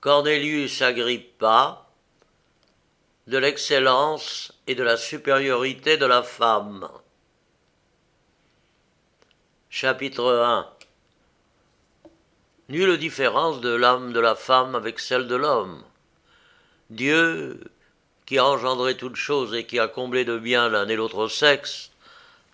Cornelius 0.00 0.82
Agrippa, 0.82 1.86
de 3.26 3.38
l'excellence 3.38 4.52
et 4.66 4.74
de 4.74 4.82
la 4.82 4.96
supériorité 4.96 5.96
de 5.96 6.04
la 6.04 6.22
femme. 6.22 6.88
Chapitre 9.70 10.32
1 10.32 10.68
Nulle 12.68 12.98
différence 12.98 13.60
de 13.60 13.70
l'âme 13.70 14.12
de 14.12 14.20
la 14.20 14.34
femme 14.34 14.74
avec 14.74 15.00
celle 15.00 15.26
de 15.28 15.34
l'homme. 15.34 15.82
Dieu, 16.90 17.58
qui 18.26 18.38
a 18.38 18.44
engendré 18.44 18.96
toutes 18.96 19.16
choses 19.16 19.54
et 19.54 19.64
qui 19.64 19.78
a 19.78 19.88
comblé 19.88 20.24
de 20.24 20.38
bien 20.38 20.68
l'un 20.68 20.86
et 20.88 20.96
l'autre 20.96 21.26
sexe, 21.26 21.90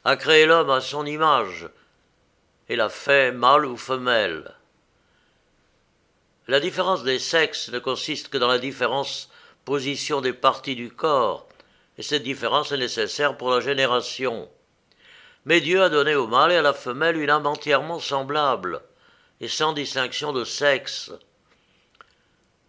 a 0.05 0.17
créé 0.17 0.47
l'homme 0.47 0.71
à 0.71 0.81
son 0.81 1.05
image 1.05 1.69
et 2.69 2.77
l'a 2.77 2.89
fait 2.89 3.33
mâle 3.33 3.67
ou 3.67 3.77
femelle. 3.77 4.55
La 6.49 6.59
différence 6.59 7.05
des 7.05 7.21
sexes 7.21 7.71
ne 7.71 7.79
consiste 7.79 8.29
que 8.29 8.39
dans 8.39 8.49
la 8.49 8.59
différence 8.59 9.31
position 9.65 10.21
des 10.21 10.33
parties 10.33 10.75
du 10.75 10.91
corps, 10.91 11.49
et 11.99 12.03
cette 12.03 12.25
différence 12.25 12.73
est 12.73 12.79
nécessaire 12.79 13.37
pour 13.37 13.51
la 13.51 13.61
génération. 13.61 14.49
Mais 15.45 15.61
Dieu 15.61 15.83
a 15.83 15.89
donné 15.89 16.15
au 16.15 16.27
mâle 16.27 16.53
et 16.53 16.57
à 16.57 16.63
la 16.63 16.73
femelle 16.73 17.17
une 17.17 17.31
âme 17.31 17.47
entièrement 17.47 18.01
semblable, 18.01 18.81
et 19.41 19.49
sans 19.49 19.73
distinction 19.73 20.33
de 20.33 20.45
sexe. 20.45 21.13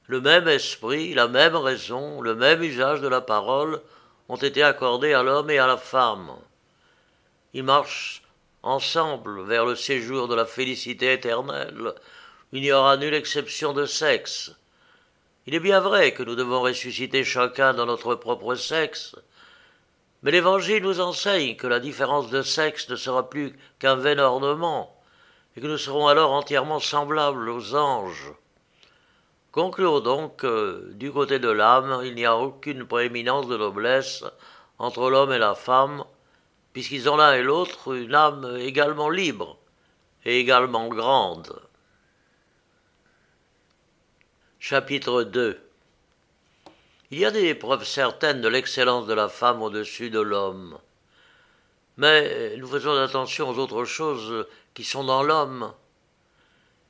Le 0.07 0.21
même 0.21 0.47
esprit, 0.47 1.13
la 1.13 1.27
même 1.27 1.55
raison, 1.55 2.21
le 2.21 2.35
même 2.35 2.61
usage 2.61 3.01
de 3.01 3.07
la 3.07 3.21
parole 3.21 3.81
ont 4.29 4.35
été 4.35 4.61
accordés 4.61 5.13
à 5.13 5.23
l'homme 5.23 5.49
et 5.49 5.59
à 5.59 5.67
la 5.67 5.77
femme. 5.77 6.31
Ils 7.53 7.63
marchent 7.63 8.23
ensemble 8.61 9.43
vers 9.43 9.65
le 9.65 9.75
séjour 9.75 10.27
de 10.27 10.35
la 10.35 10.45
félicité 10.45 11.13
éternelle, 11.13 11.93
il 12.53 12.61
n'y 12.61 12.71
aura 12.71 12.97
nulle 12.97 13.15
exception 13.15 13.73
de 13.73 13.87
sexe. 13.87 14.51
Il 15.47 15.55
est 15.55 15.59
bien 15.59 15.79
vrai 15.79 16.13
que 16.13 16.21
nous 16.21 16.35
devons 16.35 16.61
ressusciter 16.61 17.23
chacun 17.23 17.73
dans 17.73 17.87
notre 17.87 18.13
propre 18.13 18.53
sexe, 18.53 19.15
mais 20.21 20.29
l'Évangile 20.29 20.83
nous 20.83 20.99
enseigne 20.99 21.55
que 21.55 21.65
la 21.65 21.79
différence 21.79 22.29
de 22.29 22.43
sexe 22.43 22.87
ne 22.89 22.95
sera 22.95 23.27
plus 23.27 23.57
qu'un 23.79 23.95
vain 23.95 24.19
ornement, 24.19 24.95
et 25.57 25.61
que 25.61 25.67
nous 25.67 25.79
serons 25.79 26.07
alors 26.07 26.31
entièrement 26.31 26.79
semblables 26.79 27.49
aux 27.49 27.73
anges. 27.73 28.31
Concluons 29.51 29.99
donc 29.99 30.35
que, 30.35 30.91
du 30.93 31.11
côté 31.11 31.39
de 31.39 31.49
l'âme, 31.49 32.03
il 32.05 32.13
n'y 32.13 32.25
a 32.27 32.37
aucune 32.37 32.85
prééminence 32.85 33.47
de 33.47 33.57
noblesse 33.57 34.23
entre 34.77 35.09
l'homme 35.09 35.33
et 35.33 35.39
la 35.39 35.55
femme, 35.55 36.03
puisqu'ils 36.71 37.09
ont 37.09 37.17
l'un 37.17 37.33
et 37.33 37.41
l'autre 37.41 37.95
une 37.95 38.13
âme 38.13 38.57
également 38.59 39.09
libre 39.09 39.57
et 40.23 40.39
également 40.39 40.87
grande. 40.87 41.62
Chapitre 44.65 45.23
2 45.23 45.59
Il 47.11 47.19
y 47.19 47.25
a 47.25 47.31
des 47.31 47.53
preuves 47.53 47.83
certaines 47.83 48.39
de 48.39 48.47
l'excellence 48.47 49.05
de 49.07 49.13
la 49.13 49.27
femme 49.27 49.61
au-dessus 49.61 50.09
de 50.09 50.21
l'homme. 50.21 50.79
Mais 51.97 52.55
nous 52.55 52.67
faisons 52.67 52.95
attention 52.95 53.49
aux 53.49 53.57
autres 53.57 53.83
choses 53.83 54.47
qui 54.73 54.85
sont 54.85 55.03
dans 55.03 55.21
l'homme. 55.21 55.73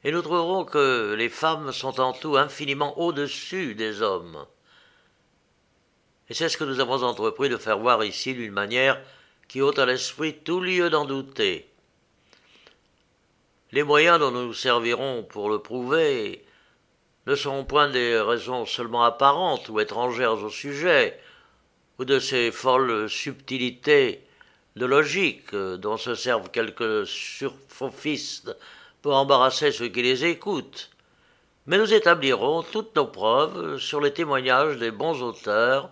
Et 0.04 0.12
nous 0.12 0.22
trouverons 0.22 0.66
que 0.66 1.16
les 1.18 1.30
femmes 1.30 1.72
sont 1.72 2.00
en 2.00 2.14
tout 2.14 2.38
infiniment 2.38 3.00
au-dessus 3.00 3.74
des 3.74 4.04
hommes. 4.04 4.46
Et 6.30 6.36
c'est 6.36 6.50
ce 6.50 6.58
que 6.58 6.66
nous 6.66 6.80
avons 6.80 7.02
entrepris 7.02 7.50
de 7.50 7.58
faire 7.58 7.80
voir 7.80 8.04
ici 8.04 8.36
d'une 8.36 8.54
manière 8.54 9.02
qui 9.48 9.64
ôte 9.64 9.80
à 9.80 9.88
l'esprit 9.88 10.36
tout 10.36 10.60
lieu 10.60 10.92
d'en 10.92 11.06
douter. 11.06 11.68
Les 13.72 13.82
moyens 13.82 14.20
dont 14.20 14.30
nous 14.30 14.46
nous 14.46 14.54
servirons 14.54 15.24
pour 15.24 15.50
le 15.50 15.58
prouver 15.58 16.46
ne 17.26 17.36
sont 17.36 17.64
point 17.64 17.90
des 17.90 18.20
raisons 18.20 18.66
seulement 18.66 19.04
apparentes 19.04 19.70
ou 19.70 19.80
étrangères 19.80 20.44
au 20.44 20.50
sujet, 20.50 21.20
ou 22.00 22.06
de 22.06 22.20
ces 22.20 22.52
folles 22.52 23.10
subtilités 23.10 24.24
de 24.76 24.86
logique 24.86 25.56
dont 25.56 25.98
se 25.98 26.16
servent 26.16 26.50
quelques 26.50 27.06
surfophistes 27.06 28.56
pour 29.02 29.16
embarrasser 29.16 29.72
ceux 29.72 29.90
qui 29.90 30.02
les 30.02 30.26
écoutent. 30.26 30.90
Mais 31.68 31.78
nous 31.78 31.94
établirons 31.94 32.64
toutes 32.64 32.96
nos 32.96 33.06
preuves 33.06 33.78
sur 33.78 34.02
les 34.02 34.12
témoignages 34.12 34.78
des 34.78 34.92
bons 34.92 35.22
auteurs, 35.22 35.92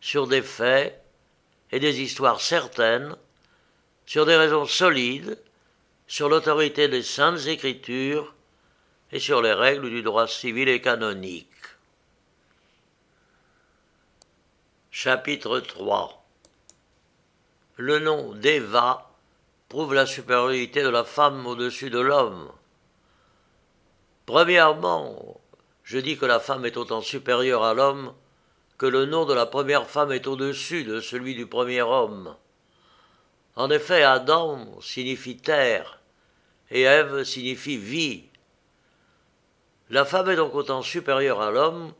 sur 0.00 0.26
des 0.26 0.42
faits 0.42 1.02
et 1.72 1.80
des 1.80 2.00
histoires 2.00 2.40
certaines, 2.40 3.16
sur 4.06 4.26
des 4.26 4.36
raisons 4.36 4.64
solides, 4.64 5.38
sur 6.06 6.28
l'autorité 6.28 6.88
des 6.88 7.02
saintes 7.02 7.46
écritures, 7.46 8.34
et 9.12 9.18
sur 9.18 9.42
les 9.42 9.52
règles 9.52 9.90
du 9.90 10.02
droit 10.02 10.26
civil 10.26 10.68
et 10.68 10.80
canonique. 10.80 11.46
Chapitre 14.90 15.60
3 15.60 16.24
Le 17.76 17.98
nom 17.98 18.34
d'Eva 18.34 19.10
prouve 19.68 19.94
la 19.94 20.06
supériorité 20.06 20.82
de 20.82 20.88
la 20.88 21.04
femme 21.04 21.46
au-dessus 21.46 21.90
de 21.90 22.00
l'homme. 22.00 22.50
Premièrement, 24.26 25.40
je 25.84 25.98
dis 25.98 26.18
que 26.18 26.26
la 26.26 26.40
femme 26.40 26.66
est 26.66 26.76
autant 26.76 27.00
supérieure 27.00 27.64
à 27.64 27.74
l'homme 27.74 28.14
que 28.76 28.86
le 28.86 29.06
nom 29.06 29.24
de 29.24 29.34
la 29.34 29.46
première 29.46 29.88
femme 29.88 30.12
est 30.12 30.26
au-dessus 30.26 30.84
de 30.84 31.00
celui 31.00 31.34
du 31.34 31.46
premier 31.46 31.82
homme. 31.82 32.36
En 33.56 33.70
effet, 33.70 34.04
Adam 34.04 34.80
signifie 34.80 35.36
terre 35.36 36.00
et 36.70 36.82
Ève 36.82 37.24
signifie 37.24 37.76
vie. 37.76 38.27
La 39.90 40.04
femme 40.04 40.28
est 40.28 40.36
donc 40.36 40.54
autant 40.54 40.82
supérieure 40.82 41.40
à 41.40 41.50
l'homme 41.50 41.94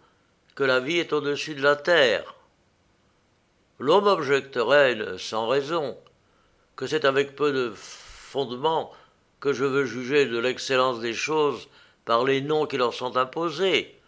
que 0.55 0.65
la 0.65 0.79
vie 0.79 0.99
est 0.99 1.15
au-dessus 1.15 1.55
de 1.55 1.63
la 1.63 1.75
terre. 1.75 2.35
L'homme 3.79 4.07
objecterait, 4.09 4.99
sans 5.17 5.49
raison, 5.49 5.97
que 6.77 6.87
c'est 6.87 7.07
avec 7.07 7.35
peu 7.35 7.51
de 7.51 7.73
fondement 7.75 8.93
que 9.41 9.55
je 9.55 9.65
veux 9.65 9.87
juger 9.87 10.27
de 10.27 10.39
l'excellence 10.39 11.01
des 11.01 11.15
choses 11.15 11.69
par 12.05 12.25
les 12.25 12.43
noms 12.43 12.67
qui 12.67 12.77
leur 12.77 12.93
sont 12.93 13.17
imposés, 13.17 13.99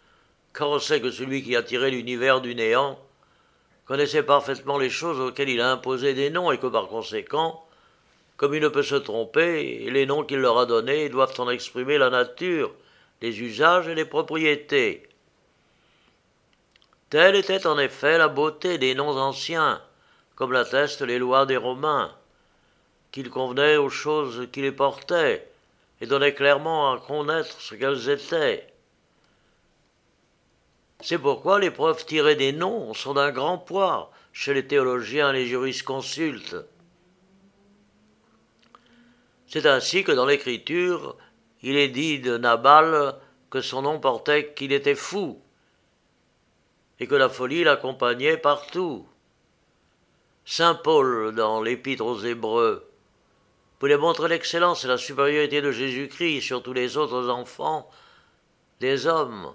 car 0.53 0.69
on 0.69 0.79
sait 0.79 1.01
que 1.01 1.09
celui 1.09 1.41
qui 1.41 1.55
a 1.55 1.63
tiré 1.63 1.89
l'univers 1.89 2.41
du 2.41 2.53
néant 2.53 2.99
connaissait 3.85 4.23
parfaitement 4.23 4.77
les 4.77 4.89
choses 4.91 5.19
auxquelles 5.19 5.49
il 5.49 5.61
a 5.61 5.71
imposé 5.71 6.13
des 6.13 6.29
noms 6.29 6.51
et 6.51 6.59
que 6.59 6.67
par 6.67 6.87
conséquent, 6.87 7.65
comme 8.37 8.53
il 8.53 8.61
ne 8.61 8.67
peut 8.67 8.83
se 8.83 8.95
tromper, 8.95 9.89
les 9.89 10.05
noms 10.05 10.23
qu'il 10.23 10.39
leur 10.39 10.59
a 10.59 10.65
donnés 10.65 11.09
doivent 11.09 11.39
en 11.39 11.49
exprimer 11.49 11.97
la 11.97 12.09
nature 12.09 12.71
les 13.21 13.41
usages 13.41 13.87
et 13.87 13.95
les 13.95 14.05
propriétés. 14.05 15.07
Telle 17.09 17.35
était 17.35 17.67
en 17.67 17.77
effet 17.77 18.17
la 18.17 18.29
beauté 18.29 18.77
des 18.77 18.95
noms 18.95 19.17
anciens, 19.17 19.81
comme 20.35 20.53
l'attestent 20.53 21.01
les 21.01 21.19
lois 21.19 21.45
des 21.45 21.57
Romains, 21.57 22.15
qu'ils 23.11 23.29
convenaient 23.29 23.77
aux 23.77 23.89
choses 23.89 24.47
qui 24.51 24.61
les 24.61 24.71
portaient, 24.71 25.47
et 25.99 26.07
donnaient 26.07 26.33
clairement 26.33 26.93
à 26.93 26.99
connaître 26.99 27.61
ce 27.61 27.75
qu'elles 27.75 28.09
étaient. 28.09 28.67
C'est 31.01 31.19
pourquoi 31.19 31.59
les 31.59 31.71
preuves 31.71 32.05
tirées 32.05 32.35
des 32.35 32.53
noms 32.53 32.93
sont 32.93 33.13
d'un 33.13 33.31
grand 33.31 33.57
poids 33.57 34.11
chez 34.33 34.53
les 34.53 34.65
théologiens 34.65 35.31
et 35.31 35.39
les 35.39 35.47
jurisconsultes. 35.47 36.55
C'est 39.47 39.65
ainsi 39.65 40.03
que 40.03 40.11
dans 40.11 40.25
l'Écriture, 40.25 41.17
il 41.63 41.77
est 41.77 41.89
dit 41.89 42.19
de 42.19 42.37
Nabal 42.37 43.15
que 43.49 43.61
son 43.61 43.81
nom 43.81 43.99
portait 43.99 44.53
qu'il 44.53 44.71
était 44.71 44.95
fou, 44.95 45.41
et 46.99 47.07
que 47.07 47.15
la 47.15 47.29
folie 47.29 47.63
l'accompagnait 47.63 48.37
partout. 48.37 49.07
Saint 50.45 50.75
Paul, 50.75 51.33
dans 51.35 51.61
l'Épître 51.61 52.05
aux 52.05 52.19
Hébreux, 52.19 52.87
voulait 53.79 53.97
montrer 53.97 54.29
l'excellence 54.29 54.85
et 54.85 54.87
la 54.87 54.97
supériorité 54.97 55.61
de 55.61 55.71
Jésus-Christ 55.71 56.41
sur 56.41 56.61
tous 56.61 56.73
les 56.73 56.97
autres 56.97 57.29
enfants 57.29 57.89
des 58.79 59.07
hommes. 59.07 59.53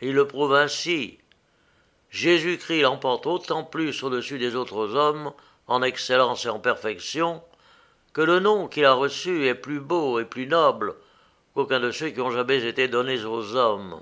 Il 0.00 0.12
le 0.12 0.26
prouve 0.26 0.54
ainsi. 0.54 1.18
Jésus-Christ 2.10 2.82
l'emporte 2.82 3.26
autant 3.26 3.64
plus 3.64 4.02
au-dessus 4.02 4.38
des 4.38 4.54
autres 4.54 4.94
hommes 4.94 5.32
en 5.66 5.82
excellence 5.82 6.44
et 6.44 6.50
en 6.50 6.60
perfection 6.60 7.42
que 8.14 8.22
le 8.22 8.38
nom 8.38 8.68
qu'il 8.68 8.84
a 8.86 8.94
reçu 8.94 9.46
est 9.46 9.56
plus 9.56 9.80
beau 9.80 10.20
et 10.20 10.24
plus 10.24 10.46
noble 10.46 10.94
qu'aucun 11.52 11.80
de 11.80 11.90
ceux 11.90 12.10
qui 12.10 12.20
ont 12.20 12.30
jamais 12.30 12.64
été 12.64 12.88
donnés 12.88 13.24
aux 13.24 13.56
hommes. 13.56 14.00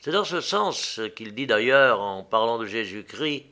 C'est 0.00 0.10
dans 0.10 0.24
ce 0.24 0.40
sens 0.40 1.00
qu'il 1.16 1.34
dit 1.34 1.46
d'ailleurs, 1.46 2.00
en 2.00 2.22
parlant 2.24 2.58
de 2.58 2.66
Jésus-Christ, 2.66 3.46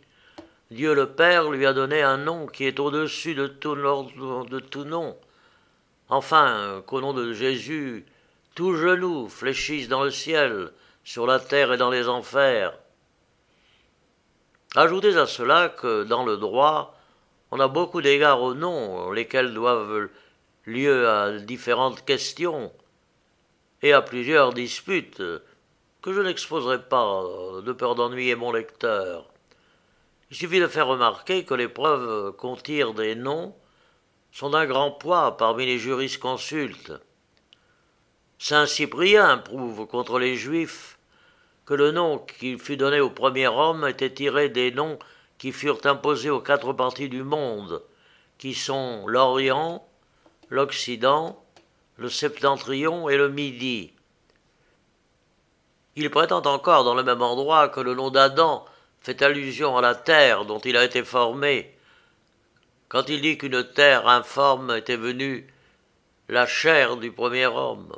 Dieu 0.73 0.95
le 0.95 1.09
Père 1.11 1.49
lui 1.49 1.65
a 1.65 1.73
donné 1.73 2.03
un 2.03 2.17
nom 2.17 2.47
qui 2.47 2.65
est 2.65 2.81
au-dessus 2.81 3.37
de 3.37 3.47
tout, 3.47 3.77
nom. 4.85 5.17
Enfin, 6.09 6.83
qu'au 6.87 7.01
nom 7.01 7.13
de 7.13 7.33
Jésus, 7.33 8.05
tout 8.57 8.75
genou 8.75 9.29
fléchisse 9.29 9.89
dans 9.89 10.03
le 10.03 10.11
ciel, 10.11 10.73
sur 11.05 11.27
la 11.27 11.39
terre 11.39 11.73
et 11.73 11.77
dans 11.77 11.91
les 11.91 12.09
enfers. 12.09 12.77
Ajoutez 14.75 15.17
à 15.17 15.27
cela 15.27 15.69
que, 15.69 16.03
dans 16.03 16.25
le 16.25 16.37
droit, 16.37 16.96
on 17.51 17.61
a 17.61 17.69
beaucoup 17.69 18.03
d'égards 18.03 18.43
aux 18.43 18.55
noms, 18.55 19.11
lesquels 19.13 19.55
doivent 19.55 20.09
lieu 20.65 21.09
à 21.09 21.39
différentes 21.39 22.05
questions. 22.05 22.73
et 23.83 23.93
à 23.93 24.03
plusieurs 24.03 24.53
disputes 24.53 25.23
que 26.03 26.13
je 26.13 26.21
n'exposerai 26.21 26.83
pas 26.89 27.23
de 27.63 27.73
peur 27.73 27.95
d'ennuyer 27.95 28.35
mon 28.35 28.51
lecteur. 28.51 29.27
Il 30.31 30.37
suffit 30.37 30.61
de 30.61 30.67
faire 30.67 30.89
remarquer 30.89 31.45
que 31.45 31.55
les 31.55 31.69
preuves 31.69 32.33
qu'on 32.37 32.57
tire 32.57 32.95
des 32.95 33.15
noms 33.15 33.55
sont 34.33 34.51
d'un 34.51 34.67
grand 34.67 34.91
poids 34.91 35.37
parmi 35.37 35.67
les 35.67 35.79
jurisconsultes. 35.79 36.93
Saint 38.39 38.67
Cyprien 38.67 39.39
prouve 39.39 39.87
contre 39.87 40.19
les 40.19 40.37
Juifs 40.37 40.99
que 41.65 41.75
le 41.75 41.91
nom 41.91 42.19
qui 42.19 42.59
fut 42.59 42.77
donné 42.77 43.01
au 43.01 43.11
premier 43.11 43.49
homme 43.49 43.87
était 43.87 44.13
tiré 44.13 44.49
des 44.49 44.71
noms 44.71 44.99
qui 45.39 45.53
furent 45.53 45.85
imposés 45.85 46.31
aux 46.31 46.41
quatre 46.41 46.73
parties 46.73 47.09
du 47.09 47.23
monde, 47.23 47.83
qui 48.39 48.55
sont 48.55 49.07
l'Orient, 49.07 49.87
l'Occident, 50.49 51.43
le 51.97 52.09
Septentrion 52.09 53.09
et 53.09 53.17
le 53.17 53.29
Midi. 53.29 53.93
Il 55.97 56.11
prétend 56.11 56.43
encore 56.45 56.85
dans 56.85 56.95
le 56.95 57.03
même 57.03 57.23
endroit 57.23 57.69
que 57.69 57.81
le 57.81 57.95
nom 57.95 58.11
d'Adam 58.11 58.65
fait 59.01 59.23
allusion 59.23 59.77
à 59.77 59.81
la 59.81 59.95
terre 59.95 60.45
dont 60.45 60.59
il 60.59 60.77
a 60.77 60.85
été 60.85 61.03
formé, 61.05 61.75
quand 62.89 63.09
il 63.09 63.21
dit 63.21 63.39
qu'une 63.39 63.65
terre 63.65 64.09
informe 64.09 64.77
était 64.77 64.97
venue 64.97 65.53
la 66.29 66.47
chair 66.47 66.97
du 66.97 67.13
premier 67.13 67.47
homme. 67.47 67.97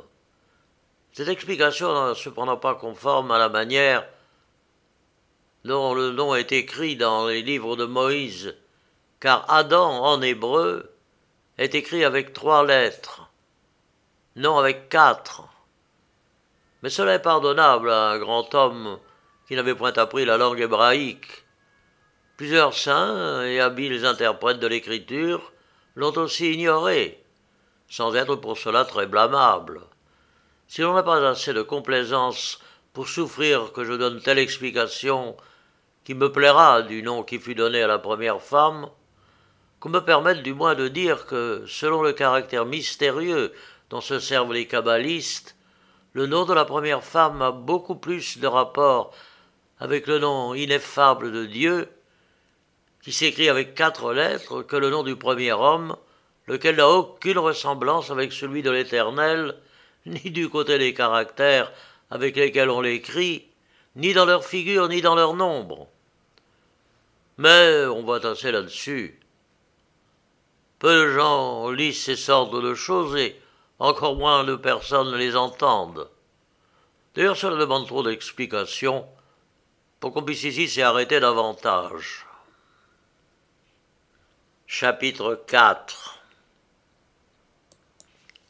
Cette 1.13 1.27
explication 1.27 2.07
n'est 2.07 2.15
cependant 2.15 2.57
pas 2.57 2.75
conforme 2.75 3.31
à 3.31 3.37
la 3.37 3.49
manière 3.49 4.07
dont 5.65 5.93
le 5.93 6.11
nom 6.11 6.35
est 6.35 6.51
écrit 6.51 6.95
dans 6.95 7.27
les 7.27 7.41
livres 7.41 7.75
de 7.75 7.85
Moïse, 7.85 8.55
car 9.19 9.45
Adam 9.49 10.03
en 10.03 10.21
hébreu 10.21 10.91
est 11.57 11.75
écrit 11.75 12.05
avec 12.05 12.33
trois 12.33 12.65
lettres, 12.65 13.29
non 14.35 14.57
avec 14.57 14.89
quatre. 14.89 15.43
Mais 16.81 16.89
cela 16.89 17.15
est 17.15 17.21
pardonnable 17.21 17.91
à 17.91 18.11
un 18.11 18.19
grand 18.19 18.55
homme 18.55 18.99
qui 19.47 19.55
n'avait 19.55 19.75
point 19.75 19.93
appris 19.93 20.25
la 20.25 20.37
langue 20.37 20.61
hébraïque. 20.61 21.43
Plusieurs 22.37 22.73
saints 22.73 23.43
et 23.43 23.59
habiles 23.59 24.05
interprètes 24.05 24.59
de 24.59 24.67
l'écriture 24.67 25.51
l'ont 25.95 26.15
aussi 26.17 26.53
ignoré, 26.53 27.21
sans 27.89 28.15
être 28.15 28.35
pour 28.37 28.57
cela 28.57 28.85
très 28.85 29.07
blâmable. 29.07 29.81
Si 30.69 30.81
l'on 30.81 30.93
n'a 30.93 31.03
pas 31.03 31.27
assez 31.27 31.51
de 31.51 31.63
complaisance 31.63 32.59
pour 32.93 33.09
souffrir 33.09 33.73
que 33.73 33.83
je 33.83 33.93
donne 33.93 34.21
telle 34.21 34.39
explication 34.39 35.35
qui 36.09 36.15
me 36.15 36.31
plaira 36.31 36.81
du 36.81 37.03
nom 37.03 37.21
qui 37.21 37.37
fut 37.37 37.53
donné 37.53 37.83
à 37.83 37.87
la 37.87 37.99
première 37.99 38.41
femme, 38.41 38.89
qu'on 39.79 39.89
me 39.89 39.99
permette 39.99 40.41
du 40.41 40.55
moins 40.55 40.73
de 40.73 40.87
dire 40.87 41.27
que, 41.27 41.63
selon 41.67 42.01
le 42.01 42.13
caractère 42.13 42.65
mystérieux 42.65 43.53
dont 43.91 44.01
se 44.01 44.17
servent 44.17 44.51
les 44.51 44.65
kabbalistes, 44.65 45.55
le 46.13 46.25
nom 46.25 46.45
de 46.45 46.53
la 46.55 46.65
première 46.65 47.03
femme 47.03 47.43
a 47.43 47.51
beaucoup 47.51 47.93
plus 47.93 48.39
de 48.39 48.47
rapport 48.47 49.13
avec 49.79 50.07
le 50.07 50.17
nom 50.17 50.55
ineffable 50.55 51.31
de 51.31 51.45
Dieu, 51.45 51.87
qui 53.03 53.11
s'écrit 53.11 53.47
avec 53.47 53.75
quatre 53.75 54.11
lettres, 54.11 54.63
que 54.63 54.77
le 54.77 54.89
nom 54.89 55.03
du 55.03 55.15
premier 55.15 55.51
homme, 55.51 55.95
lequel 56.47 56.77
n'a 56.77 56.89
aucune 56.89 57.37
ressemblance 57.37 58.09
avec 58.09 58.33
celui 58.33 58.63
de 58.63 58.71
l'Éternel, 58.71 59.53
ni 60.07 60.31
du 60.31 60.49
côté 60.49 60.79
des 60.79 60.95
caractères 60.95 61.71
avec 62.09 62.35
lesquels 62.35 62.71
on 62.71 62.81
l'écrit, 62.81 63.45
ni 63.95 64.15
dans 64.15 64.25
leur 64.25 64.43
figure, 64.43 64.89
ni 64.89 65.03
dans 65.03 65.13
leur 65.13 65.35
nombre. 65.35 65.87
Mais 67.39 67.85
on 67.85 68.03
va 68.03 68.19
tasser 68.19 68.51
là-dessus. 68.51 69.17
Peu 70.77 70.93
de 70.93 71.13
gens 71.13 71.69
lisent 71.71 72.03
ces 72.03 72.17
sortes 72.17 72.53
de 72.53 72.73
choses 72.73 73.15
et 73.15 73.41
encore 73.79 74.17
moins 74.17 74.43
de 74.43 74.57
personnes 74.57 75.15
les 75.15 75.37
entendent. 75.37 76.09
D'ailleurs, 77.15 77.37
cela 77.37 77.55
demande 77.55 77.87
trop 77.87 78.03
d'explications 78.03 79.07
pour 80.01 80.11
qu'on 80.11 80.21
puisse 80.21 80.43
ici 80.43 80.67
s'y 80.67 80.81
arrêter 80.81 81.21
davantage. 81.21 82.27
Chapitre 84.67 85.41
4 85.47 86.19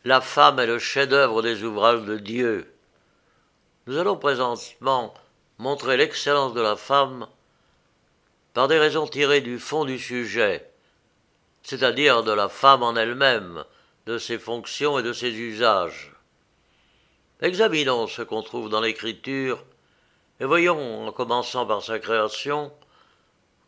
La 0.04 0.20
femme 0.20 0.58
est 0.58 0.66
le 0.66 0.80
chef-d'œuvre 0.80 1.44
des 1.44 1.64
ouvrages 1.64 2.06
de 2.06 2.18
Dieu. 2.18 2.74
Nous 3.86 3.98
allons 4.00 4.18
présentement 4.18 5.14
montrer 5.60 5.96
l'excellence 5.96 6.56
de 6.56 6.62
la 6.62 6.76
femme 6.76 7.28
par 8.60 8.68
des 8.68 8.78
raisons 8.78 9.08
tirées 9.08 9.40
du 9.40 9.58
fond 9.58 9.86
du 9.86 9.98
sujet, 9.98 10.70
c'est-à-dire 11.64 12.24
de 12.24 12.34
la 12.34 12.50
femme 12.50 12.84
en 12.84 12.98
elle-même, 12.98 13.64
de 14.06 14.18
ses 14.18 14.38
fonctions 14.38 15.00
et 15.00 15.02
de 15.02 15.14
ses 15.14 15.32
usages. 15.32 16.14
Examinons 17.40 18.08
ce 18.08 18.22
qu'on 18.22 18.44
trouve 18.44 18.68
dans 18.68 18.82
l'Écriture, 18.82 19.64
et 20.42 20.44
voyons, 20.44 21.08
en 21.08 21.12
commençant 21.14 21.66
par 21.66 21.82
sa 21.82 22.00
création, 22.00 22.74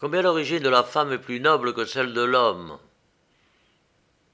combien 0.01 0.23
l'origine 0.23 0.59
de 0.59 0.67
la 0.67 0.83
femme 0.83 1.13
est 1.13 1.19
plus 1.19 1.39
noble 1.39 1.73
que 1.73 1.85
celle 1.85 2.11
de 2.11 2.23
l'homme. 2.23 2.77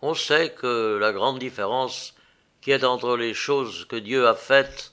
On 0.02 0.16
sait 0.16 0.56
que 0.56 0.98
la 1.00 1.14
grande 1.14 1.38
différence 1.38 2.16
qui 2.62 2.72
est 2.72 2.84
entre 2.84 3.16
les 3.16 3.36
choses 3.36 3.86
que 3.86 3.96
Dieu 3.96 4.28
a 4.28 4.34
faites 4.34 4.92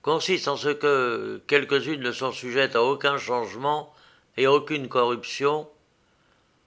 consiste 0.00 0.48
en 0.48 0.56
ce 0.56 0.70
que 0.70 1.42
quelques-unes 1.48 2.00
ne 2.00 2.12
sont 2.12 2.32
sujettes 2.32 2.76
à 2.76 2.82
aucun 2.82 3.18
changement 3.18 3.93
et 4.36 4.46
aucune 4.46 4.88
corruption, 4.88 5.68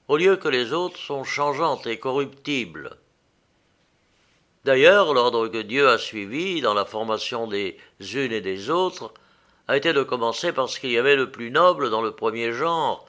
au 0.08 0.18
lieu 0.18 0.38
que 0.38 0.48
les 0.48 0.74
autres 0.74 0.98
sont 0.98 1.24
changeantes 1.24 1.86
et 1.88 2.00
corruptibles. 2.00 2.98
D'ailleurs, 4.64 5.14
l'ordre 5.14 5.48
que 5.48 5.62
Dieu 5.62 5.88
a 5.90 5.98
suivi 5.98 6.62
dans 6.62 6.74
la 6.74 6.86
formation 6.86 7.48
des 7.48 7.78
unes 8.00 8.32
et 8.32 8.42
des 8.42 8.70
autres 8.70 9.14
a 9.68 9.78
été 9.78 9.94
de 9.94 10.04
commencer 10.04 10.54
parce 10.54 10.80
qu'il 10.80 10.92
y 10.92 10.98
avait 10.98 11.16
le 11.16 11.32
plus 11.32 11.52
noble 11.52 11.90
dans 11.90 12.02
le 12.02 12.12
premier 12.12 12.54
genre, 12.54 13.06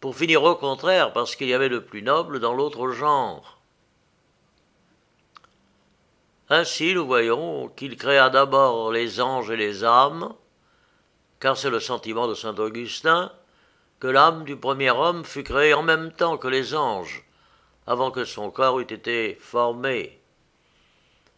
pour 0.00 0.16
finir 0.16 0.42
au 0.42 0.56
contraire 0.56 1.12
parce 1.12 1.36
qu'il 1.36 1.48
y 1.48 1.54
avait 1.54 1.68
le 1.68 1.84
plus 1.84 2.02
noble 2.02 2.40
dans 2.40 2.54
l'autre 2.54 2.90
genre. 2.90 3.58
Ainsi 6.48 6.94
nous 6.94 7.06
voyons 7.06 7.68
qu'il 7.68 7.96
créa 7.96 8.30
d'abord 8.30 8.92
les 8.92 9.20
anges 9.20 9.50
et 9.50 9.56
les 9.56 9.82
âmes, 9.82 10.32
car 11.40 11.56
c'est 11.56 11.70
le 11.70 11.80
sentiment 11.80 12.28
de 12.28 12.34
saint 12.34 12.54
Augustin, 12.54 13.32
que 13.98 14.06
l'âme 14.06 14.44
du 14.44 14.56
premier 14.56 14.90
homme 14.90 15.24
fut 15.24 15.42
créée 15.42 15.74
en 15.74 15.82
même 15.82 16.12
temps 16.12 16.36
que 16.36 16.48
les 16.48 16.74
anges, 16.74 17.24
avant 17.86 18.10
que 18.10 18.24
son 18.24 18.50
corps 18.50 18.80
eût 18.80 18.92
été 18.92 19.36
formé. 19.40 20.20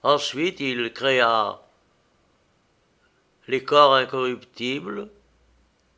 Ensuite, 0.02 0.60
il 0.60 0.92
créa 0.92 1.60
les 3.46 3.64
corps 3.64 3.94
incorruptibles, 3.94 5.08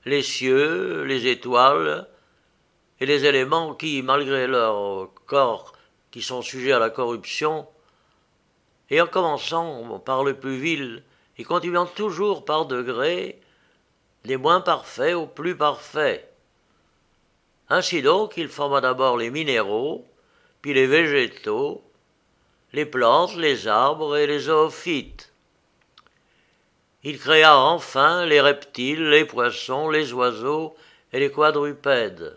les 0.04 0.22
cieux, 0.22 1.04
les 1.04 1.26
étoiles, 1.26 2.06
et 3.00 3.06
les 3.06 3.24
éléments 3.24 3.74
qui, 3.74 4.02
malgré 4.02 4.46
leurs 4.46 5.10
corps 5.26 5.72
qui 6.10 6.22
sont 6.22 6.42
sujets 6.42 6.72
à 6.72 6.78
la 6.78 6.90
corruption, 6.90 7.66
et 8.90 9.00
en 9.00 9.06
commençant 9.06 9.98
par 10.00 10.24
le 10.24 10.34
plus 10.34 10.56
vil, 10.56 11.02
et 11.38 11.44
continuant 11.44 11.86
toujours 11.86 12.44
par 12.44 12.66
degrés, 12.66 13.40
des 14.24 14.36
moins 14.36 14.60
parfaits 14.60 15.14
aux 15.14 15.26
plus 15.26 15.56
parfaits. 15.56 16.29
Ainsi 17.70 18.02
donc, 18.02 18.36
il 18.36 18.48
forma 18.48 18.80
d'abord 18.80 19.16
les 19.16 19.30
minéraux, 19.30 20.04
puis 20.60 20.74
les 20.74 20.88
végétaux, 20.88 21.82
les 22.72 22.84
plantes, 22.84 23.36
les 23.36 23.68
arbres 23.68 24.16
et 24.16 24.26
les 24.26 24.40
zoophytes. 24.40 25.32
Il 27.04 27.20
créa 27.20 27.56
enfin 27.56 28.26
les 28.26 28.40
reptiles, 28.40 29.08
les 29.08 29.24
poissons, 29.24 29.88
les 29.88 30.12
oiseaux 30.12 30.76
et 31.12 31.20
les 31.20 31.30
quadrupèdes. 31.30 32.36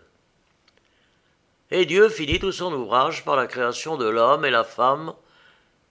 Et 1.72 1.84
Dieu 1.84 2.08
finit 2.08 2.38
tout 2.38 2.52
son 2.52 2.72
ouvrage 2.72 3.24
par 3.24 3.34
la 3.34 3.48
création 3.48 3.96
de 3.96 4.06
l'homme 4.06 4.44
et 4.44 4.50
la 4.50 4.64
femme, 4.64 5.14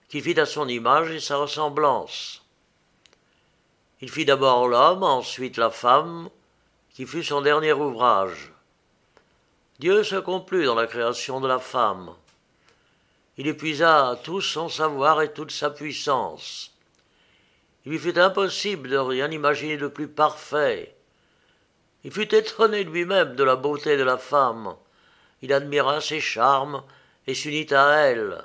qu'il 0.08 0.22
fit 0.22 0.40
à 0.40 0.46
son 0.46 0.68
image 0.68 1.10
et 1.10 1.20
sa 1.20 1.36
ressemblance. 1.36 2.42
Il 4.00 4.10
fit 4.10 4.24
d'abord 4.24 4.68
l'homme, 4.68 5.02
ensuite 5.02 5.58
la 5.58 5.70
femme, 5.70 6.30
qui 6.94 7.04
fut 7.04 7.24
son 7.24 7.42
dernier 7.42 7.74
ouvrage. 7.74 8.53
Dieu 9.80 10.04
se 10.04 10.16
complut 10.16 10.66
dans 10.66 10.76
la 10.76 10.86
création 10.86 11.40
de 11.40 11.48
la 11.48 11.58
femme. 11.58 12.14
Il 13.36 13.48
épuisa 13.48 14.18
tout 14.22 14.40
son 14.40 14.68
savoir 14.68 15.20
et 15.20 15.32
toute 15.32 15.50
sa 15.50 15.70
puissance. 15.70 16.70
Il 17.84 17.92
lui 17.92 17.98
fut 17.98 18.18
impossible 18.18 18.88
de 18.88 18.96
rien 18.96 19.30
imaginer 19.30 19.76
de 19.76 19.88
plus 19.88 20.06
parfait. 20.06 20.94
Il 22.04 22.12
fut 22.12 22.32
étonné 22.34 22.84
lui-même 22.84 23.34
de 23.34 23.42
la 23.42 23.56
beauté 23.56 23.96
de 23.96 24.04
la 24.04 24.16
femme. 24.16 24.76
Il 25.42 25.52
admira 25.52 26.00
ses 26.00 26.20
charmes 26.20 26.84
et 27.26 27.34
s'unit 27.34 27.72
à 27.74 27.96
elle. 27.96 28.44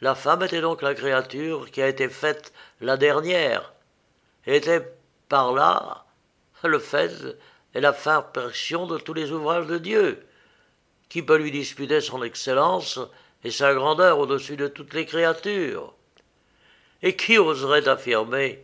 La 0.00 0.14
femme 0.14 0.42
était 0.42 0.60
donc 0.60 0.82
la 0.82 0.94
créature 0.94 1.70
qui 1.70 1.80
a 1.80 1.88
été 1.88 2.08
faite 2.08 2.52
la 2.80 2.96
dernière, 2.96 3.72
et 4.46 4.56
était 4.56 4.94
par 5.28 5.52
là 5.52 6.04
le 6.62 6.78
fait 6.78 7.12
est 7.74 7.80
la 7.80 7.92
perfection 7.92 8.86
de 8.86 8.98
tous 8.98 9.14
les 9.14 9.32
ouvrages 9.32 9.66
de 9.66 9.78
Dieu. 9.78 10.26
Qui 11.08 11.22
peut 11.22 11.36
lui 11.36 11.50
disputer 11.50 12.00
son 12.00 12.22
excellence 12.22 12.98
et 13.44 13.50
sa 13.50 13.74
grandeur 13.74 14.18
au-dessus 14.18 14.56
de 14.56 14.68
toutes 14.68 14.94
les 14.94 15.06
créatures 15.06 15.94
Et 17.02 17.16
qui 17.16 17.38
oserait 17.38 17.88
affirmer 17.88 18.62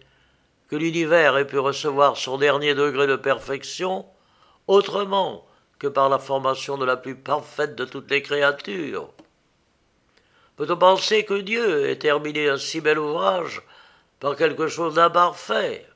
que 0.68 0.76
l'univers 0.76 1.36
ait 1.36 1.46
pu 1.46 1.58
recevoir 1.58 2.16
son 2.16 2.38
dernier 2.38 2.74
degré 2.74 3.06
de 3.06 3.16
perfection 3.16 4.06
autrement 4.66 5.46
que 5.78 5.86
par 5.86 6.08
la 6.08 6.18
formation 6.18 6.78
de 6.78 6.84
la 6.84 6.96
plus 6.96 7.14
parfaite 7.14 7.76
de 7.76 7.84
toutes 7.84 8.10
les 8.10 8.22
créatures? 8.22 9.10
Peut-on 10.56 10.76
penser 10.76 11.24
que 11.24 11.40
Dieu 11.40 11.88
ait 11.88 11.98
terminé 11.98 12.48
un 12.48 12.58
si 12.58 12.80
bel 12.80 12.98
ouvrage 12.98 13.62
par 14.20 14.36
quelque 14.36 14.68
chose 14.68 14.94
d'imparfait? 14.94 15.86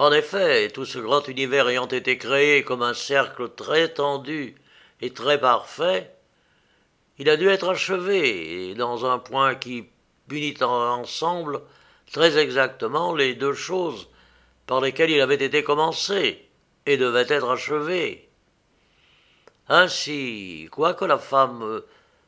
En 0.00 0.12
effet, 0.12 0.70
tout 0.70 0.86
ce 0.86 0.98
grand 0.98 1.28
univers 1.28 1.68
ayant 1.68 1.86
été 1.86 2.16
créé 2.16 2.64
comme 2.64 2.80
un 2.80 2.94
cercle 2.94 3.50
très 3.50 3.88
tendu 3.88 4.54
et 5.02 5.12
très 5.12 5.38
parfait, 5.38 6.10
il 7.18 7.28
a 7.28 7.36
dû 7.36 7.50
être 7.50 7.68
achevé 7.68 8.74
dans 8.76 9.04
un 9.04 9.18
point 9.18 9.54
qui 9.56 9.90
punit 10.26 10.56
ensemble 10.62 11.60
très 12.10 12.38
exactement 12.38 13.14
les 13.14 13.34
deux 13.34 13.52
choses 13.52 14.08
par 14.66 14.80
lesquelles 14.80 15.10
il 15.10 15.20
avait 15.20 15.34
été 15.34 15.62
commencé 15.62 16.48
et 16.86 16.96
devait 16.96 17.26
être 17.28 17.50
achevé. 17.50 18.30
Ainsi, 19.68 20.66
quoique 20.72 21.04
la 21.04 21.18
femme, 21.18 21.82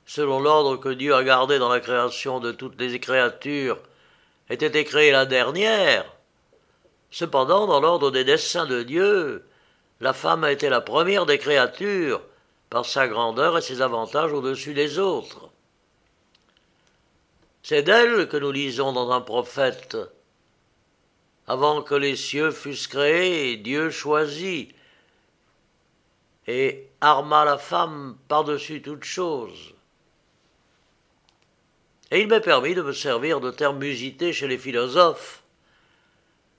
selon 0.04 0.40
l'ordre 0.40 0.76
que 0.76 0.90
Dieu 0.90 1.14
a 1.14 1.24
gardé 1.24 1.58
dans 1.58 1.70
la 1.70 1.80
création 1.80 2.38
de 2.38 2.52
toutes 2.52 2.78
les 2.78 3.00
créatures, 3.00 3.78
ait 4.50 4.56
été 4.56 4.84
créée 4.84 5.10
la 5.10 5.24
dernière, 5.24 6.04
cependant, 7.12 7.68
dans 7.68 7.78
l'ordre 7.78 8.10
des 8.10 8.24
desseins 8.24 8.66
de 8.66 8.82
Dieu, 8.82 9.44
la 10.00 10.12
femme 10.12 10.42
a 10.42 10.50
été 10.50 10.68
la 10.68 10.80
première 10.80 11.26
des 11.26 11.38
créatures 11.38 12.20
par 12.70 12.84
sa 12.84 13.06
grandeur 13.06 13.56
et 13.56 13.62
ses 13.62 13.82
avantages 13.82 14.32
au-dessus 14.32 14.74
des 14.74 14.98
autres. 14.98 15.50
C'est 17.62 17.82
d'elle 17.82 18.26
que 18.26 18.36
nous 18.36 18.50
lisons 18.50 18.92
dans 18.92 19.12
un 19.12 19.20
prophète. 19.20 19.96
Avant 21.46 21.82
que 21.82 21.94
les 21.94 22.16
cieux 22.16 22.50
fussent 22.50 22.88
créés, 22.88 23.56
Dieu 23.58 23.90
choisit 23.90 24.74
et 26.48 26.88
arma 27.00 27.44
la 27.44 27.58
femme 27.58 28.16
par-dessus 28.26 28.82
toute 28.82 29.04
chose. 29.04 29.74
Et 32.10 32.20
il 32.20 32.28
m'est 32.28 32.40
permis 32.40 32.74
de 32.74 32.82
me 32.82 32.92
servir 32.92 33.40
de 33.40 33.50
termes 33.50 33.78
musités 33.78 34.32
chez 34.32 34.48
les 34.48 34.58
philosophes. 34.58 35.41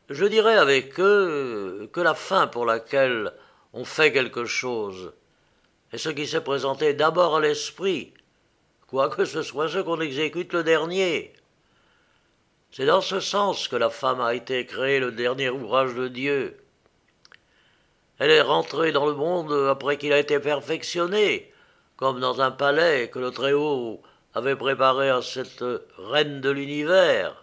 Je 0.10 0.26
dirais 0.26 0.58
avec 0.58 1.00
eux 1.00 1.90
que 1.94 2.02
la 2.02 2.14
fin 2.14 2.48
pour 2.48 2.66
laquelle 2.66 3.32
on 3.72 3.86
fait 3.86 4.12
quelque 4.12 4.46
chose 4.46 5.14
et 5.94 5.98
ce 5.98 6.10
qui 6.10 6.28
s'est 6.28 6.42
présenté 6.42 6.94
d'abord 6.94 7.38
à 7.38 7.40
l'esprit, 7.40 8.14
quoique 8.88 9.24
ce 9.26 9.44
soit 9.44 9.70
ce 9.70 9.78
qu'on 9.78 10.02
exécute 10.02 10.52
le 10.52 10.64
dernier. 10.64 11.34
C'est 12.72 12.88
dans 12.88 13.02
ce 13.02 13.20
sens 13.20 13.68
que 13.68 13.76
la 13.76 13.92
femme 13.92 14.20
a 14.20 14.34
été 14.34 14.66
créée 14.66 15.00
le 15.00 15.12
dernier 15.12 15.50
ouvrage 15.50 15.94
de 15.94 16.08
Dieu. 16.08 16.58
Elle 18.18 18.32
est 18.32 18.42
rentrée 18.42 18.92
dans 18.92 19.06
le 19.06 19.14
monde 19.14 19.54
après 19.70 19.98
qu'il 19.98 20.12
a 20.12 20.20
été 20.20 20.40
perfectionné, 20.40 21.54
comme 21.96 22.20
dans 22.20 22.42
un 22.42 22.52
palais 22.52 23.10
que 23.10 23.20
le 23.20 23.32
Très-Haut 23.32 24.02
avait 24.34 24.56
préparé 24.56 25.10
à 25.10 25.22
cette 25.22 25.64
reine 25.98 26.42
de 26.42 26.50
l'univers. 26.50 27.43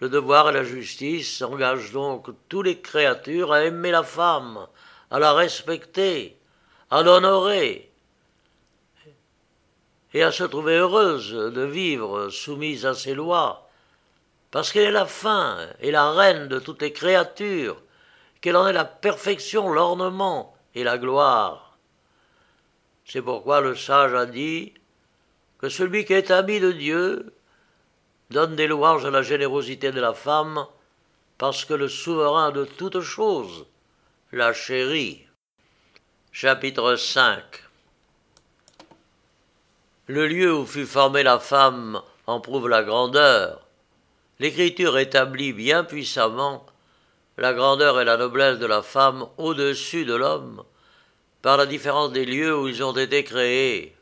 Le 0.00 0.08
devoir 0.08 0.50
et 0.50 0.52
la 0.52 0.62
justice 0.62 1.42
engagent 1.42 1.92
donc 1.92 2.28
toutes 2.48 2.66
les 2.66 2.80
créatures 2.80 3.52
à 3.52 3.64
aimer 3.64 3.90
la 3.90 4.04
femme, 4.04 4.66
à 5.10 5.18
la 5.18 5.32
respecter, 5.32 6.36
à 6.90 7.02
l'honorer 7.02 7.90
et 10.14 10.22
à 10.22 10.30
se 10.30 10.44
trouver 10.44 10.76
heureuse 10.76 11.32
de 11.32 11.62
vivre 11.62 12.30
soumise 12.30 12.86
à 12.86 12.94
ses 12.94 13.14
lois, 13.14 13.68
parce 14.50 14.72
qu'elle 14.72 14.88
est 14.88 14.92
la 14.92 15.06
fin 15.06 15.58
et 15.80 15.90
la 15.90 16.12
reine 16.12 16.48
de 16.48 16.58
toutes 16.58 16.80
les 16.80 16.92
créatures, 16.92 17.82
qu'elle 18.40 18.56
en 18.56 18.68
est 18.68 18.72
la 18.72 18.84
perfection, 18.84 19.68
l'ornement 19.68 20.56
et 20.74 20.84
la 20.84 20.96
gloire. 20.96 21.76
C'est 23.04 23.22
pourquoi 23.22 23.60
le 23.60 23.74
sage 23.74 24.14
a 24.14 24.26
dit 24.26 24.74
que 25.58 25.68
celui 25.68 26.04
qui 26.04 26.12
est 26.12 26.30
ami 26.30 26.60
de 26.60 26.72
Dieu 26.72 27.34
donne 28.30 28.56
des 28.56 28.66
louanges 28.66 29.04
à 29.04 29.10
la 29.10 29.22
générosité 29.22 29.90
de 29.90 30.00
la 30.00 30.14
femme, 30.14 30.66
parce 31.38 31.64
que 31.64 31.74
le 31.74 31.88
souverain 31.88 32.50
de 32.50 32.64
toutes 32.64 33.00
choses 33.00 33.66
la 34.32 34.52
chérit. 34.52 35.24
Chapitre 36.32 36.96
5 36.96 37.42
Le 40.06 40.26
lieu 40.26 40.54
où 40.54 40.66
fut 40.66 40.86
formée 40.86 41.22
la 41.22 41.38
femme 41.38 42.02
en 42.26 42.40
prouve 42.40 42.68
la 42.68 42.82
grandeur. 42.82 43.66
L'Écriture 44.38 44.98
établit 44.98 45.52
bien 45.52 45.82
puissamment 45.84 46.66
la 47.38 47.54
grandeur 47.54 48.00
et 48.00 48.04
la 48.04 48.16
noblesse 48.16 48.58
de 48.58 48.66
la 48.66 48.82
femme 48.82 49.26
au-dessus 49.38 50.04
de 50.04 50.14
l'homme 50.14 50.62
par 51.40 51.56
la 51.56 51.66
différence 51.66 52.12
des 52.12 52.26
lieux 52.26 52.56
où 52.56 52.68
ils 52.68 52.82
ont 52.82 52.92
été 52.92 53.24
créés. 53.24 53.96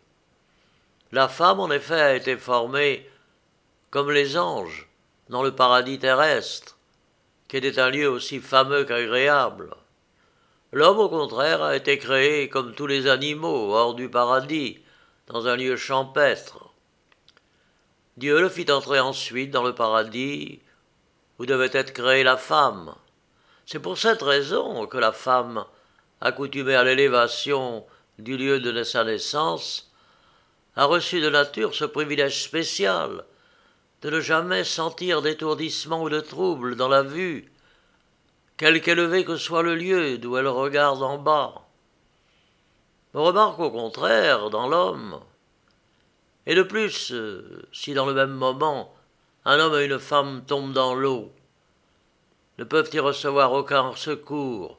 La 1.13 1.29
femme, 1.29 1.61
en 1.61 1.71
effet, 1.71 2.01
a 2.01 2.15
été 2.15 2.37
formée 2.37 3.09
comme 3.97 4.13
les 4.13 4.37
anges 4.37 4.87
dans 5.31 5.43
le 5.43 5.55
paradis 5.55 5.99
terrestre, 5.99 6.77
qui 7.49 7.57
était 7.57 7.79
un 7.79 7.89
lieu 7.89 8.11
aussi 8.11 8.41
fameux 8.41 8.85
qu'agréable. 8.85 9.75
L'homme, 10.71 10.99
au 10.99 11.09
contraire, 11.09 11.63
a 11.63 11.75
été 11.75 11.97
créé 11.97 12.51
comme 12.51 12.75
tous 12.75 12.87
les 12.87 13.07
animaux, 13.07 13.73
hors 13.73 13.95
du 13.95 14.11
paradis, 14.11 14.81
dans 15.29 15.47
un 15.47 15.57
lieu 15.57 15.77
champêtre. 15.77 16.69
Dieu 18.19 18.39
le 18.39 18.51
fit 18.51 18.71
entrer 18.71 19.01
ensuite 19.01 19.51
dans 19.51 19.63
le 19.63 19.75
paradis 19.75 20.61
où 21.39 21.47
devait 21.47 21.71
être 21.73 21.95
créée 21.95 22.23
la 22.23 22.37
femme. 22.37 22.95
C'est 23.65 23.81
pour 23.81 23.97
cette 23.97 24.21
raison 24.21 24.87
que 24.87 24.99
la 24.99 25.13
femme, 25.13 25.65
accoutumée 26.21 26.75
à 26.75 26.85
l'élévation 26.85 27.87
du 28.19 28.37
lieu 28.37 28.61
de 28.61 28.83
sa 28.83 29.05
naissance, 29.05 29.91
a 30.77 30.85
reçu 30.85 31.23
de 31.23 31.31
nature 31.31 31.75
ce 31.75 31.87
privilège 31.87 32.43
spécial 32.43 33.25
de 34.03 34.11
ne 34.11 34.21
jamais 34.21 34.65
sentir 34.65 35.23
d'étourdissement 35.23 36.03
ou 36.03 36.09
de 36.09 36.21
trouble 36.21 36.77
dans 36.77 36.89
la 36.89 37.03
vue 37.03 37.51
quelque 38.57 38.89
élevé 38.89 39.25
que 39.25 39.37
soit 39.37 39.63
le 39.63 39.75
lieu 39.75 40.19
d'où 40.19 40.37
elle 40.37 40.49
regarde 40.49 41.03
en 41.03 41.19
bas. 41.19 41.63
On 43.15 43.25
remarque 43.25 43.59
au 43.59 43.71
contraire 43.71 44.51
dans 44.51 44.69
l'homme. 44.69 45.21
Et 46.47 46.55
de 46.55 46.63
plus, 46.63 47.13
si 47.73 47.95
dans 47.95 48.07
le 48.07 48.15
même 48.15 48.33
moment 48.33 48.95
un 49.45 49.59
homme 49.59 49.79
et 49.79 49.85
une 49.85 49.99
femme 49.99 50.45
tombent 50.45 50.73
dans 50.73 50.95
l'eau, 50.95 51.33
ne 52.59 52.65
peuvent 52.65 52.91
y 52.93 52.99
recevoir 52.99 53.53
aucun 53.53 53.95
secours, 53.95 54.79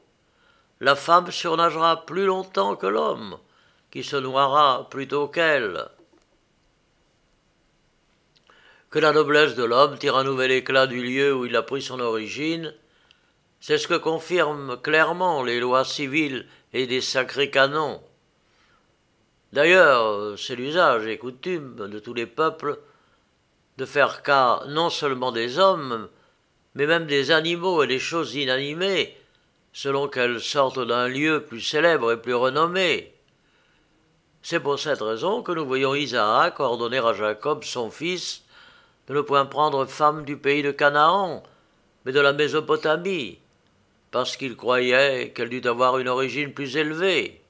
la 0.80 0.94
femme 0.94 1.30
surnagera 1.30 2.04
plus 2.04 2.26
longtemps 2.26 2.76
que 2.76 2.86
l'homme, 2.86 3.38
qui 3.90 4.04
se 4.04 4.16
noiera 4.16 4.88
plutôt 4.90 5.28
qu'elle. 5.28 5.88
Que 8.90 8.98
la 8.98 9.12
noblesse 9.12 9.54
de 9.54 9.64
l'homme 9.64 9.98
tire 9.98 10.16
un 10.16 10.24
nouvel 10.24 10.50
éclat 10.50 10.86
du 10.86 11.02
lieu 11.02 11.34
où 11.34 11.44
il 11.44 11.54
a 11.56 11.62
pris 11.62 11.82
son 11.82 12.00
origine, 12.00 12.74
c'est 13.60 13.76
ce 13.76 13.86
que 13.86 13.98
confirment 13.98 14.78
clairement 14.78 15.42
les 15.42 15.60
lois 15.60 15.84
civiles 15.84 16.46
et 16.72 16.86
des 16.86 17.02
sacrés 17.02 17.50
canons. 17.50 18.00
D'ailleurs, 19.52 20.38
c'est 20.38 20.56
l'usage 20.56 21.06
et 21.06 21.18
coutume 21.18 21.88
de 21.88 21.98
tous 21.98 22.14
les 22.14 22.26
peuples 22.26 22.78
de 23.76 23.84
faire 23.84 24.22
cas 24.22 24.62
non 24.68 24.88
seulement 24.88 25.32
des 25.32 25.58
hommes, 25.58 26.08
mais 26.74 26.86
même 26.86 27.06
des 27.06 27.30
animaux 27.30 27.82
et 27.82 27.86
des 27.86 27.98
choses 27.98 28.34
inanimées, 28.36 29.14
selon 29.74 30.08
qu'elles 30.08 30.40
sortent 30.40 30.86
d'un 30.86 31.08
lieu 31.08 31.44
plus 31.44 31.60
célèbre 31.60 32.12
et 32.12 32.20
plus 32.20 32.34
renommé. 32.34 33.12
C'est 34.40 34.60
pour 34.60 34.78
cette 34.78 35.02
raison 35.02 35.42
que 35.42 35.52
nous 35.52 35.66
voyons 35.66 35.94
Isaac 35.94 36.58
ordonner 36.58 36.98
à 36.98 37.12
Jacob, 37.12 37.64
son 37.64 37.90
fils, 37.90 38.44
de 39.08 39.14
ne 39.14 39.20
point 39.22 39.46
prendre 39.46 39.86
femme 39.86 40.24
du 40.24 40.36
pays 40.36 40.62
de 40.62 40.70
Canaan, 40.70 41.42
mais 42.04 42.12
de 42.12 42.20
la 42.20 42.34
Mésopotamie, 42.34 43.38
parce 44.10 44.36
qu'il 44.36 44.56
croyait 44.56 45.32
qu'elle 45.34 45.48
dut 45.48 45.66
avoir 45.66 45.98
une 45.98 46.08
origine 46.08 46.52
plus 46.52 46.76
élevée. 46.76 47.40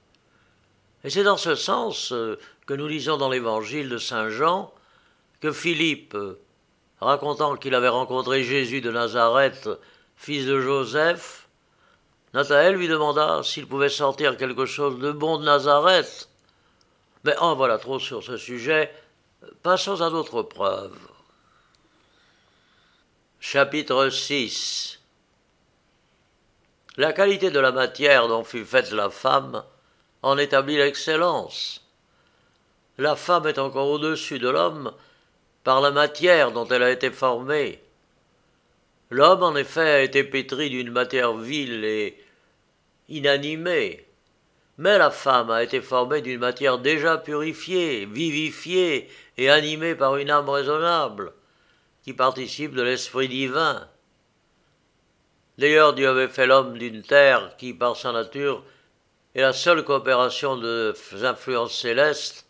Et 1.05 1.11
c'est 1.11 1.25
dans 1.25 1.37
ce 1.37 1.55
sens 1.55 2.13
euh, 2.13 2.39
que 2.67 2.75
nous 2.75 2.87
lisons 2.87 3.17
dans 3.17 3.29
l'évangile 3.29 3.89
de 3.89 3.99
Saint 3.99 4.31
Jean 4.31 4.73
que 5.41 5.53
Philippe, 5.53 6.17
racontant 7.01 7.57
qu'il 7.57 7.75
avait 7.75 7.89
rencontré 7.89 8.43
Jésus 8.43 8.81
de 8.81 8.91
Nazareth, 8.91 9.69
fils 10.17 10.47
de 10.47 10.61
Joseph, 10.61 11.49
Nathanaël 12.35 12.75
lui 12.75 12.89
demanda 12.89 13.43
s'il 13.43 13.67
pouvait 13.67 13.89
sortir 13.89 14.37
quelque 14.37 14.67
chose 14.67 14.99
de 14.99 15.13
bon 15.13 15.39
de 15.39 15.45
Nazareth. 15.45 16.29
Mais 17.25 17.37
en 17.39 17.55
voilà 17.55 17.79
trop 17.79 17.99
sur 17.99 18.23
ce 18.23 18.37
sujet, 18.37 18.93
passons 19.63 20.01
à 20.03 20.11
d'autres 20.11 20.43
preuves. 20.43 20.99
Chapitre 23.41 24.11
6 24.11 24.99
la 26.99 27.13
qualité 27.13 27.53
de 27.53 27.61
la 27.61 27.71
matière 27.71 28.27
dont 28.27 28.43
fut 28.43 28.65
faite 28.65 28.91
la 28.91 29.09
femme 29.09 29.63
en 30.23 30.37
établit 30.37 30.77
l'excellence. 30.77 31.87
La 32.99 33.15
femme 33.15 33.47
est 33.47 33.61
encore 33.61 33.87
au-dessus 33.89 34.41
de 34.41 34.49
l'homme 34.49 34.93
par 35.63 35.81
la 35.81 35.93
matière 35.93 36.51
dont 36.51 36.67
elle 36.67 36.83
a 36.83 36.91
été 36.91 37.13
formée. 37.13 37.81
L'homme, 39.11 39.45
en 39.45 39.55
effet, 39.55 39.89
a 39.89 40.03
été 40.03 40.25
pétri 40.25 40.71
d'une 40.71 40.91
matière 40.91 41.37
vile 41.37 41.85
et 41.85 42.21
inanimée, 43.09 44.05
mais 44.77 44.99
la 44.99 45.13
femme 45.13 45.51
a 45.51 45.63
été 45.63 45.81
formée 45.81 46.21
d'une 46.21 46.41
matière 46.41 46.79
déjà 46.79 47.17
purifiée, 47.17 48.07
vivifiée 48.07 49.09
et 49.37 49.49
animée 49.49 49.95
par 49.95 50.17
une 50.17 50.31
âme 50.31 50.49
raisonnable, 50.49 51.33
qui 52.09 52.15
participe 52.15 52.73
de 52.73 52.81
l'esprit 52.81 53.29
divin. 53.29 53.87
D'ailleurs, 55.59 55.93
Dieu 55.93 56.09
avait 56.09 56.29
fait 56.29 56.47
l'homme 56.47 56.79
d'une 56.79 57.03
terre 57.03 57.55
qui, 57.59 57.75
par 57.75 57.99
sa 57.99 58.13
nature, 58.13 58.65
est 59.35 59.43
la 59.43 59.53
seule 59.53 59.85
coopération 59.85 60.57
de 60.57 60.95
influences 61.23 61.79
célestes, 61.79 62.47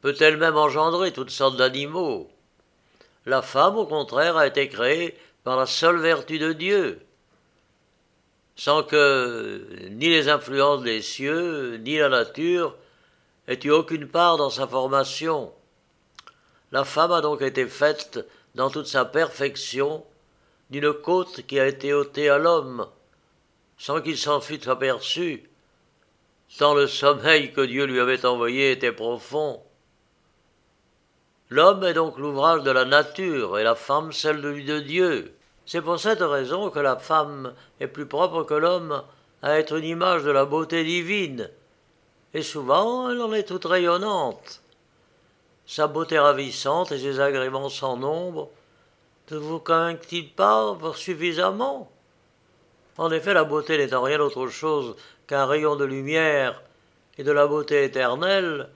peut 0.00 0.14
elle-même 0.20 0.56
engendrer 0.56 1.10
toutes 1.10 1.30
sortes 1.30 1.56
d'animaux. 1.56 2.30
La 3.26 3.42
femme, 3.42 3.76
au 3.76 3.84
contraire, 3.84 4.36
a 4.36 4.46
été 4.46 4.68
créée 4.68 5.18
par 5.42 5.56
la 5.56 5.66
seule 5.66 5.98
vertu 5.98 6.38
de 6.38 6.52
Dieu, 6.52 7.00
sans 8.54 8.84
que 8.84 9.66
ni 9.90 10.08
les 10.08 10.28
influences 10.28 10.84
des 10.84 11.02
cieux, 11.02 11.78
ni 11.78 11.98
la 11.98 12.08
nature 12.08 12.76
aient 13.48 13.58
eu 13.64 13.72
aucune 13.72 14.06
part 14.06 14.36
dans 14.36 14.50
sa 14.50 14.68
formation. 14.68 15.52
La 16.70 16.84
femme 16.84 17.10
a 17.10 17.22
donc 17.22 17.42
été 17.42 17.66
faite 17.66 18.24
dans 18.54 18.70
toute 18.70 18.86
sa 18.86 19.04
perfection 19.04 20.04
d'une 20.70 20.92
côte 20.92 21.46
qui 21.46 21.60
a 21.60 21.66
été 21.66 21.92
ôtée 21.92 22.28
à 22.28 22.38
l'homme, 22.38 22.86
sans 23.78 24.00
qu'il 24.00 24.16
s'en 24.16 24.40
fût 24.40 24.68
aperçu, 24.68 25.48
tant 26.58 26.74
le 26.74 26.86
sommeil 26.86 27.52
que 27.52 27.60
Dieu 27.62 27.84
lui 27.84 28.00
avait 28.00 28.24
envoyé 28.24 28.72
était 28.72 28.92
profond. 28.92 29.62
L'homme 31.50 31.84
est 31.84 31.94
donc 31.94 32.16
l'ouvrage 32.18 32.62
de 32.62 32.70
la 32.70 32.84
nature 32.84 33.58
et 33.58 33.64
la 33.64 33.74
femme 33.74 34.12
celle 34.12 34.40
de 34.40 34.80
Dieu. 34.80 35.34
C'est 35.66 35.82
pour 35.82 36.00
cette 36.00 36.22
raison 36.22 36.70
que 36.70 36.78
la 36.78 36.96
femme 36.96 37.54
est 37.80 37.86
plus 37.86 38.06
propre 38.06 38.42
que 38.44 38.54
l'homme 38.54 39.02
à 39.42 39.58
être 39.58 39.76
une 39.76 39.84
image 39.84 40.22
de 40.22 40.30
la 40.30 40.44
beauté 40.44 40.84
divine, 40.84 41.50
et 42.32 42.42
souvent 42.42 43.10
elle 43.10 43.20
en 43.20 43.32
est 43.32 43.44
toute 43.44 43.64
rayonnante. 43.64 44.61
Sa 45.66 45.86
beauté 45.86 46.18
ravissante 46.18 46.92
et 46.92 46.98
ses 46.98 47.20
agréments 47.20 47.68
sans 47.68 47.96
nombre 47.96 48.50
ne 49.30 49.38
vous 49.38 49.60
convainquent-ils 49.60 50.28
pas 50.28 50.76
suffisamment? 50.94 51.90
En 52.98 53.10
effet, 53.10 53.32
la 53.32 53.44
beauté 53.44 53.78
n'étant 53.78 54.02
rien 54.02 54.20
autre 54.20 54.48
chose 54.48 54.96
qu'un 55.26 55.46
rayon 55.46 55.76
de 55.76 55.84
lumière 55.84 56.62
et 57.16 57.24
de 57.24 57.32
la 57.32 57.46
beauté 57.46 57.84
éternelle, 57.84 58.68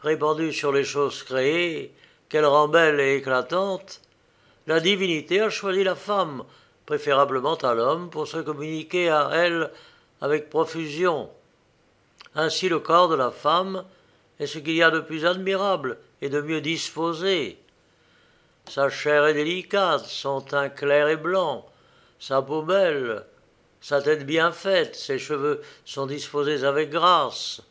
répandue 0.00 0.52
sur 0.52 0.72
les 0.72 0.84
choses 0.84 1.22
créées, 1.22 1.92
qu'elle 2.28 2.46
rend 2.46 2.68
belle 2.68 3.00
et 3.00 3.16
éclatante, 3.16 4.00
la 4.66 4.80
divinité 4.80 5.40
a 5.40 5.50
choisi 5.50 5.84
la 5.84 5.96
femme, 5.96 6.44
préférablement 6.86 7.56
à 7.56 7.74
l'homme, 7.74 8.08
pour 8.08 8.26
se 8.28 8.38
communiquer 8.38 9.10
à 9.10 9.30
elle 9.32 9.70
avec 10.20 10.48
profusion. 10.48 11.28
Ainsi 12.34 12.68
le 12.68 12.78
corps 12.78 13.08
de 13.08 13.16
la 13.16 13.30
femme 13.30 13.84
est 14.38 14.46
ce 14.46 14.58
qu'il 14.58 14.74
y 14.74 14.82
a 14.82 14.90
de 14.90 15.00
plus 15.00 15.26
admirable 15.26 15.98
et 16.22 16.28
de 16.28 16.40
mieux 16.40 16.60
disposé. 16.60 17.58
Sa 18.68 18.88
chair 18.88 19.26
est 19.26 19.34
délicate, 19.34 20.04
son 20.04 20.40
teint 20.40 20.68
clair 20.68 21.08
et 21.08 21.16
blanc, 21.16 21.66
sa 22.18 22.42
peau 22.42 22.62
belle, 22.62 23.24
sa 23.80 24.02
tête 24.02 24.26
bien 24.26 24.52
faite, 24.52 24.94
ses 24.94 25.18
cheveux 25.18 25.62
sont 25.84 26.06
disposés 26.06 26.64
avec 26.64 26.90
grâce, 26.90 27.62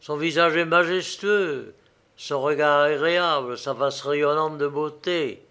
son 0.00 0.16
visage 0.16 0.56
est 0.56 0.64
majestueux, 0.64 1.74
son 2.16 2.42
regard 2.42 2.80
agréable, 2.80 3.56
sa 3.56 3.74
face 3.74 4.02
rayonnante 4.02 4.58
de 4.58 4.66
beauté. 4.66 5.42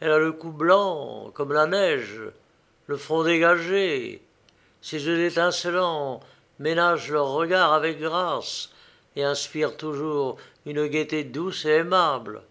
Elle 0.00 0.12
a 0.12 0.18
le 0.18 0.32
cou 0.32 0.50
blanc 0.50 1.30
comme 1.34 1.52
la 1.52 1.66
neige, 1.66 2.22
le 2.86 2.96
front 2.96 3.22
dégagé, 3.22 4.22
ses 4.80 5.06
yeux 5.06 5.24
étincelants 5.26 6.20
ménagent 6.58 7.10
leur 7.10 7.28
regard 7.28 7.74
avec 7.74 8.00
grâce 8.00 8.70
et 9.16 9.24
inspirent 9.24 9.76
toujours 9.76 10.36
une 10.66 10.86
gaieté 10.86 11.24
douce 11.24 11.64
et 11.64 11.70
aimable. 11.70 12.42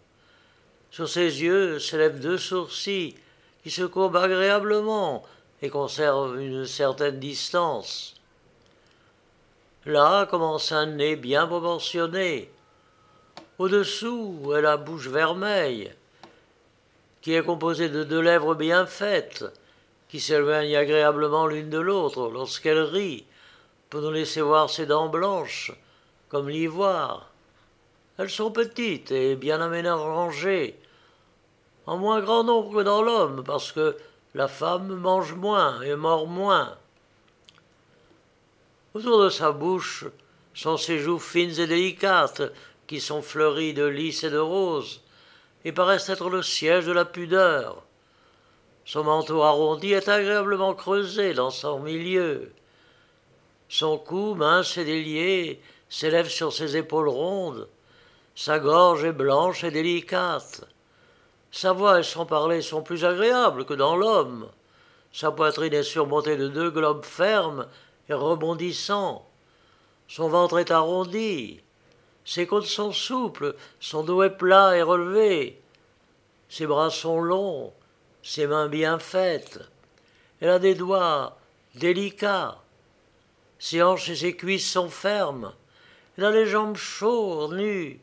Sur 0.92 1.08
ses 1.08 1.42
yeux 1.42 1.80
s'élèvent 1.80 2.20
deux 2.20 2.38
sourcils 2.38 3.16
qui 3.64 3.72
se 3.72 3.84
courbent 3.84 4.18
agréablement 4.18 5.24
et 5.62 5.70
conservent 5.70 6.40
une 6.40 6.66
certaine 6.66 7.20
distance. 7.20 8.16
Là 9.86 10.26
commence 10.26 10.72
un 10.72 10.88
nez 10.88 11.16
bien 11.16 11.48
proportionné, 11.48 12.52
au-dessous 13.58 14.54
est 14.56 14.62
la 14.62 14.78
bouche 14.78 15.08
vermeille, 15.08 15.92
qui 17.22 17.34
est 17.34 17.44
composée 17.44 17.90
de 17.90 18.04
deux 18.04 18.22
lèvres 18.22 18.56
bien 18.56 18.86
faites, 18.86 19.46
qui 20.08 20.20
s'éloignent 20.20 20.78
agréablement 20.78 21.46
l'une 21.46 21.70
de 21.70 21.80
l'autre 21.80 22.30
lorsqu'elle 22.30 22.80
rit, 22.80 23.26
pour 23.90 24.02
nous 24.02 24.12
laisser 24.12 24.42
voir 24.42 24.70
ses 24.70 24.86
dents 24.86 25.10
blanches, 25.10 25.74
comme 26.30 26.50
l'ivoire. 26.50 27.32
Elles 28.18 28.30
sont 28.30 28.52
petites 28.52 29.12
et 29.12 29.36
bien 29.36 29.62
aménagées, 29.62 30.78
en 31.86 31.98
moins 31.98 32.22
grand 32.22 32.44
nombre 32.44 32.78
que 32.78 32.84
dans 32.84 33.02
l'homme, 33.02 33.44
parce 33.44 33.72
que 33.72 33.98
la 34.36 34.48
femme 34.48 34.96
mange 34.96 35.34
moins 35.34 35.82
et 35.82 35.96
mord 35.96 36.28
moins. 36.28 36.78
Autour 38.94 39.24
de 39.24 39.30
sa 39.30 39.52
bouche 39.52 40.06
sont 40.54 40.78
ses 40.78 41.00
joues 41.00 41.20
fines 41.20 41.60
et 41.60 41.68
délicates, 41.68 42.42
qui 42.88 43.00
sont 43.00 43.22
fleuris 43.22 43.74
de 43.74 43.86
lys 43.86 44.24
et 44.24 44.30
de 44.30 44.38
roses, 44.38 45.02
et 45.64 45.72
paraissent 45.72 46.10
être 46.10 46.30
le 46.30 46.42
siège 46.42 46.86
de 46.86 46.92
la 46.92 47.06
pudeur. 47.06 47.84
Son 48.86 49.04
manteau 49.04 49.44
arrondi 49.44 49.94
est 49.94 50.10
agréablement 50.10 50.74
creusé 50.74 51.34
dans 51.34 51.52
son 51.52 51.80
milieu. 51.80 52.52
Son 53.68 54.00
cou, 54.00 54.34
mince 54.34 54.78
et 54.78 54.86
délié, 54.86 55.62
s'élève 55.90 56.30
sur 56.30 56.54
ses 56.54 56.78
épaules 56.78 57.10
rondes. 57.10 57.68
Sa 58.36 58.60
gorge 58.60 59.04
est 59.04 59.12
blanche 59.12 59.64
et 59.64 59.72
délicate. 59.72 60.64
Sa 61.52 61.74
voix 61.74 62.00
et 62.00 62.04
son 62.04 62.26
parler 62.26 62.62
sont 62.62 62.84
plus 62.84 63.04
agréables 63.04 63.66
que 63.66 63.74
dans 63.74 63.96
l'homme. 63.96 64.48
Sa 65.12 65.32
poitrine 65.32 65.74
est 65.74 65.84
surmontée 65.84 66.38
de 66.38 66.48
deux 66.48 66.70
globes 66.70 67.04
fermes 67.04 67.68
et 68.08 68.14
rebondissants. 68.14 69.28
Son 70.08 70.30
ventre 70.30 70.60
est 70.60 70.72
arrondi. 70.72 71.62
Ses 72.24 72.46
côtes 72.46 72.66
sont 72.66 72.92
souples, 72.92 73.56
son 73.80 74.04
dos 74.04 74.22
est 74.22 74.30
plat 74.38 74.78
et 74.78 74.84
relevé. 74.84 75.60
Ses 76.48 76.68
bras 76.68 76.92
sont 76.92 77.20
longs, 77.20 77.74
ses 78.22 78.46
mains 78.46 78.68
bien 78.68 79.00
faites. 79.00 79.60
Elle 80.40 80.50
a 80.50 80.60
des 80.60 80.76
doigts 80.76 81.38
délicats. 81.76 82.60
Ses 83.58 83.82
hanches 83.82 84.10
et 84.10 84.16
ses 84.16 84.36
cuisses 84.36 84.72
sont 84.72 84.90
fermes. 84.90 85.54
Elle 86.20 86.26
a 86.26 86.32
les 86.32 86.48
jambes 86.48 86.76
chaudes, 86.76 87.54
nues, 87.54 87.98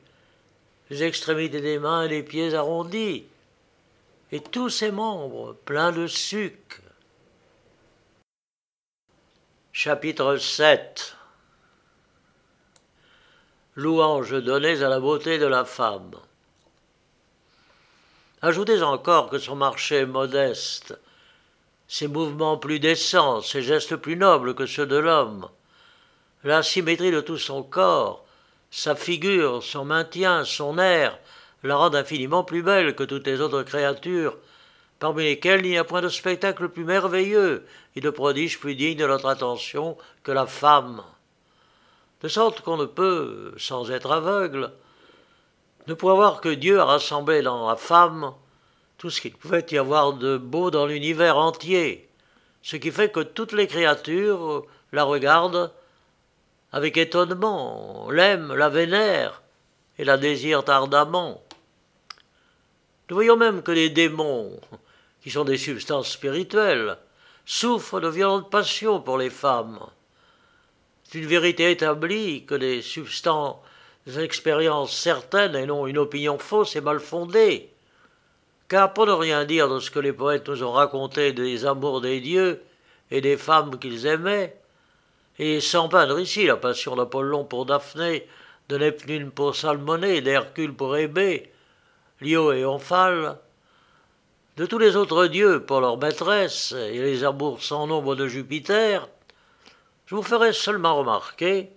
les 0.88 1.02
extrémités 1.02 1.60
des 1.60 1.78
mains 1.78 2.04
et 2.04 2.08
les 2.08 2.22
pieds 2.22 2.54
arrondis, 2.54 3.26
et 4.32 4.40
tous 4.40 4.70
ses 4.70 4.90
membres 4.90 5.54
pleins 5.66 5.92
de 5.92 6.06
sucre. 6.06 6.80
Chapitre 9.70 10.38
7 10.38 11.14
louange 13.74 14.42
donnée 14.42 14.82
à 14.82 14.88
la 14.88 14.98
beauté 14.98 15.36
de 15.36 15.44
la 15.44 15.66
femme. 15.66 16.12
Ajoutez 18.40 18.80
encore 18.80 19.28
que 19.28 19.38
son 19.38 19.56
marché 19.56 19.96
est 19.96 20.06
modeste, 20.06 20.98
ses 21.86 22.08
mouvements 22.08 22.56
plus 22.56 22.80
décents, 22.80 23.42
ses 23.42 23.60
gestes 23.60 23.96
plus 23.96 24.16
nobles 24.16 24.54
que 24.54 24.64
ceux 24.64 24.86
de 24.86 24.96
l'homme, 24.96 25.50
la 26.44 26.62
symétrie 26.62 27.10
de 27.10 27.20
tout 27.20 27.38
son 27.38 27.62
corps, 27.62 28.24
sa 28.70 28.94
figure, 28.94 29.62
son 29.62 29.84
maintien, 29.84 30.44
son 30.44 30.78
air, 30.78 31.18
la 31.62 31.76
rendent 31.76 31.96
infiniment 31.96 32.44
plus 32.44 32.62
belle 32.62 32.94
que 32.94 33.04
toutes 33.04 33.26
les 33.26 33.40
autres 33.40 33.62
créatures, 33.62 34.36
parmi 34.98 35.24
lesquelles 35.24 35.64
il 35.64 35.70
n'y 35.70 35.78
a 35.78 35.84
point 35.84 36.00
de 36.00 36.08
spectacle 36.08 36.68
plus 36.68 36.84
merveilleux 36.84 37.66
et 37.94 38.00
de 38.00 38.10
prodige 38.10 38.58
plus 38.58 38.74
digne 38.74 38.98
de 38.98 39.06
notre 39.06 39.26
attention 39.26 39.96
que 40.22 40.32
la 40.32 40.46
femme. 40.46 41.02
De 42.22 42.28
sorte 42.28 42.62
qu'on 42.62 42.76
ne 42.76 42.86
peut, 42.86 43.54
sans 43.58 43.90
être 43.90 44.10
aveugle, 44.10 44.72
ne 45.86 45.94
pas 45.94 46.14
voir 46.14 46.40
que 46.40 46.48
Dieu 46.48 46.80
a 46.80 46.84
rassemblé 46.84 47.42
dans 47.42 47.68
la 47.68 47.76
femme 47.76 48.32
tout 48.98 49.10
ce 49.10 49.20
qu'il 49.20 49.34
pouvait 49.34 49.66
y 49.70 49.78
avoir 49.78 50.14
de 50.14 50.36
beau 50.36 50.70
dans 50.70 50.86
l'univers 50.86 51.36
entier, 51.36 52.08
ce 52.62 52.76
qui 52.76 52.90
fait 52.90 53.12
que 53.12 53.20
toutes 53.20 53.52
les 53.52 53.66
créatures 53.66 54.64
la 54.92 55.04
regardent 55.04 55.70
avec 56.76 56.98
étonnement, 56.98 58.10
l'aiment, 58.10 58.52
la 58.52 58.68
vénèrent 58.68 59.40
et 59.96 60.04
la 60.04 60.18
désirent 60.18 60.68
ardemment. 60.68 61.42
Nous 63.08 63.16
voyons 63.16 63.38
même 63.38 63.62
que 63.62 63.72
les 63.72 63.88
démons, 63.88 64.60
qui 65.22 65.30
sont 65.30 65.44
des 65.44 65.56
substances 65.56 66.10
spirituelles, 66.10 66.98
souffrent 67.46 68.00
de 68.00 68.08
violentes 68.08 68.50
passions 68.50 69.00
pour 69.00 69.16
les 69.16 69.30
femmes. 69.30 69.80
C'est 71.04 71.16
une 71.16 71.24
vérité 71.24 71.70
établie 71.70 72.44
que 72.44 72.54
les 72.54 72.82
substances 72.82 73.56
expériences 74.18 74.94
certaines 74.94 75.56
et 75.56 75.64
non 75.64 75.86
une 75.86 75.96
opinion 75.96 76.36
fausse 76.38 76.76
et 76.76 76.82
mal 76.82 77.00
fondée. 77.00 77.70
Car 78.68 78.92
pour 78.92 79.06
ne 79.06 79.12
rien 79.12 79.46
dire 79.46 79.70
de 79.70 79.80
ce 79.80 79.90
que 79.90 79.98
les 79.98 80.12
poètes 80.12 80.50
nous 80.50 80.62
ont 80.62 80.72
raconté 80.72 81.32
des 81.32 81.64
amours 81.64 82.02
des 82.02 82.20
dieux 82.20 82.62
et 83.10 83.22
des 83.22 83.38
femmes 83.38 83.78
qu'ils 83.78 84.04
aimaient, 84.04 84.58
et 85.38 85.60
sans 85.60 85.88
peindre 85.88 86.18
ici 86.18 86.46
la 86.46 86.56
passion 86.56 86.96
d'Apollon 86.96 87.44
pour 87.44 87.66
Daphné, 87.66 88.26
de 88.68 88.78
Neptune 88.78 89.30
pour 89.30 89.54
Salmonée, 89.54 90.20
d'Hercule 90.20 90.74
pour 90.74 90.96
Hébé, 90.96 91.52
Lio 92.20 92.52
et 92.52 92.64
Omphale, 92.64 93.38
de 94.56 94.64
tous 94.64 94.78
les 94.78 94.96
autres 94.96 95.26
dieux 95.26 95.64
pour 95.64 95.80
leur 95.80 95.98
maîtresse 95.98 96.72
et 96.72 96.98
les 97.00 97.24
amours 97.24 97.62
sans 97.62 97.86
nombre 97.86 98.16
de 98.16 98.26
Jupiter, 98.26 99.08
je 100.06 100.14
vous 100.14 100.22
ferai 100.22 100.52
seulement 100.52 100.96
remarquer 100.96 101.70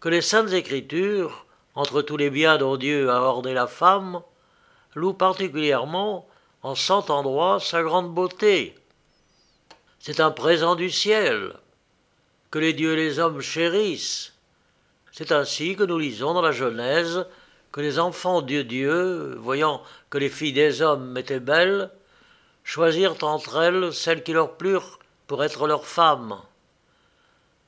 que 0.00 0.08
les 0.08 0.22
saintes 0.22 0.52
écritures, 0.52 1.46
entre 1.74 2.02
tous 2.02 2.16
les 2.16 2.30
biens 2.30 2.58
dont 2.58 2.76
Dieu 2.76 3.10
a 3.10 3.20
ordonné 3.20 3.54
la 3.54 3.68
femme, 3.68 4.20
louent 4.94 5.14
particulièrement 5.14 6.28
en 6.62 6.74
cent 6.74 7.08
endroits 7.10 7.60
sa 7.60 7.82
grande 7.82 8.12
beauté. 8.12 8.74
C'est 10.00 10.18
un 10.18 10.32
présent 10.32 10.74
du 10.74 10.90
ciel 10.90 11.54
que 12.50 12.58
les 12.58 12.72
dieux 12.72 12.94
et 12.94 12.96
les 12.96 13.18
hommes 13.18 13.40
chérissent. 13.40 14.34
C'est 15.12 15.32
ainsi 15.32 15.76
que 15.76 15.82
nous 15.82 15.98
lisons 15.98 16.34
dans 16.34 16.42
la 16.42 16.52
Genèse 16.52 17.26
que 17.72 17.80
les 17.80 17.98
enfants 17.98 18.40
Dieu 18.40 18.64
Dieu, 18.64 19.36
voyant 19.38 19.82
que 20.10 20.18
les 20.18 20.30
filles 20.30 20.52
des 20.52 20.80
hommes 20.80 21.16
étaient 21.16 21.40
belles, 21.40 21.90
choisirent 22.64 23.22
entre 23.22 23.56
elles 23.60 23.92
celles 23.92 24.22
qui 24.22 24.32
leur 24.32 24.56
plurent 24.56 24.98
pour 25.26 25.44
être 25.44 25.66
leurs 25.66 25.86
femmes. 25.86 26.40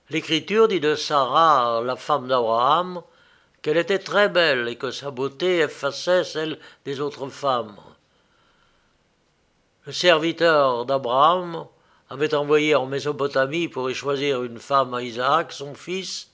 L'Écriture 0.09 0.69
dit 0.69 0.81
de 0.81 0.95
Sarah, 0.95 1.83
la 1.85 1.97
femme 1.97 2.29
d'Abraham, 2.29 3.03
qu'elle 3.63 3.77
était 3.77 3.99
très 3.99 4.29
belle 4.29 4.69
et 4.69 4.77
que 4.77 4.91
sa 4.91 5.11
beauté 5.11 5.59
effaçait 5.59 6.25
celle 6.25 6.59
des 6.85 7.01
autres 7.01 7.29
femmes. 7.29 7.77
Le 9.87 9.93
serviteur 9.93 10.87
d'Abraham 10.87 11.67
avait 12.11 12.35
envoyé 12.35 12.75
en 12.75 12.87
Mésopotamie 12.87 13.69
pour 13.69 13.89
y 13.89 13.95
choisir 13.95 14.43
une 14.43 14.59
femme 14.59 14.93
à 14.95 15.03
Isaac, 15.03 15.53
son 15.53 15.75
fils, 15.75 16.33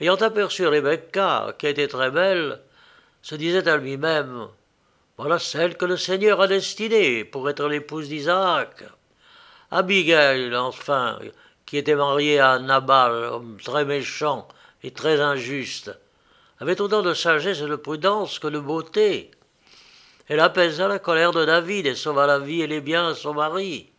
ayant 0.00 0.16
aperçu 0.16 0.66
Rebecca, 0.66 1.54
qui 1.58 1.66
était 1.66 1.86
très 1.86 2.10
belle, 2.10 2.60
se 3.20 3.34
disait 3.34 3.68
à 3.68 3.76
lui-même 3.76 4.48
Voilà 5.18 5.38
celle 5.38 5.76
que 5.76 5.84
le 5.84 5.98
Seigneur 5.98 6.40
a 6.40 6.46
destinée 6.48 7.26
pour 7.26 7.48
être 7.50 7.68
l'épouse 7.68 8.08
d'Isaac. 8.08 8.84
Abigail, 9.70 10.54
enfin, 10.56 11.18
qui 11.66 11.76
était 11.76 11.94
mariée 11.94 12.40
à 12.40 12.58
Nabal, 12.58 13.12
homme 13.12 13.58
très 13.62 13.84
méchant 13.84 14.48
et 14.82 14.92
très 14.92 15.20
injuste, 15.20 15.96
avait 16.58 16.80
autant 16.80 17.02
de 17.02 17.12
sagesse 17.12 17.60
et 17.60 17.66
de 17.66 17.76
prudence 17.76 18.38
que 18.38 18.48
de 18.48 18.58
beauté. 18.58 19.30
Elle 20.28 20.40
apaisa 20.40 20.88
la 20.88 20.98
colère 20.98 21.32
de 21.32 21.44
David 21.44 21.86
et 21.86 21.94
sauva 21.94 22.26
la 22.26 22.38
vie 22.38 22.62
et 22.62 22.66
les 22.66 22.80
biens 22.80 23.08
à 23.08 23.14
son 23.14 23.34
mari. 23.34 23.91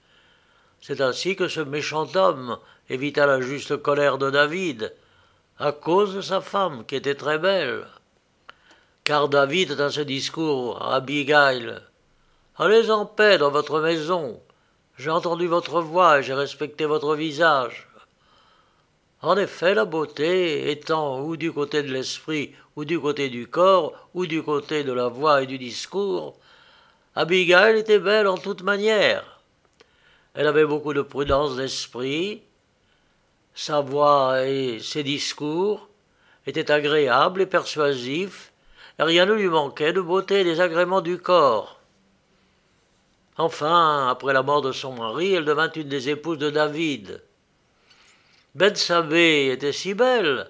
C'est 0.85 0.99
ainsi 0.99 1.37
que 1.37 1.47
ce 1.47 1.61
méchant 1.61 2.09
homme 2.13 2.57
évita 2.89 3.25
la 3.25 3.39
juste 3.39 3.77
colère 3.77 4.17
de 4.17 4.29
David, 4.29 4.93
à 5.57 5.71
cause 5.71 6.13
de 6.13 6.19
sa 6.19 6.41
femme 6.41 6.85
qui 6.85 6.97
était 6.97 7.15
très 7.15 7.39
belle. 7.39 7.87
Car 9.05 9.29
David, 9.29 9.77
dans 9.77 9.89
ce 9.89 10.01
discours 10.01 10.81
à 10.81 10.95
Abigail, 10.95 11.79
Allez 12.57 12.91
en 12.91 13.05
paix 13.05 13.37
dans 13.37 13.49
votre 13.49 13.79
maison. 13.79 14.41
J'ai 14.97 15.09
entendu 15.09 15.47
votre 15.47 15.79
voix 15.79 16.19
et 16.19 16.23
j'ai 16.23 16.33
respecté 16.33 16.83
votre 16.83 17.15
visage. 17.15 17.87
En 19.21 19.37
effet, 19.37 19.75
la 19.75 19.85
beauté 19.85 20.69
étant 20.69 21.21
ou 21.21 21.37
du 21.37 21.53
côté 21.53 21.81
de 21.81 21.93
l'esprit, 21.93 22.53
ou 22.75 22.83
du 22.83 22.99
côté 22.99 23.29
du 23.29 23.47
corps, 23.47 23.93
ou 24.13 24.25
du 24.25 24.43
côté 24.43 24.83
de 24.83 24.91
la 24.91 25.07
voix 25.07 25.43
et 25.43 25.47
du 25.47 25.57
discours, 25.57 26.35
Abigail 27.15 27.79
était 27.79 27.99
belle 27.99 28.27
en 28.27 28.37
toute 28.37 28.63
manière. 28.63 29.32
Elle 30.33 30.47
avait 30.47 30.65
beaucoup 30.65 30.93
de 30.93 31.01
prudence 31.01 31.55
d'esprit, 31.55 32.41
sa 33.53 33.81
voix 33.81 34.45
et 34.45 34.79
ses 34.79 35.03
discours 35.03 35.87
étaient 36.47 36.71
agréables 36.71 37.41
et 37.41 37.45
persuasifs, 37.45 38.51
et 38.97 39.03
rien 39.03 39.25
ne 39.25 39.33
lui 39.33 39.47
manquait 39.47 39.93
de 39.93 40.01
beauté 40.01 40.41
et 40.41 40.43
des 40.43 40.59
agréments 40.59 41.01
du 41.01 41.19
corps. 41.19 41.79
Enfin, 43.37 44.09
après 44.09 44.33
la 44.33 44.43
mort 44.43 44.61
de 44.61 44.71
son 44.71 44.93
mari, 44.93 45.33
elle 45.33 45.45
devint 45.45 45.71
une 45.71 45.89
des 45.89 46.09
épouses 46.09 46.37
de 46.37 46.49
David. 46.49 47.21
Bethsabée 48.55 49.51
était 49.51 49.71
si 49.71 49.93
belle 49.93 50.49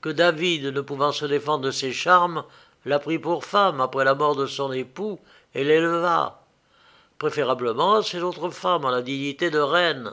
que 0.00 0.08
David, 0.08 0.66
ne 0.66 0.80
pouvant 0.80 1.12
se 1.12 1.24
défendre 1.24 1.64
de 1.64 1.70
ses 1.70 1.92
charmes, 1.92 2.44
la 2.84 2.98
prit 2.98 3.18
pour 3.18 3.44
femme 3.44 3.80
après 3.80 4.04
la 4.04 4.14
mort 4.14 4.36
de 4.36 4.46
son 4.46 4.72
époux 4.72 5.18
et 5.54 5.64
l'éleva, 5.64 6.39
préférablement 7.20 7.96
à 7.96 8.02
ses 8.02 8.22
autres 8.22 8.48
femmes 8.48 8.86
à 8.86 8.90
la 8.90 9.02
dignité 9.02 9.50
de 9.50 9.58
reine. 9.58 10.10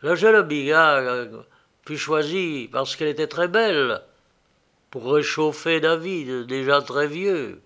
La 0.00 0.14
jeune 0.14 0.36
Abigail 0.36 1.30
fut 1.84 1.98
choisie 1.98 2.68
parce 2.72 2.94
qu'elle 2.94 3.08
était 3.08 3.26
très 3.26 3.48
belle, 3.48 4.02
pour 4.90 5.12
réchauffer 5.12 5.80
David, 5.80 6.46
déjà 6.46 6.80
très 6.80 7.08
vieux. 7.08 7.60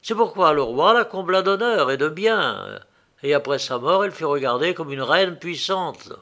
C'est 0.00 0.14
pourquoi 0.14 0.54
le 0.54 0.62
roi 0.62 0.94
la 0.94 1.04
combla 1.04 1.42
d'honneur 1.42 1.90
et 1.90 1.98
de 1.98 2.08
bien, 2.08 2.80
et 3.22 3.34
après 3.34 3.58
sa 3.58 3.78
mort 3.78 4.02
elle 4.06 4.10
fut 4.10 4.24
regardée 4.24 4.72
comme 4.72 4.90
une 4.90 5.02
reine 5.02 5.38
puissante. 5.38 6.12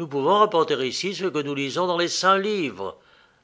Nous 0.00 0.08
pouvons 0.08 0.40
rapporter 0.40 0.74
ici 0.84 1.14
ce 1.14 1.26
que 1.26 1.38
nous 1.38 1.54
lisons 1.54 1.86
dans 1.86 1.98
les 1.98 2.08
saints 2.08 2.38
livres, 2.38 2.98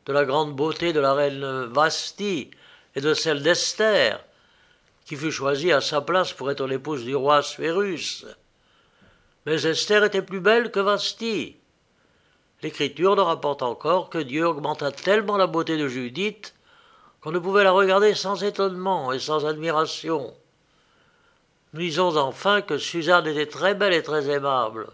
de 0.06 0.12
la 0.12 0.24
grande 0.24 0.56
beauté 0.56 0.92
de 0.92 0.98
la 0.98 1.14
reine 1.14 1.66
Vasti 1.66 2.50
et 2.96 3.00
de 3.00 3.14
celle 3.14 3.44
d'Esther, 3.44 4.24
qui 5.10 5.16
fut 5.16 5.32
choisie 5.32 5.72
à 5.72 5.80
sa 5.80 6.00
place 6.02 6.32
pour 6.32 6.52
être 6.52 6.64
l'épouse 6.68 7.04
du 7.04 7.16
roi 7.16 7.42
Suérus. 7.42 8.26
Mais 9.44 9.66
Esther 9.66 10.04
était 10.04 10.22
plus 10.22 10.38
belle 10.38 10.70
que 10.70 10.78
Vasti. 10.78 11.56
L'Écriture 12.62 13.16
nous 13.16 13.24
rapporte 13.24 13.64
encore 13.64 14.08
que 14.08 14.18
Dieu 14.18 14.46
augmenta 14.46 14.92
tellement 14.92 15.36
la 15.36 15.48
beauté 15.48 15.76
de 15.76 15.88
Judith 15.88 16.54
qu'on 17.20 17.32
ne 17.32 17.40
pouvait 17.40 17.64
la 17.64 17.72
regarder 17.72 18.14
sans 18.14 18.44
étonnement 18.44 19.12
et 19.12 19.18
sans 19.18 19.46
admiration. 19.46 20.32
Nous 21.72 21.80
lisons 21.80 22.16
enfin 22.16 22.62
que 22.62 22.78
Suzanne 22.78 23.26
était 23.26 23.46
très 23.46 23.74
belle 23.74 23.94
et 23.94 24.04
très 24.04 24.30
aimable. 24.30 24.86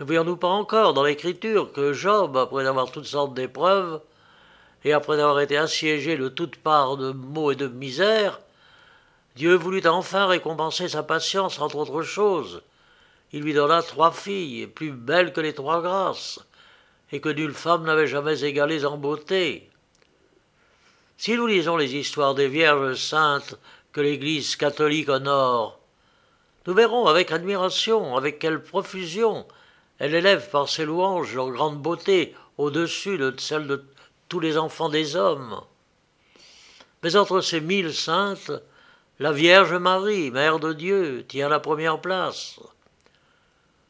Ne 0.00 0.04
voyons-nous 0.04 0.36
pas 0.36 0.48
encore 0.48 0.92
dans 0.92 1.04
l'Écriture 1.04 1.72
que 1.72 1.94
Job, 1.94 2.36
après 2.36 2.66
avoir 2.66 2.90
toutes 2.90 3.06
sortes 3.06 3.32
d'épreuves, 3.32 4.02
et 4.84 4.92
après 4.92 5.18
avoir 5.18 5.40
été 5.40 5.56
assiégé 5.56 6.18
de 6.18 6.28
toutes 6.28 6.56
parts 6.56 6.98
de 6.98 7.12
maux 7.12 7.52
et 7.52 7.56
de 7.56 7.68
misère, 7.68 8.38
Dieu 9.36 9.54
voulut 9.54 9.86
enfin 9.86 10.26
récompenser 10.26 10.88
sa 10.88 11.02
patience 11.02 11.58
entre 11.58 11.76
autres 11.76 12.02
choses. 12.02 12.62
Il 13.32 13.42
lui 13.42 13.54
donna 13.54 13.82
trois 13.82 14.12
filles, 14.12 14.66
plus 14.66 14.92
belles 14.92 15.32
que 15.32 15.40
les 15.40 15.54
trois 15.54 15.80
grâces, 15.80 16.40
et 17.12 17.20
que 17.20 17.30
nulle 17.30 17.54
femme 17.54 17.84
n'avait 17.84 18.06
jamais 18.06 18.44
égalées 18.44 18.84
en 18.84 18.98
beauté. 18.98 19.70
Si 21.16 21.34
nous 21.34 21.46
lisons 21.46 21.76
les 21.76 21.94
histoires 21.94 22.34
des 22.34 22.48
Vierges 22.48 22.96
saintes 22.96 23.56
que 23.92 24.00
l'Église 24.00 24.56
catholique 24.56 25.08
honore, 25.08 25.78
nous 26.66 26.74
verrons 26.74 27.06
avec 27.06 27.32
admiration, 27.32 28.16
avec 28.16 28.38
quelle 28.38 28.62
profusion 28.62 29.46
elle 29.98 30.14
élève 30.14 30.50
par 30.50 30.68
ses 30.68 30.84
louanges 30.84 31.34
leur 31.34 31.50
grande 31.50 31.80
beauté 31.80 32.34
au-dessus 32.58 33.18
de 33.18 33.32
celle 33.38 33.66
de 33.66 33.84
tous 34.28 34.40
les 34.40 34.58
enfants 34.58 34.88
des 34.88 35.16
hommes. 35.16 35.60
Mais 37.02 37.16
entre 37.16 37.40
ces 37.40 37.60
mille 37.60 37.94
saintes, 37.94 38.50
la 39.22 39.30
Vierge 39.30 39.74
Marie, 39.74 40.32
Mère 40.32 40.58
de 40.58 40.72
Dieu, 40.72 41.24
tient 41.28 41.48
la 41.48 41.60
première 41.60 42.00
place. 42.00 42.58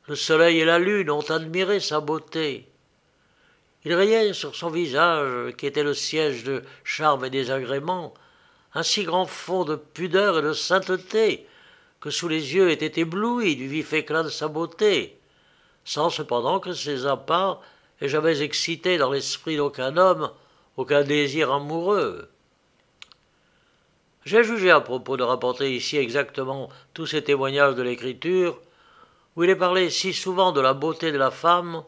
Le 0.06 0.14
soleil 0.14 0.60
et 0.60 0.66
la 0.66 0.78
lune 0.78 1.10
ont 1.10 1.30
admiré 1.30 1.80
sa 1.80 2.00
beauté. 2.00 2.68
Il 3.86 3.94
rayait 3.94 4.34
sur 4.34 4.54
son 4.54 4.68
visage, 4.68 5.56
qui 5.56 5.64
était 5.64 5.84
le 5.84 5.94
siège 5.94 6.44
de 6.44 6.62
charme 6.84 7.24
et 7.24 7.30
des 7.30 7.50
agréments, 7.50 8.12
un 8.74 8.82
si 8.82 9.04
grand 9.04 9.24
fond 9.24 9.64
de 9.64 9.76
pudeur 9.76 10.38
et 10.38 10.42
de 10.42 10.52
sainteté 10.52 11.46
que 11.98 12.10
sous 12.10 12.28
les 12.28 12.54
yeux 12.54 12.70
était 12.70 13.00
ébloui 13.00 13.56
du 13.56 13.68
vif 13.68 13.94
éclat 13.94 14.24
de 14.24 14.28
sa 14.28 14.48
beauté 14.48 15.18
sans 15.84 16.10
cependant 16.10 16.60
que 16.60 16.74
ces 16.74 17.06
appas 17.06 17.60
aient 18.02 18.08
jamais 18.08 18.42
excité 18.42 18.98
dans 18.98 19.10
l'esprit 19.10 19.56
d'aucun 19.56 19.96
homme 19.96 20.30
aucun 20.76 21.02
désir 21.02 21.52
amoureux. 21.52 22.28
J'ai 24.24 24.44
jugé 24.44 24.70
à 24.70 24.80
propos 24.80 25.16
de 25.16 25.24
rapporter 25.24 25.74
ici 25.74 25.96
exactement 25.96 26.68
tous 26.94 27.06
ces 27.06 27.24
témoignages 27.24 27.74
de 27.74 27.82
l'Écriture, 27.82 28.60
où 29.34 29.42
il 29.42 29.50
est 29.50 29.56
parlé 29.56 29.90
si 29.90 30.12
souvent 30.12 30.52
de 30.52 30.60
la 30.60 30.74
beauté 30.74 31.10
de 31.10 31.18
la 31.18 31.32
femme, 31.32 31.82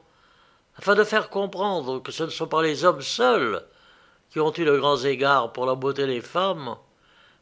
afin 0.77 0.97
de 0.97 1.05
faire 1.05 1.31
comprendre 1.31 2.03
que 2.03 2.11
ce 2.11 2.25
ne 2.25 2.31
sont 2.31 2.49
pas 2.49 2.63
les 2.63 2.85
hommes 2.85 3.03
seuls 3.03 3.63
qui 4.31 4.41
ont 4.41 4.53
eu 4.57 4.65
de 4.65 4.77
grands 4.77 4.99
égards 4.99 5.53
pour 5.53 5.65
la 5.65 5.77
beauté 5.77 6.07
des 6.09 6.21
femmes, 6.21 6.77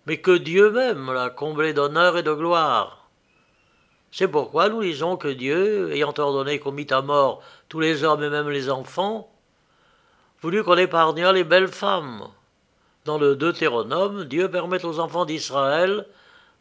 mais 0.04 0.18
que 0.18 0.36
Dieu 0.36 0.70
même 0.70 1.10
l'a 1.10 1.30
comblée 1.30 1.72
d'honneur 1.72 2.18
et 2.18 2.22
de 2.22 2.34
gloire. 2.34 3.08
C'est 4.10 4.28
pourquoi 4.28 4.68
nous 4.68 4.82
lisons 4.82 5.16
que 5.16 5.28
Dieu, 5.28 5.90
ayant 5.92 6.12
ordonné 6.18 6.58
qu'on 6.58 6.72
mit 6.72 6.86
à 6.90 7.00
mort 7.00 7.40
tous 7.70 7.80
les 7.80 8.04
hommes 8.04 8.22
et 8.22 8.28
même 8.28 8.50
les 8.50 8.68
enfants, 8.68 9.32
voulut 10.42 10.62
qu'on 10.62 10.76
épargnât 10.76 11.32
les 11.32 11.44
belles 11.44 11.68
femmes. 11.68 12.28
Dans 13.04 13.18
le 13.18 13.34
Deutéronome, 13.34 14.24
Dieu 14.24 14.48
permet 14.48 14.84
aux 14.84 15.00
enfants 15.00 15.24
d'Israël 15.24 16.06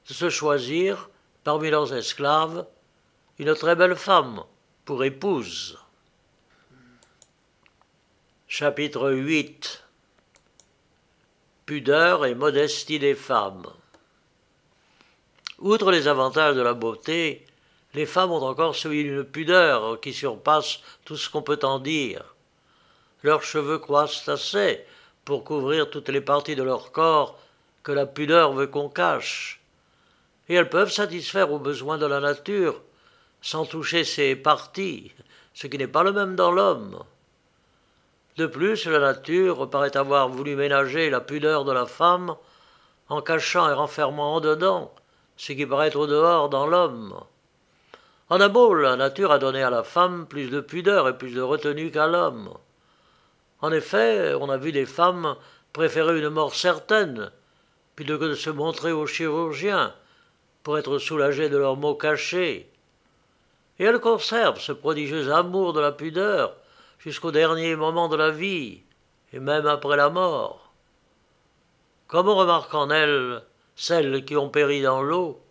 de 0.08 0.13
se 0.13 0.30
choisir, 0.30 1.10
parmi 1.43 1.69
leurs 1.69 1.93
esclaves, 1.93 2.65
une 3.38 3.54
très 3.54 3.75
belle 3.75 3.95
femme 3.95 4.43
pour 4.86 5.04
épouse. 5.04 5.77
Chapitre 8.47 9.12
8 9.12 9.84
Pudeur 11.67 12.25
et 12.25 12.34
modestie 12.34 12.99
des 12.99 13.15
femmes. 13.15 13.67
Outre 15.60 15.91
les 15.91 16.08
avantages 16.08 16.56
de 16.56 16.62
la 16.62 16.73
beauté, 16.73 17.45
les 17.93 18.08
femmes 18.08 18.32
ont 18.32 18.43
encore 18.43 18.75
celui 18.75 19.04
d'une 19.04 19.23
pudeur 19.23 20.01
qui 20.01 20.12
surpasse 20.12 20.80
tout 21.06 21.17
ce 21.17 21.30
qu'on 21.30 21.43
peut 21.43 21.60
en 21.62 21.77
dire. 21.77 22.36
Leurs 23.21 23.43
cheveux 23.43 23.77
croissent 23.77 24.27
assez 24.27 24.84
pour 25.32 25.46
couvrir 25.46 25.89
toutes 25.89 26.10
les 26.10 26.20
parties 26.20 26.58
de 26.58 26.62
leur 26.62 26.91
corps 26.91 27.39
que 27.84 27.94
la 27.94 28.06
pudeur 28.06 28.52
veut 28.52 28.67
qu'on 28.67 28.89
cache, 28.89 29.62
et 30.50 30.56
elles 30.56 30.67
peuvent 30.67 30.91
satisfaire 30.91 31.54
aux 31.54 31.58
besoins 31.58 31.98
de 31.98 32.06
la 32.06 32.20
nature 32.20 32.82
sans 33.41 33.65
toucher 33.65 34.04
ces 34.04 34.36
parties, 34.36 35.13
ce 35.54 35.67
qui 35.67 35.78
n'est 35.78 35.88
pas 35.88 36.04
le 36.04 36.12
même 36.12 36.36
dans 36.36 36.52
l'homme. 36.52 37.02
De 38.36 38.46
plus, 38.46 38.88
la 38.88 39.00
nature 39.00 39.70
paraît 39.70 39.96
avoir 39.96 40.28
voulu 40.28 40.58
ménager 40.58 41.10
la 41.10 41.22
pudeur 41.22 41.63
de 41.63 41.72
la 41.72 41.86
femme 41.86 42.36
en 43.08 43.22
cachant 43.22 43.70
et 43.70 43.74
renfermant 43.74 44.36
en 44.36 44.41
dedans 44.41 44.94
ce 45.38 45.54
qui 45.54 45.65
paraît 45.65 45.96
au 45.96 46.08
dehors 46.08 46.50
dans 46.50 46.67
l'homme. 46.67 47.17
En 48.30 48.41
un 48.41 48.50
mot, 48.50 48.74
la 48.74 48.98
nature 48.98 49.32
a 49.32 49.39
donné 49.39 49.63
à 49.63 49.70
la 49.70 49.84
femme 49.84 50.28
plus 50.28 50.50
de 50.50 50.60
pudeur 50.60 51.08
et 51.08 51.17
plus 51.17 51.34
de 51.34 51.41
retenue 51.41 51.89
qu'à 51.89 52.08
l'homme. 52.08 52.50
En 53.62 53.71
effet, 53.71 54.34
on 54.39 54.50
a 54.50 54.58
vu 54.58 54.71
des 54.71 54.86
femmes 54.86 55.36
préférer 55.71 56.19
une 56.19 56.30
mort 56.30 56.56
certaine 56.56 57.32
plutôt 57.95 58.17
que 58.17 58.26
de 58.26 58.36
se 58.36 58.50
montrer 58.50 58.91
aux 58.91 59.06
chirurgiens 59.06 59.93
pour 60.63 60.78
être 60.78 60.97
soulagées 60.97 61.50
de 61.50 61.58
leurs 61.58 61.78
maux 61.78 61.95
cachés. 61.95 62.71
Et 63.80 63.84
elles 63.84 64.00
conservent 64.00 64.60
ce 64.60 64.71
prodigieux 64.71 65.32
amour 65.32 65.74
de 65.74 65.80
la 65.80 65.91
pudeur 65.91 66.56
jusqu'au 67.00 67.32
dernier 67.32 67.76
moment 67.76 68.10
de 68.10 68.15
la 68.15 68.30
vie, 68.30 68.82
et 69.34 69.39
même 69.39 69.65
après 69.65 69.97
la 69.97 70.10
mort. 70.10 70.71
Comme 72.08 72.28
on 72.28 72.36
remarque 72.36 72.74
en 72.74 72.89
elles 72.89 73.43
celles 73.76 74.26
qui 74.26 74.36
ont 74.36 74.50
péri 74.50 74.82
dans 74.82 75.02
l'eau, 75.02 75.41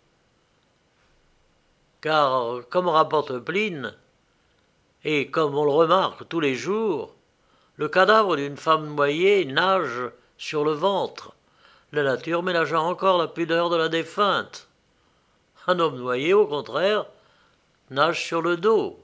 car, 1.99 2.61
comme 2.69 2.87
rapporte 2.87 3.39
Pline, 3.39 3.93
et 5.03 5.29
comme 5.29 5.55
on 5.55 5.65
le 5.65 5.71
remarque 5.71 6.27
tous 6.29 6.39
les 6.39 6.55
jours, 6.55 7.15
le 7.81 7.89
cadavre 7.89 8.35
d'une 8.35 8.57
femme 8.57 8.93
noyée 8.93 9.43
nage 9.43 10.11
sur 10.37 10.63
le 10.63 10.71
ventre, 10.71 11.33
la 11.91 12.03
nature 12.03 12.43
ménageant 12.43 12.87
encore 12.87 13.17
la 13.17 13.27
pudeur 13.27 13.71
de 13.71 13.75
la 13.75 13.89
défunte. 13.89 14.67
Un 15.65 15.79
homme 15.79 15.97
noyé, 15.97 16.31
au 16.31 16.45
contraire, 16.45 17.07
nage 17.89 18.23
sur 18.23 18.43
le 18.43 18.55
dos. 18.55 18.99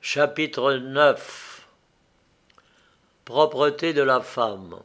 Chapitre 0.00 0.72
9 0.72 1.64
Propreté 3.24 3.92
de 3.92 4.02
la 4.02 4.20
femme 4.20 4.80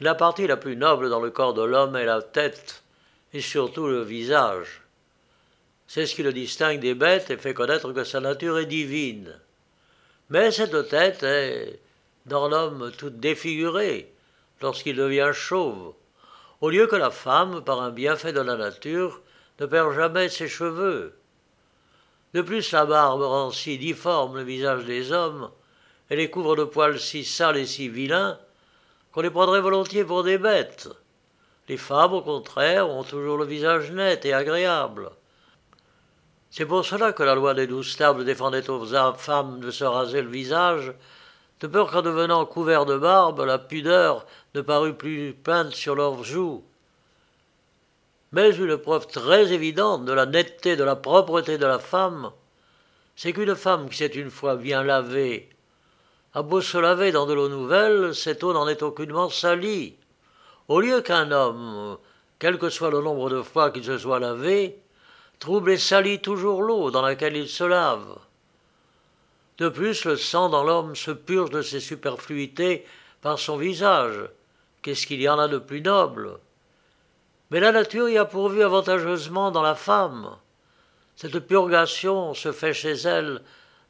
La 0.00 0.16
partie 0.16 0.48
la 0.48 0.56
plus 0.56 0.74
noble 0.74 1.10
dans 1.10 1.20
le 1.20 1.30
corps 1.30 1.54
de 1.54 1.62
l'homme 1.62 1.94
est 1.94 2.06
la 2.06 2.22
tête, 2.22 2.82
et 3.32 3.40
surtout 3.40 3.86
le 3.86 4.02
visage. 4.02 4.82
C'est 5.86 6.06
ce 6.06 6.16
qui 6.16 6.24
le 6.24 6.32
distingue 6.32 6.80
des 6.80 6.94
bêtes 6.96 7.30
et 7.30 7.36
fait 7.36 7.54
connaître 7.54 7.92
que 7.92 8.02
sa 8.02 8.18
nature 8.18 8.58
est 8.58 8.66
divine. 8.66 9.38
Mais 10.30 10.50
cette 10.50 10.88
tête 10.88 11.22
est, 11.22 11.78
dans 12.26 12.48
l'homme, 12.48 12.90
toute 12.98 13.20
défigurée 13.20 14.12
lorsqu'il 14.60 14.96
devient 14.96 15.30
chauve, 15.32 15.94
au 16.60 16.70
lieu 16.70 16.86
que 16.86 16.96
la 16.96 17.10
femme, 17.10 17.62
par 17.62 17.82
un 17.82 17.90
bienfait 17.90 18.32
de 18.32 18.40
la 18.40 18.56
nature, 18.56 19.20
ne 19.60 19.66
perd 19.66 19.94
jamais 19.94 20.28
ses 20.28 20.48
cheveux. 20.48 21.14
De 22.34 22.42
plus, 22.42 22.72
la 22.72 22.86
barbe 22.86 23.22
rend 23.22 23.50
si 23.50 23.78
difforme 23.78 24.36
le 24.36 24.42
visage 24.42 24.84
des 24.84 25.12
hommes, 25.12 25.50
et 26.10 26.16
les 26.16 26.30
couvre 26.30 26.56
de 26.56 26.64
poils 26.64 26.98
si 26.98 27.24
sales 27.24 27.58
et 27.58 27.66
si 27.66 27.88
vilains, 27.88 28.38
qu'on 29.12 29.22
les 29.22 29.30
prendrait 29.30 29.60
volontiers 29.60 30.04
pour 30.04 30.24
des 30.24 30.38
bêtes. 30.38 30.88
Les 31.68 31.76
femmes, 31.76 32.12
au 32.12 32.22
contraire, 32.22 32.88
ont 32.88 33.04
toujours 33.04 33.38
le 33.38 33.44
visage 33.44 33.90
net 33.90 34.24
et 34.24 34.32
agréable. 34.32 35.10
C'est 36.50 36.66
pour 36.66 36.84
cela 36.84 37.12
que 37.12 37.22
la 37.22 37.34
loi 37.34 37.54
des 37.54 37.66
douze 37.66 37.96
tables 37.96 38.24
défendait 38.24 38.70
aux 38.70 38.86
femmes 39.14 39.60
de 39.60 39.70
se 39.70 39.84
raser 39.84 40.22
le 40.22 40.30
visage, 40.30 40.92
de 41.60 41.66
peur 41.66 41.90
qu'en 41.90 42.02
devenant 42.02 42.44
couverts 42.46 42.86
de 42.86 42.96
barbe, 42.96 43.40
la 43.40 43.58
pudeur 43.58 44.26
ne 44.54 44.60
parût 44.60 44.94
plus 44.94 45.34
peinte 45.34 45.72
sur 45.72 45.94
leurs 45.94 46.22
joues. 46.22 46.64
Mais 48.32 48.54
une 48.54 48.76
preuve 48.76 49.06
très 49.06 49.52
évidente 49.52 50.04
de 50.04 50.12
la 50.12 50.26
netteté, 50.26 50.76
de 50.76 50.84
la 50.84 50.96
propreté 50.96 51.58
de 51.58 51.66
la 51.66 51.78
femme, 51.78 52.30
c'est 53.14 53.32
qu'une 53.32 53.54
femme 53.54 53.88
qui 53.88 53.96
s'est 53.96 54.06
une 54.06 54.30
fois 54.30 54.56
bien 54.56 54.82
lavée, 54.82 55.48
a 56.34 56.42
beau 56.42 56.60
se 56.60 56.76
laver 56.76 57.12
dans 57.12 57.24
de 57.24 57.32
l'eau 57.32 57.48
nouvelle, 57.48 58.14
cette 58.14 58.44
eau 58.44 58.52
n'en 58.52 58.68
est 58.68 58.82
aucunement 58.82 59.30
salie. 59.30 59.96
Au 60.68 60.80
lieu 60.80 61.00
qu'un 61.00 61.30
homme, 61.32 61.96
quel 62.38 62.58
que 62.58 62.68
soit 62.68 62.90
le 62.90 63.00
nombre 63.00 63.30
de 63.30 63.40
fois 63.40 63.70
qu'il 63.70 63.84
se 63.84 63.96
soit 63.96 64.20
lavé, 64.20 64.78
trouble 65.38 65.70
et 65.70 65.78
salit 65.78 66.20
toujours 66.20 66.62
l'eau 66.62 66.90
dans 66.90 67.02
laquelle 67.02 67.36
il 67.36 67.48
se 67.48 67.64
lave. 67.64 68.18
De 69.58 69.68
plus, 69.68 70.04
le 70.04 70.16
sang 70.16 70.48
dans 70.48 70.64
l'homme 70.64 70.94
se 70.94 71.10
purge 71.10 71.50
de 71.50 71.62
ses 71.62 71.80
superfluités 71.80 72.84
par 73.22 73.38
son 73.38 73.56
visage. 73.56 74.28
Qu'est-ce 74.82 75.06
qu'il 75.06 75.20
y 75.20 75.28
en 75.28 75.38
a 75.38 75.48
de 75.48 75.58
plus 75.58 75.80
noble? 75.80 76.38
Mais 77.50 77.60
la 77.60 77.72
nature 77.72 78.08
y 78.08 78.18
a 78.18 78.24
pourvu 78.24 78.62
avantageusement 78.62 79.50
dans 79.50 79.62
la 79.62 79.74
femme. 79.74 80.36
Cette 81.16 81.38
purgation 81.38 82.34
se 82.34 82.52
fait 82.52 82.74
chez 82.74 82.92
elle 82.92 83.40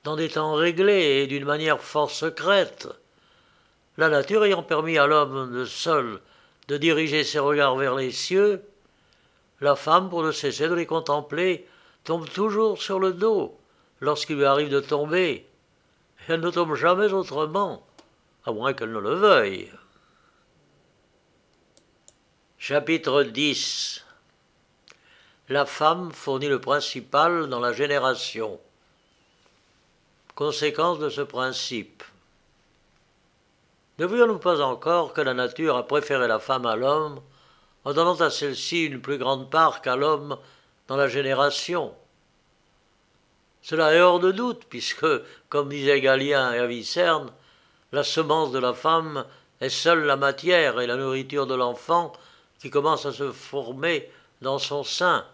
dans 0.05 0.15
des 0.15 0.29
temps 0.29 0.55
réglés 0.55 1.23
et 1.23 1.27
d'une 1.27 1.45
manière 1.45 1.81
fort 1.81 2.11
secrète. 2.11 2.89
La 3.97 4.09
nature 4.09 4.45
ayant 4.45 4.63
permis 4.63 4.99
à 4.99 5.07
l'homme 5.07 5.65
seul 5.65 6.21
de 6.69 6.77
diriger 6.77 7.25
ses 7.25 7.39
regards 7.39 7.77
vers 7.77 7.95
les 7.95 8.13
cieux, 8.13 8.63
la 9.61 9.77
femme, 9.77 10.11
pour 10.11 10.23
ne 10.23 10.33
cesser 10.33 10.69
de 10.69 10.75
les 10.75 10.87
contempler, 10.87 11.67
tombe 12.05 12.29
toujours 12.29 12.81
sur 12.81 12.99
le 12.99 13.13
dos 13.13 13.59
lorsqu'il 14.01 14.37
lui 14.37 14.45
arrive 14.45 14.69
de 14.69 14.81
tomber. 14.81 15.47
Elle 16.29 16.41
ne 16.41 16.51
tombe 16.51 16.75
jamais 16.75 17.13
autrement, 17.13 17.87
à 18.45 18.53
moins 18.53 18.75
qu'elle 18.75 18.93
ne 18.93 18.99
le 18.99 19.15
veuille. 19.15 19.71
Chapitre 22.59 23.23
10 23.23 24.05
La 25.49 25.65
femme 25.65 26.13
fournit 26.13 26.49
le 26.49 26.61
principal 26.61 27.49
dans 27.49 27.61
la 27.61 27.73
génération. 27.73 28.59
Conséquence 30.35 30.99
de 30.99 31.09
ce 31.09 31.23
principe. 31.23 32.03
Ne 33.99 34.05
voyons-nous 34.05 34.39
pas 34.39 34.61
encore 34.61 35.15
que 35.15 35.23
la 35.23 35.33
nature 35.33 35.77
a 35.77 35.87
préféré 35.87 36.29
la 36.29 36.39
femme 36.39 36.67
à 36.67 36.77
l'homme 36.77 37.23
en 37.87 37.93
donnant 37.93 38.21
à 38.21 38.31
celle-ci 38.31 38.85
une 38.85 39.01
plus 39.01 39.17
grande 39.17 39.49
part 39.49 39.81
qu'à 39.81 39.95
l'homme 39.95 40.37
dans 40.89 40.97
la 40.97 41.07
génération. 41.07 41.95
Cela 43.63 43.95
est 43.95 44.01
hors 44.01 44.19
de 44.19 44.33
doute, 44.33 44.65
puisque, 44.69 45.07
comme 45.49 45.69
disait 45.69 46.01
Galien 46.01 46.53
et 46.53 46.59
Avicerne, 46.59 47.31
la 47.93 48.03
semence 48.03 48.51
de 48.51 48.59
la 48.59 48.75
femme 48.75 49.25
est 49.61 49.69
seule 49.69 50.03
la 50.03 50.17
matière 50.17 50.81
et 50.81 50.89
la 50.89 50.97
nourriture 50.97 51.47
de 51.47 51.55
l'enfant 51.55 52.13
qui 52.59 52.71
commence 52.71 53.07
à 53.07 53.13
se 53.13 53.31
former 53.31 54.11
dans 54.43 54.59
son 54.59 54.83
sein, 54.83 55.25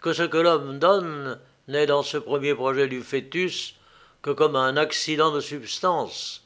que 0.00 0.12
ce 0.12 0.24
que 0.24 0.38
l'homme 0.38 0.80
donne 0.80 1.38
n'est 1.68 1.86
dans 1.86 2.02
ce 2.02 2.16
premier 2.16 2.56
projet 2.56 2.88
du 2.88 3.00
fœtus 3.00 3.76
que 4.22 4.32
comme 4.32 4.56
un 4.56 4.76
accident 4.76 5.30
de 5.30 5.40
substance, 5.40 6.42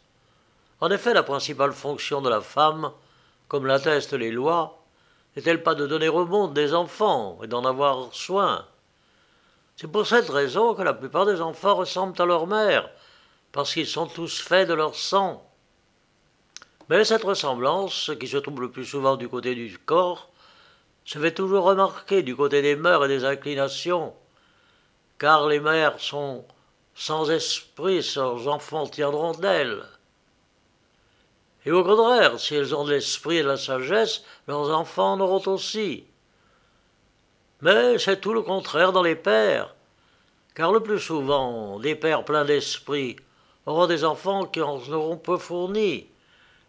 en 0.83 0.90
effet, 0.90 1.14
la 1.14 1.22
principale 1.22 1.72
fonction 1.72 2.20
de 2.20 2.29
la 2.29 2.42
femme, 2.42 2.92
comme 3.48 3.64
l'attestent 3.64 4.12
les 4.12 4.31
lois, 4.31 4.79
n'est-elle 5.36 5.62
pas 5.62 5.74
de 5.74 5.86
donner 5.86 6.08
au 6.08 6.26
monde 6.26 6.54
des 6.54 6.74
enfants 6.74 7.38
et 7.42 7.46
d'en 7.46 7.64
avoir 7.64 8.12
soin? 8.12 8.66
C'est 9.76 9.90
pour 9.90 10.06
cette 10.06 10.28
raison 10.28 10.74
que 10.74 10.82
la 10.82 10.92
plupart 10.92 11.26
des 11.26 11.40
enfants 11.40 11.74
ressemblent 11.74 12.20
à 12.20 12.26
leur 12.26 12.46
mère, 12.46 12.90
parce 13.52 13.72
qu'ils 13.72 13.86
sont 13.86 14.06
tous 14.06 14.40
faits 14.40 14.68
de 14.68 14.74
leur 14.74 14.94
sang. 14.94 15.42
Mais 16.88 17.04
cette 17.04 17.24
ressemblance, 17.24 18.10
qui 18.18 18.28
se 18.28 18.36
trouve 18.36 18.60
le 18.60 18.70
plus 18.70 18.84
souvent 18.84 19.16
du 19.16 19.28
côté 19.28 19.54
du 19.54 19.78
corps, 19.78 20.28
se 21.04 21.18
fait 21.18 21.32
toujours 21.32 21.64
remarquer 21.64 22.22
du 22.22 22.36
côté 22.36 22.62
des 22.62 22.76
mœurs 22.76 23.04
et 23.04 23.08
des 23.08 23.24
inclinations, 23.24 24.12
car 25.18 25.46
les 25.48 25.60
mères 25.60 25.98
sont 26.00 26.44
sans 26.94 27.30
esprit, 27.30 28.06
leurs 28.16 28.48
enfants 28.48 28.86
tiendront 28.86 29.32
d'elles. 29.32 29.82
Et 31.66 31.72
au 31.72 31.84
contraire, 31.84 32.40
si 32.40 32.54
elles 32.54 32.74
ont 32.74 32.86
l'esprit 32.86 33.38
et 33.38 33.42
la 33.42 33.56
sagesse, 33.56 34.24
leurs 34.46 34.70
enfants 34.70 35.12
en 35.12 35.20
auront 35.20 35.46
aussi. 35.46 36.04
Mais 37.62 37.98
c'est 37.98 38.20
tout 38.20 38.32
le 38.32 38.42
contraire 38.42 38.92
dans 38.92 39.02
les 39.02 39.16
pères, 39.16 39.74
car 40.54 40.72
le 40.72 40.80
plus 40.80 40.98
souvent, 40.98 41.78
des 41.78 41.94
pères 41.94 42.24
pleins 42.24 42.46
d'esprit 42.46 43.16
auront 43.66 43.86
des 43.86 44.04
enfants 44.04 44.46
qui 44.46 44.62
en 44.62 44.78
auront 44.90 45.18
peu 45.18 45.36
fourni, 45.36 46.06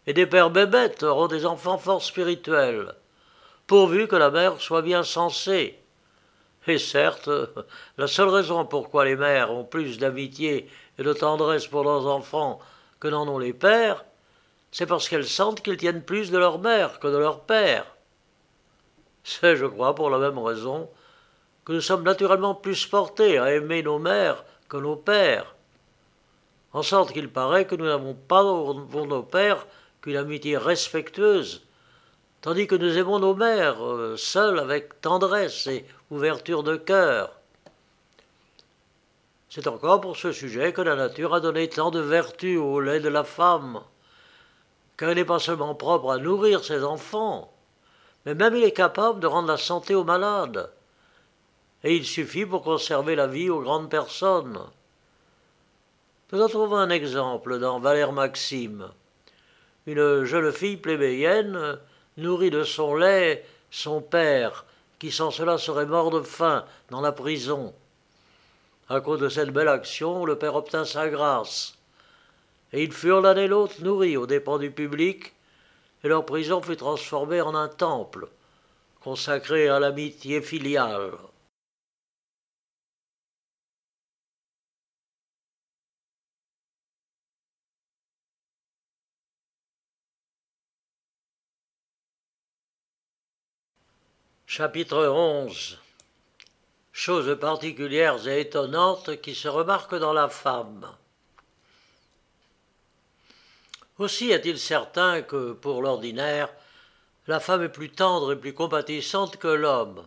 et 0.05 0.13
des 0.13 0.25
pères 0.25 0.49
bébêtes 0.49 1.03
auront 1.03 1.27
des 1.27 1.45
enfants 1.45 1.77
fort 1.77 2.03
spirituels, 2.03 2.93
pourvu 3.67 4.07
que 4.07 4.17
la 4.17 4.29
mère 4.29 4.59
soit 4.59 4.81
bien 4.81 5.03
sensée. 5.03 5.79
Et 6.67 6.77
certes, 6.77 7.29
la 7.97 8.07
seule 8.07 8.29
raison 8.29 8.65
pourquoi 8.65 9.05
les 9.05 9.15
mères 9.15 9.51
ont 9.51 9.63
plus 9.63 9.97
d'amitié 9.97 10.69
et 10.99 11.03
de 11.03 11.13
tendresse 11.13 11.67
pour 11.67 11.83
leurs 11.83 12.07
enfants 12.07 12.59
que 12.99 13.07
n'en 13.07 13.27
ont 13.27 13.39
les 13.39 13.53
pères, 13.53 14.03
c'est 14.71 14.85
parce 14.85 15.09
qu'elles 15.09 15.27
sentent 15.27 15.61
qu'ils 15.61 15.77
tiennent 15.77 16.03
plus 16.03 16.31
de 16.31 16.37
leur 16.37 16.59
mère 16.59 16.99
que 16.99 17.07
de 17.07 17.17
leur 17.17 17.41
père. 17.41 17.85
C'est, 19.23 19.55
je 19.55 19.65
crois, 19.65 19.93
pour 19.93 20.09
la 20.09 20.17
même 20.17 20.39
raison 20.39 20.89
que 21.65 21.73
nous 21.73 21.81
sommes 21.81 22.03
naturellement 22.03 22.55
plus 22.55 22.85
portés 22.87 23.37
à 23.37 23.53
aimer 23.53 23.83
nos 23.83 23.99
mères 23.99 24.43
que 24.67 24.77
nos 24.77 24.95
pères. 24.95 25.55
En 26.73 26.81
sorte 26.81 27.11
qu'il 27.11 27.29
paraît 27.29 27.65
que 27.67 27.75
nous 27.75 27.85
n'avons 27.85 28.13
pas 28.13 28.43
pour 28.43 29.05
nos 29.05 29.23
pères 29.23 29.67
qu'une 30.01 30.15
amitié 30.15 30.57
respectueuse, 30.57 31.63
tandis 32.41 32.65
que 32.65 32.75
nous 32.75 32.97
aimons 32.97 33.19
nos 33.19 33.35
mères 33.35 33.85
euh, 33.85 34.15
seules 34.17 34.57
avec 34.57 35.01
tendresse 35.01 35.67
et 35.67 35.85
ouverture 36.09 36.63
de 36.63 36.77
cœur. 36.77 37.37
C'est 39.49 39.67
encore 39.67 39.99
pour 39.99 40.15
ce 40.15 40.31
sujet 40.31 40.71
que 40.71 40.81
la 40.81 40.95
nature 40.95 41.35
a 41.35 41.41
donné 41.41 41.67
tant 41.67 41.91
de 41.91 41.99
vertus 41.99 42.57
au 42.57 42.79
lait 42.79 43.01
de 43.01 43.09
la 43.09 43.25
femme, 43.25 43.81
car 45.01 45.09
il 45.09 45.15
n'est 45.15 45.25
pas 45.25 45.39
seulement 45.39 45.73
propre 45.73 46.11
à 46.11 46.19
nourrir 46.19 46.63
ses 46.63 46.83
enfants, 46.83 47.51
mais 48.23 48.35
même 48.35 48.55
il 48.55 48.63
est 48.63 48.71
capable 48.71 49.19
de 49.19 49.25
rendre 49.25 49.47
la 49.47 49.57
santé 49.57 49.95
aux 49.95 50.03
malades, 50.03 50.71
et 51.83 51.95
il 51.95 52.05
suffit 52.05 52.45
pour 52.45 52.61
conserver 52.61 53.15
la 53.15 53.25
vie 53.25 53.49
aux 53.49 53.61
grandes 53.61 53.89
personnes. 53.89 54.59
Nous 56.31 56.39
en 56.39 56.47
trouvons 56.47 56.75
un 56.75 56.91
exemple 56.91 57.57
dans 57.57 57.79
Valère 57.79 58.11
Maxime. 58.11 58.89
Une 59.87 60.23
jeune 60.23 60.51
fille 60.51 60.77
plébéienne 60.77 61.79
nourrit 62.17 62.51
de 62.51 62.63
son 62.63 62.93
lait 62.93 63.43
son 63.71 64.01
père, 64.01 64.65
qui 64.99 65.11
sans 65.11 65.31
cela 65.31 65.57
serait 65.57 65.87
mort 65.87 66.11
de 66.11 66.21
faim 66.21 66.63
dans 66.91 67.01
la 67.01 67.11
prison. 67.11 67.73
À 68.87 69.01
cause 69.01 69.19
de 69.19 69.29
cette 69.29 69.49
belle 69.49 69.67
action, 69.67 70.25
le 70.25 70.37
père 70.37 70.53
obtint 70.53 70.85
sa 70.85 71.09
grâce, 71.09 71.80
et 72.73 72.83
ils 72.83 72.93
furent 72.93 73.21
l'un 73.21 73.35
et 73.35 73.47
l'autre 73.47 73.81
nourris 73.81 74.17
aux 74.17 74.27
dépens 74.27 74.57
du 74.57 74.71
public, 74.71 75.33
et 76.03 76.07
leur 76.07 76.25
prison 76.25 76.61
fut 76.61 76.77
transformée 76.77 77.41
en 77.41 77.53
un 77.55 77.67
temple, 77.67 78.27
consacré 79.01 79.67
à 79.69 79.79
l'amitié 79.79 80.41
filiale. 80.41 81.11
Chapitre 94.53 95.07
11 95.07 95.79
Choses 96.91 97.39
particulières 97.39 98.27
et 98.27 98.41
étonnantes 98.41 99.21
qui 99.21 99.33
se 99.33 99.47
remarquent 99.47 99.95
dans 99.95 100.11
la 100.11 100.27
femme. 100.27 100.85
Aussi 104.01 104.31
est-il 104.31 104.57
certain 104.57 105.21
que, 105.21 105.51
pour 105.53 105.83
l'ordinaire, 105.83 106.49
la 107.27 107.39
femme 107.39 107.61
est 107.61 107.69
plus 107.69 107.91
tendre 107.91 108.33
et 108.33 108.35
plus 108.35 108.51
compatissante 108.51 109.37
que 109.37 109.47
l'homme. 109.47 110.03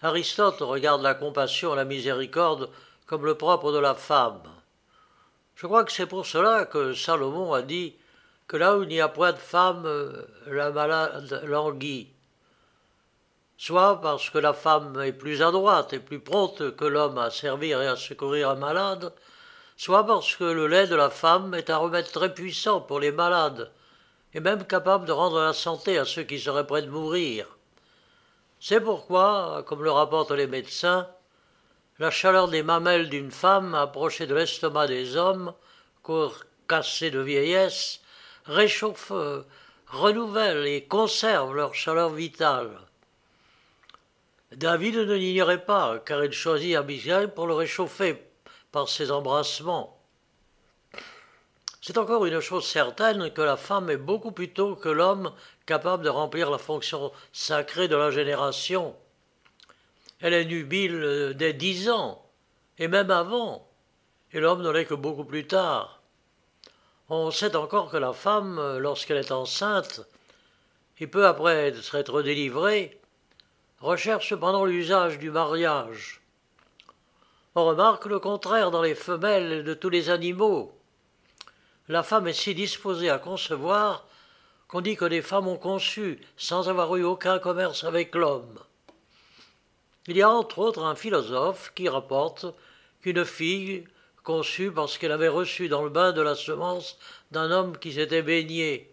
Aristote 0.00 0.60
regarde 0.60 1.02
la 1.02 1.12
compassion 1.12 1.74
et 1.74 1.76
la 1.76 1.84
miséricorde 1.84 2.70
comme 3.06 3.26
le 3.26 3.34
propre 3.34 3.70
de 3.70 3.78
la 3.78 3.94
femme. 3.94 4.40
Je 5.56 5.66
crois 5.66 5.84
que 5.84 5.92
c'est 5.92 6.06
pour 6.06 6.24
cela 6.24 6.64
que 6.64 6.94
Salomon 6.94 7.52
a 7.52 7.60
dit 7.60 7.94
que 8.48 8.56
là 8.56 8.78
où 8.78 8.84
il 8.84 8.88
n'y 8.88 9.02
a 9.02 9.08
point 9.08 9.32
de 9.32 9.38
femme, 9.38 9.86
la 10.46 10.70
malade 10.70 11.42
languit 11.44 12.08
soit 13.58 14.00
parce 14.00 14.30
que 14.30 14.38
la 14.38 14.54
femme 14.54 15.02
est 15.02 15.12
plus 15.12 15.42
adroite 15.42 15.92
et 15.92 15.98
plus 15.98 16.20
prompte 16.20 16.74
que 16.76 16.84
l'homme 16.86 17.18
à 17.18 17.30
servir 17.30 17.82
et 17.82 17.88
à 17.88 17.96
secourir 17.96 18.48
un 18.48 18.54
malade, 18.54 19.12
soit 19.76 20.06
parce 20.06 20.34
que 20.36 20.44
le 20.44 20.66
lait 20.66 20.86
de 20.86 20.96
la 20.96 21.10
femme 21.10 21.54
est 21.54 21.70
un 21.70 21.76
remède 21.76 22.10
très 22.10 22.32
puissant 22.32 22.80
pour 22.80 22.98
les 22.98 23.12
malades, 23.12 23.70
et 24.32 24.40
même 24.40 24.64
capable 24.64 25.06
de 25.06 25.12
rendre 25.12 25.40
la 25.40 25.52
santé 25.52 25.98
à 25.98 26.04
ceux 26.04 26.22
qui 26.22 26.40
seraient 26.40 26.66
près 26.66 26.82
de 26.82 26.90
mourir. 26.90 27.46
C'est 28.58 28.80
pourquoi, 28.80 29.64
comme 29.66 29.84
le 29.84 29.90
rapportent 29.90 30.32
les 30.32 30.46
médecins, 30.46 31.08
la 31.98 32.10
chaleur 32.10 32.48
des 32.48 32.62
mamelles 32.62 33.08
d'une 33.08 33.30
femme 33.30 33.74
approchée 33.74 34.26
de 34.26 34.34
l'estomac 34.34 34.86
des 34.86 35.16
hommes, 35.16 35.52
corps 36.02 36.44
cassés 36.68 37.10
de 37.10 37.20
vieillesse, 37.20 38.00
réchauffe, 38.44 39.12
renouvelle 39.86 40.66
et 40.66 40.84
conserve 40.84 41.54
leur 41.54 41.74
chaleur 41.74 42.10
vitale. 42.10 42.78
David 44.52 44.96
ne 44.96 45.14
l'ignorait 45.14 45.64
pas, 45.64 45.98
car 45.98 46.24
il 46.24 46.32
choisit 46.32 46.76
Abigail 46.76 47.28
pour 47.34 47.46
le 47.46 47.54
réchauffer 47.54 48.25
ses 48.84 49.10
embrassements. 49.10 49.98
C'est 51.80 51.98
encore 51.98 52.26
une 52.26 52.40
chose 52.40 52.66
certaine 52.66 53.30
que 53.30 53.40
la 53.40 53.56
femme 53.56 53.88
est 53.88 53.96
beaucoup 53.96 54.32
plus 54.32 54.52
tôt 54.52 54.74
que 54.74 54.88
l'homme 54.88 55.32
capable 55.66 56.02
de 56.02 56.08
remplir 56.08 56.50
la 56.50 56.58
fonction 56.58 57.12
sacrée 57.32 57.86
de 57.88 57.96
la 57.96 58.10
génération. 58.10 58.94
Elle 60.20 60.34
est 60.34 60.44
nubile 60.44 61.34
dès 61.36 61.52
dix 61.52 61.88
ans, 61.88 62.22
et 62.78 62.88
même 62.88 63.10
avant, 63.10 63.68
et 64.32 64.40
l'homme 64.40 64.62
ne 64.62 64.70
l'est 64.70 64.84
que 64.84 64.94
beaucoup 64.94 65.24
plus 65.24 65.46
tard. 65.46 66.02
On 67.08 67.30
sait 67.30 67.54
encore 67.54 67.90
que 67.90 67.96
la 67.96 68.12
femme, 68.12 68.78
lorsqu'elle 68.78 69.18
est 69.18 69.30
enceinte, 69.30 70.00
et 70.98 71.06
peu 71.06 71.26
après 71.26 71.72
être 71.92 72.22
délivrée, 72.22 73.00
recherche 73.80 74.30
cependant 74.30 74.64
l'usage 74.64 75.18
du 75.18 75.30
mariage. 75.30 76.20
On 77.58 77.64
remarque 77.64 78.04
le 78.04 78.18
contraire 78.18 78.70
dans 78.70 78.82
les 78.82 78.94
femelles 78.94 79.64
de 79.64 79.72
tous 79.72 79.88
les 79.88 80.10
animaux. 80.10 80.78
La 81.88 82.02
femme 82.02 82.28
est 82.28 82.34
si 82.34 82.54
disposée 82.54 83.08
à 83.08 83.18
concevoir 83.18 84.04
qu'on 84.68 84.82
dit 84.82 84.94
que 84.94 85.06
les 85.06 85.22
femmes 85.22 85.48
ont 85.48 85.56
conçu 85.56 86.20
sans 86.36 86.68
avoir 86.68 86.94
eu 86.96 87.02
aucun 87.02 87.38
commerce 87.38 87.84
avec 87.84 88.14
l'homme. 88.14 88.58
Il 90.06 90.18
y 90.18 90.22
a 90.22 90.28
entre 90.28 90.58
autres 90.58 90.84
un 90.84 90.94
philosophe 90.94 91.72
qui 91.74 91.88
rapporte 91.88 92.44
qu'une 93.00 93.24
fille 93.24 93.86
conçue 94.22 94.70
parce 94.70 94.98
qu'elle 94.98 95.12
avait 95.12 95.26
reçu 95.26 95.70
dans 95.70 95.82
le 95.82 95.88
bain 95.88 96.12
de 96.12 96.20
la 96.20 96.34
semence 96.34 96.98
d'un 97.30 97.50
homme 97.50 97.78
qui 97.78 97.94
s'était 97.94 98.20
baigné. 98.20 98.92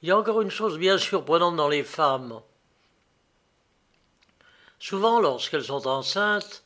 Il 0.00 0.08
y 0.08 0.10
a 0.10 0.16
encore 0.16 0.40
une 0.40 0.50
chose 0.50 0.78
bien 0.78 0.96
surprenante 0.96 1.56
dans 1.56 1.68
les 1.68 1.84
femmes. 1.84 2.40
Souvent, 4.78 5.20
lorsqu'elles 5.20 5.64
sont 5.64 5.86
enceintes, 5.86 6.64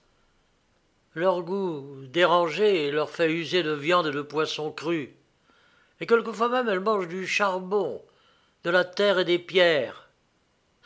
leur 1.14 1.42
goût 1.42 1.96
dérangé 2.02 2.90
leur 2.90 3.10
fait 3.10 3.32
user 3.32 3.62
de 3.62 3.72
viande 3.72 4.06
et 4.06 4.12
de 4.12 4.22
poissons 4.22 4.72
crus. 4.72 5.10
Et 6.00 6.06
quelquefois 6.06 6.48
même 6.48 6.68
elles 6.68 6.80
mangent 6.80 7.08
du 7.08 7.26
charbon, 7.26 8.02
de 8.64 8.70
la 8.70 8.84
terre 8.84 9.18
et 9.18 9.24
des 9.24 9.38
pierres. 9.38 10.08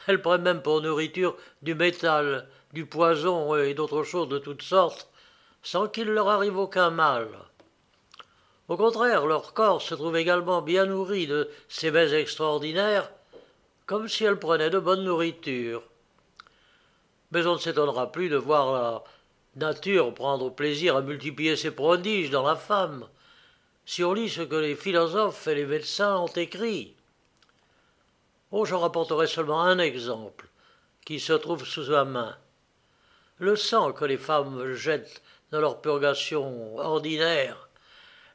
Elles 0.07 0.23
prennent 0.23 0.43
même 0.43 0.63
pour 0.63 0.81
nourriture 0.81 1.37
du 1.63 1.75
métal, 1.75 2.49
du 2.73 2.87
poison 2.87 3.55
et 3.57 3.75
d'autres 3.75 4.03
choses 4.03 4.29
de 4.29 4.39
toutes 4.39 4.63
sortes, 4.63 5.09
sans 5.63 5.89
qu'il 5.89 6.09
leur 6.09 6.29
arrive 6.29 6.57
aucun 6.57 6.91
mal. 6.91 7.29
Au 8.69 8.77
contraire, 8.77 9.27
leur 9.27 9.53
corps 9.53 9.83
se 9.83 9.95
trouve 9.95 10.17
également 10.17 10.63
bien 10.63 10.87
nourri 10.87 11.27
de 11.27 11.51
ces 11.69 11.91
mets 11.91 12.15
extraordinaires, 12.15 13.11
comme 13.87 14.09
si 14.09 14.25
elles 14.25 14.39
prenaient 14.39 14.71
de 14.71 14.79
bonne 14.79 15.05
nourriture 15.05 15.83
mais 17.33 17.47
on 17.47 17.55
ne 17.55 17.59
s'étonnera 17.59 18.13
plus 18.13 18.29
de 18.29 18.37
voir 18.37 18.73
la 18.73 19.05
nature 19.57 20.15
prendre 20.15 20.51
plaisir 20.51 20.97
à 20.97 21.03
multiplier 21.03 21.57
ses 21.57 21.71
prodiges 21.71 22.31
dans 22.31 22.43
la 22.43 22.57
femme, 22.57 23.09
si 23.85 24.03
on 24.05 24.13
lit 24.15 24.29
ce 24.29 24.43
que 24.43 24.57
les 24.57 24.75
philosophes 24.75 25.47
et 25.47 25.55
les 25.55 25.67
médecins 25.67 26.17
ont 26.19 26.27
écrit. 26.27 26.95
Oh, 28.51 28.65
j'en 28.65 28.81
rapporterai 28.81 29.27
seulement 29.27 29.63
un 29.63 29.79
exemple, 29.79 30.49
qui 31.05 31.21
se 31.21 31.33
trouve 31.33 31.65
sous 31.65 31.91
ma 31.91 32.05
main. 32.05 32.37
Le 33.39 33.57
sang 33.57 33.93
que 33.93 34.05
les 34.05 34.19
femmes 34.19 34.73
jettent 34.75 35.23
dans 35.51 35.61
leur 35.61 35.81
purgation 35.81 36.77
ordinaire 36.79 37.69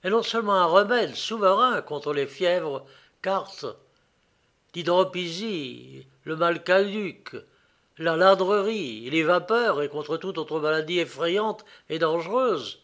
est 0.04 0.10
non 0.10 0.24
seulement 0.24 0.56
un 0.56 0.66
remède 0.66 1.16
souverain 1.16 1.82
contre 1.82 2.14
les 2.14 2.28
fièvres 2.28 2.86
cartes, 3.22 3.66
d'hydropisie, 4.74 6.06
le 6.24 6.36
mal 6.36 6.64
caduc, 6.64 7.36
la 8.00 8.16
ladrerie, 8.16 9.10
les 9.10 9.24
vapeurs 9.24 9.82
et 9.82 9.90
contre 9.90 10.18
toute 10.18 10.38
autre 10.38 10.60
maladie 10.60 11.00
effrayante 11.00 11.66
et 11.90 12.00
dangereuse, 12.00 12.80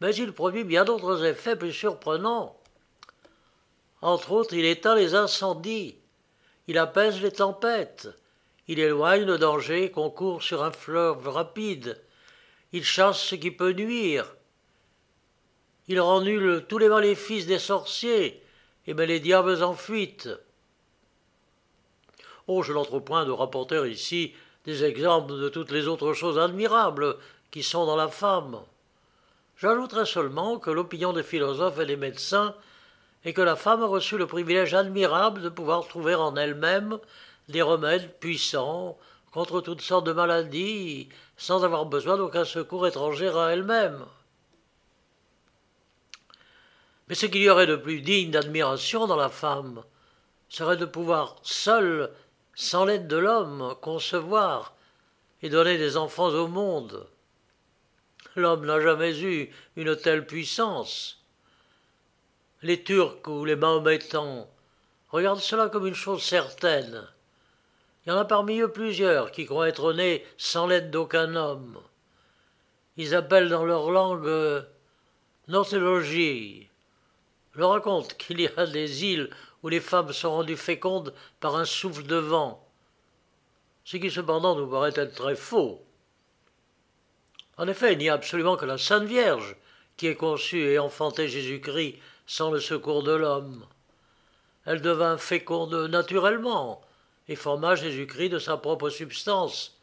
mais 0.00 0.14
il 0.14 0.32
produit 0.32 0.64
bien 0.64 0.84
d'autres 0.84 1.24
effets 1.24 1.56
plus 1.56 1.72
surprenants. 1.72 2.58
Entre 4.02 4.32
autres, 4.32 4.54
il 4.54 4.64
éteint 4.64 4.96
les 4.96 5.14
incendies, 5.14 5.96
il 6.66 6.76
apaise 6.76 7.22
les 7.22 7.30
tempêtes, 7.30 8.08
il 8.68 8.78
éloigne 8.78 9.24
le 9.24 9.38
danger 9.38 9.90
qu'on 9.90 10.10
court 10.10 10.42
sur 10.42 10.62
un 10.62 10.72
fleuve 10.72 11.28
rapide, 11.28 12.00
il 12.72 12.84
chasse 12.84 13.20
ce 13.20 13.34
qui 13.34 13.50
peut 13.50 13.72
nuire, 13.72 14.34
Il 15.88 16.00
rend 16.00 16.20
nul 16.20 16.64
tous 16.68 16.78
les 16.78 16.88
maléfices 16.88 17.46
des 17.46 17.58
sorciers 17.58 18.42
et 18.86 18.94
met 18.94 19.06
les 19.06 19.20
diables 19.20 19.62
en 19.62 19.74
fuite. 19.74 20.28
Oh, 22.46 22.62
je 22.62 22.72
n'entreprends 22.72 23.24
de 23.24 23.30
rapporter 23.30 23.90
ici 23.90 24.34
des 24.64 24.84
exemples 24.84 25.38
de 25.38 25.48
toutes 25.48 25.70
les 25.70 25.88
autres 25.88 26.12
choses 26.12 26.38
admirables 26.38 27.16
qui 27.50 27.62
sont 27.62 27.86
dans 27.86 27.96
la 27.96 28.08
femme. 28.08 28.60
J'ajouterai 29.56 30.06
seulement 30.06 30.58
que 30.58 30.70
l'opinion 30.70 31.12
des 31.12 31.22
philosophes 31.22 31.78
et 31.78 31.86
des 31.86 31.96
médecins 31.96 32.54
est 33.24 33.32
que 33.32 33.42
la 33.42 33.56
femme 33.56 33.82
a 33.82 33.86
reçu 33.86 34.18
le 34.18 34.26
privilège 34.26 34.74
admirable 34.74 35.42
de 35.42 35.48
pouvoir 35.48 35.86
trouver 35.86 36.14
en 36.14 36.34
elle-même 36.36 36.98
des 37.48 37.62
remèdes 37.62 38.12
puissants 38.18 38.98
contre 39.30 39.60
toutes 39.60 39.80
sortes 39.80 40.06
de 40.06 40.12
maladies 40.12 41.08
sans 41.36 41.64
avoir 41.64 41.86
besoin 41.86 42.16
d'aucun 42.16 42.44
secours 42.44 42.86
étranger 42.86 43.28
à 43.28 43.48
elle-même. 43.48 44.04
Mais 47.08 47.14
ce 47.14 47.26
qu'il 47.26 47.42
y 47.42 47.50
aurait 47.50 47.66
de 47.66 47.76
plus 47.76 48.00
digne 48.00 48.30
d'admiration 48.30 49.06
dans 49.06 49.16
la 49.16 49.28
femme 49.28 49.82
serait 50.48 50.76
de 50.76 50.84
pouvoir 50.84 51.36
seule, 51.42 52.10
sans 52.54 52.84
l'aide 52.84 53.08
de 53.08 53.16
l'homme, 53.16 53.74
concevoir 53.80 54.74
et 55.42 55.48
donner 55.48 55.78
des 55.78 55.96
enfants 55.96 56.28
au 56.28 56.48
monde. 56.48 57.06
L'homme 58.36 58.64
n'a 58.64 58.80
jamais 58.80 59.20
eu 59.20 59.50
une 59.76 59.96
telle 59.96 60.26
puissance. 60.26 61.18
Les 62.62 62.82
Turcs 62.82 63.26
ou 63.26 63.44
les 63.44 63.56
Mahométans 63.56 64.48
regardent 65.10 65.40
cela 65.40 65.68
comme 65.68 65.86
une 65.86 65.94
chose 65.94 66.22
certaine. 66.22 67.06
Il 68.04 68.10
y 68.10 68.12
en 68.12 68.18
a 68.18 68.24
parmi 68.24 68.60
eux 68.60 68.70
plusieurs 68.70 69.30
qui 69.30 69.46
croient 69.46 69.68
être 69.68 69.92
nés 69.92 70.24
sans 70.36 70.66
l'aide 70.66 70.90
d'aucun 70.90 71.34
homme. 71.34 71.78
Ils 72.96 73.14
appellent 73.14 73.48
dans 73.48 73.64
leur 73.64 73.90
langue 73.90 74.26
euh, 74.26 74.62
northologie. 75.48 76.68
Je 77.54 77.62
raconte 77.62 78.16
qu'il 78.16 78.40
y 78.40 78.48
a 78.56 78.66
des 78.66 79.04
îles 79.04 79.30
où 79.62 79.68
les 79.68 79.80
femmes 79.80 80.12
sont 80.12 80.30
rendues 80.30 80.56
fécondes 80.56 81.14
par 81.40 81.56
un 81.56 81.64
souffle 81.64 82.04
de 82.04 82.16
vent, 82.16 82.66
ce 83.84 83.96
qui 83.96 84.10
cependant 84.10 84.56
nous 84.56 84.66
paraît 84.66 84.92
être 84.96 85.14
très 85.14 85.36
faux. 85.36 85.82
En 87.56 87.68
effet, 87.68 87.92
il 87.92 87.98
n'y 87.98 88.08
a 88.08 88.14
absolument 88.14 88.56
que 88.56 88.64
la 88.64 88.78
Sainte 88.78 89.04
Vierge 89.04 89.56
qui 89.96 90.06
ait 90.06 90.16
conçu 90.16 90.58
et 90.58 90.78
enfanté 90.78 91.28
Jésus-Christ 91.28 91.98
sans 92.26 92.50
le 92.50 92.60
secours 92.60 93.02
de 93.02 93.12
l'homme. 93.12 93.66
Elle 94.64 94.80
devint 94.80 95.18
féconde 95.18 95.74
naturellement 95.90 96.80
et 97.28 97.36
forma 97.36 97.74
Jésus-Christ 97.74 98.30
de 98.30 98.38
sa 98.38 98.56
propre 98.56 98.90
substance, 98.90 99.76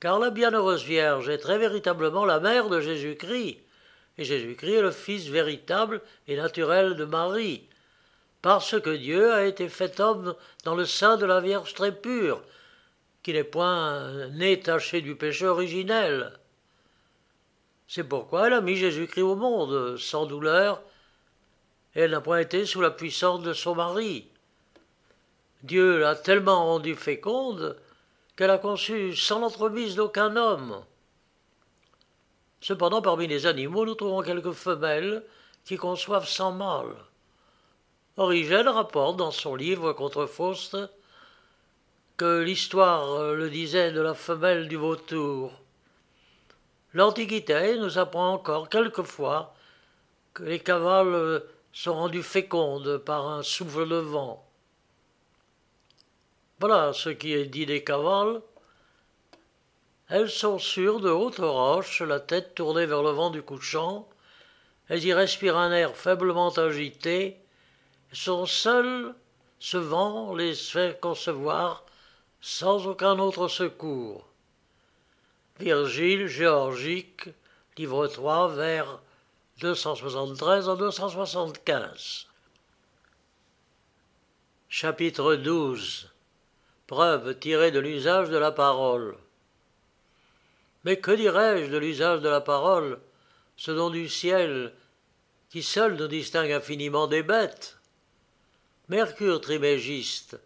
car 0.00 0.18
la 0.18 0.30
bienheureuse 0.30 0.84
Vierge 0.84 1.28
est 1.28 1.38
très 1.38 1.58
véritablement 1.58 2.24
la 2.24 2.40
mère 2.40 2.68
de 2.68 2.80
Jésus-Christ, 2.80 3.58
et 4.18 4.24
Jésus-Christ 4.24 4.74
est 4.74 4.82
le 4.82 4.90
Fils 4.90 5.28
véritable 5.28 6.00
et 6.28 6.36
naturel 6.36 6.94
de 6.96 7.04
Marie, 7.04 7.64
parce 8.44 8.78
que 8.78 8.90
Dieu 8.90 9.32
a 9.32 9.46
été 9.46 9.70
fait 9.70 10.00
homme 10.00 10.34
dans 10.64 10.74
le 10.74 10.84
sein 10.84 11.16
de 11.16 11.24
la 11.24 11.40
Vierge 11.40 11.72
très 11.72 11.92
pure, 11.92 12.42
qui 13.22 13.32
n'est 13.32 13.42
point 13.42 14.28
né 14.32 14.60
taché 14.60 15.00
du 15.00 15.16
péché 15.16 15.46
originel. 15.46 16.38
C'est 17.88 18.04
pourquoi 18.04 18.48
elle 18.48 18.52
a 18.52 18.60
mis 18.60 18.76
Jésus-Christ 18.76 19.22
au 19.22 19.34
monde, 19.34 19.96
sans 19.96 20.26
douleur, 20.26 20.82
et 21.94 22.00
elle 22.00 22.10
n'a 22.10 22.20
point 22.20 22.38
été 22.38 22.66
sous 22.66 22.82
la 22.82 22.90
puissance 22.90 23.40
de 23.40 23.54
son 23.54 23.76
mari. 23.76 24.28
Dieu 25.62 26.00
l'a 26.00 26.14
tellement 26.14 26.66
rendue 26.66 26.96
féconde 26.96 27.78
qu'elle 28.36 28.50
a 28.50 28.58
conçu 28.58 29.16
sans 29.16 29.38
l'entremise 29.38 29.94
d'aucun 29.94 30.36
homme. 30.36 30.84
Cependant, 32.60 33.00
parmi 33.00 33.26
les 33.26 33.46
animaux, 33.46 33.86
nous 33.86 33.94
trouvons 33.94 34.20
quelques 34.20 34.52
femelles 34.52 35.24
qui 35.64 35.78
conçoivent 35.78 36.28
sans 36.28 36.52
mâle. 36.52 36.94
Origène 38.16 38.68
rapporte 38.68 39.16
dans 39.16 39.32
son 39.32 39.56
livre 39.56 39.92
contre 39.92 40.26
Faust 40.26 40.76
que 42.16 42.42
l'histoire 42.42 43.32
le 43.32 43.50
disait 43.50 43.90
de 43.90 44.00
la 44.00 44.14
femelle 44.14 44.68
du 44.68 44.76
vautour. 44.76 45.50
L'Antiquité 46.92 47.76
nous 47.76 47.98
apprend 47.98 48.34
encore 48.34 48.68
quelquefois 48.68 49.52
que 50.32 50.44
les 50.44 50.60
cavales 50.60 51.42
sont 51.72 51.94
rendues 51.94 52.22
fécondes 52.22 52.98
par 52.98 53.26
un 53.26 53.42
souffle 53.42 53.88
de 53.88 53.96
vent. 53.96 54.46
Voilà 56.60 56.92
ce 56.92 57.08
qui 57.08 57.32
est 57.32 57.46
dit 57.46 57.66
des 57.66 57.82
cavales. 57.82 58.40
Elles 60.08 60.30
sont 60.30 60.60
sur 60.60 61.00
de 61.00 61.10
hautes 61.10 61.40
roches, 61.40 62.00
la 62.00 62.20
tête 62.20 62.54
tournée 62.54 62.86
vers 62.86 63.02
le 63.02 63.10
vent 63.10 63.30
du 63.30 63.42
couchant. 63.42 64.08
Elles 64.88 65.04
y 65.04 65.12
respirent 65.12 65.56
un 65.56 65.72
air 65.72 65.96
faiblement 65.96 66.50
agité. 66.50 67.43
Sont 68.14 68.46
seules, 68.46 69.12
ce 69.58 69.76
vent 69.76 70.36
les 70.36 70.54
fait 70.54 71.00
concevoir 71.00 71.84
sans 72.40 72.86
aucun 72.86 73.18
autre 73.18 73.48
secours. 73.48 74.24
Virgile, 75.58 76.28
Géorgique, 76.28 77.28
livre 77.76 78.06
3, 78.06 78.54
vers 78.54 79.00
273 79.58 80.68
à 80.68 80.76
275. 80.76 82.28
Chapitre 84.68 85.34
12 85.34 86.08
Preuve 86.86 87.36
tirée 87.40 87.72
de 87.72 87.80
l'usage 87.80 88.30
de 88.30 88.38
la 88.38 88.52
parole. 88.52 89.16
Mais 90.84 91.00
que 91.00 91.10
dirais-je 91.10 91.68
de 91.68 91.78
l'usage 91.78 92.20
de 92.20 92.28
la 92.28 92.40
parole, 92.40 93.00
ce 93.56 93.72
don 93.72 93.90
du 93.90 94.08
ciel, 94.08 94.72
qui 95.50 95.64
seul 95.64 95.96
nous 95.96 96.06
distingue 96.06 96.52
infiniment 96.52 97.08
des 97.08 97.24
bêtes? 97.24 97.73
Mercure 98.88 99.40
trimégiste 99.40 100.38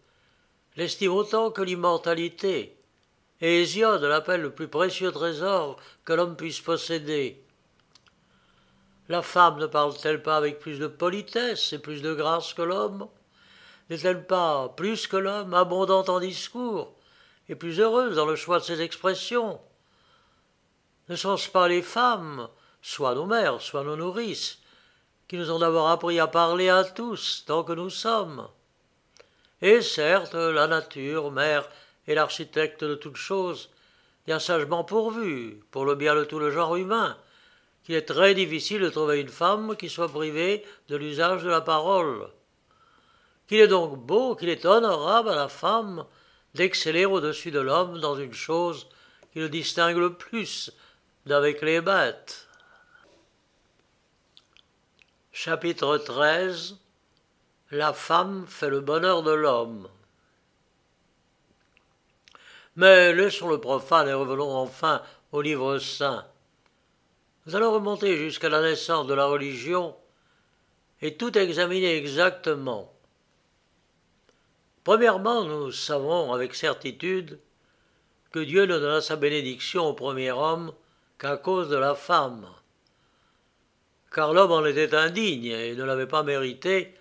l'estime 0.76 1.12
autant 1.12 1.50
que 1.50 1.62
l'immortalité, 1.62 2.76
et 3.40 3.62
Hésiode 3.62 4.04
l'appelle 4.04 4.42
le 4.42 4.50
plus 4.50 4.68
précieux 4.68 5.10
trésor 5.10 5.76
que 6.04 6.12
l'homme 6.12 6.36
puisse 6.36 6.60
posséder. 6.60 7.42
La 9.08 9.22
femme 9.22 9.58
ne 9.58 9.66
parle-t-elle 9.66 10.22
pas 10.22 10.36
avec 10.36 10.60
plus 10.60 10.78
de 10.78 10.86
politesse 10.86 11.72
et 11.72 11.80
plus 11.80 12.00
de 12.00 12.14
grâce 12.14 12.54
que 12.54 12.62
l'homme? 12.62 13.08
N'est-elle 13.90 14.24
pas, 14.24 14.68
plus 14.76 15.08
que 15.08 15.16
l'homme, 15.16 15.54
abondante 15.54 16.08
en 16.08 16.20
discours 16.20 16.94
et 17.48 17.56
plus 17.56 17.80
heureuse 17.80 18.14
dans 18.14 18.26
le 18.26 18.36
choix 18.36 18.60
de 18.60 18.64
ses 18.64 18.82
expressions? 18.82 19.60
Ne 21.08 21.16
sont-ce 21.16 21.48
pas 21.48 21.66
les 21.66 21.82
femmes, 21.82 22.48
soit 22.82 23.14
nos 23.14 23.26
mères, 23.26 23.60
soit 23.62 23.82
nos 23.82 23.96
nourrices, 23.96 24.60
qui 25.28 25.36
nous 25.36 25.50
ont 25.50 25.58
d'abord 25.58 25.88
appris 25.88 26.18
à 26.18 26.26
parler 26.26 26.70
à 26.70 26.84
tous 26.84 27.44
tant 27.46 27.62
que 27.62 27.72
nous 27.72 27.90
sommes 27.90 28.48
Et 29.60 29.82
certes, 29.82 30.34
la 30.34 30.66
nature, 30.66 31.30
mère 31.30 31.68
et 32.06 32.14
l'architecte 32.14 32.82
de 32.82 32.94
toutes 32.94 33.16
choses, 33.16 33.70
a 34.32 34.40
sagement 34.40 34.84
pourvu, 34.84 35.60
pour 35.70 35.84
le 35.84 35.94
bien 35.94 36.14
de 36.14 36.24
tout 36.24 36.38
le 36.38 36.50
genre 36.50 36.76
humain, 36.76 37.16
qu'il 37.84 37.94
est 37.94 38.02
très 38.02 38.34
difficile 38.34 38.82
de 38.82 38.90
trouver 38.90 39.20
une 39.20 39.28
femme 39.28 39.76
qui 39.76 39.88
soit 39.88 40.08
privée 40.08 40.64
de 40.88 40.96
l'usage 40.96 41.42
de 41.42 41.48
la 41.48 41.62
parole. 41.62 42.28
Qu'il 43.46 43.60
est 43.60 43.68
donc 43.68 43.96
beau, 43.96 44.34
qu'il 44.34 44.50
est 44.50 44.66
honorable 44.66 45.30
à 45.30 45.34
la 45.34 45.48
femme 45.48 46.04
d'exceller 46.54 47.06
au-dessus 47.06 47.50
de 47.50 47.60
l'homme 47.60 48.00
dans 48.00 48.16
une 48.16 48.34
chose 48.34 48.88
qui 49.32 49.38
le 49.38 49.48
distingue 49.48 49.96
le 49.96 50.14
plus 50.14 50.70
d'avec 51.24 51.62
les 51.62 51.80
bêtes. 51.80 52.47
Chapitre 55.40 55.98
13 55.98 56.78
La 57.70 57.92
femme 57.92 58.44
fait 58.48 58.68
le 58.68 58.80
bonheur 58.80 59.22
de 59.22 59.30
l'homme. 59.30 59.88
Mais 62.74 63.12
laissons 63.12 63.48
le 63.48 63.60
profane 63.60 64.08
et 64.08 64.14
revenons 64.14 64.50
enfin 64.50 65.00
au 65.30 65.40
livre 65.40 65.78
saint. 65.78 66.26
Nous 67.46 67.54
allons 67.54 67.70
remonter 67.70 68.16
jusqu'à 68.16 68.48
la 68.48 68.62
naissance 68.62 69.06
de 69.06 69.14
la 69.14 69.26
religion 69.26 69.94
et 71.02 71.16
tout 71.16 71.38
examiner 71.38 71.96
exactement. 71.96 72.92
Premièrement, 74.82 75.44
nous 75.44 75.70
savons 75.70 76.32
avec 76.32 76.56
certitude 76.56 77.38
que 78.32 78.40
Dieu 78.40 78.66
ne 78.66 78.76
donna 78.76 79.00
sa 79.00 79.14
bénédiction 79.14 79.86
au 79.86 79.92
premier 79.92 80.32
homme 80.32 80.72
qu'à 81.16 81.36
cause 81.36 81.68
de 81.68 81.76
la 81.76 81.94
femme, 81.94 82.44
car 84.12 84.32
l'homme 84.32 84.52
en 84.52 84.64
était 84.64 84.94
indigne 84.94 85.46
et 85.46 85.74
ne 85.74 85.84
l'avait 85.84 86.06
pas 86.06 86.22
mérité 86.22 86.94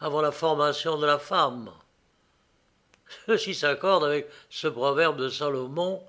avant 0.00 0.20
la 0.20 0.32
formation 0.32 0.98
de 0.98 1.06
la 1.06 1.18
femme. 1.18 1.70
Ceci 3.26 3.54
s'accorde 3.54 4.04
avec 4.04 4.28
ce 4.50 4.68
proverbe 4.68 5.18
de 5.18 5.28
Salomon 5.28 6.02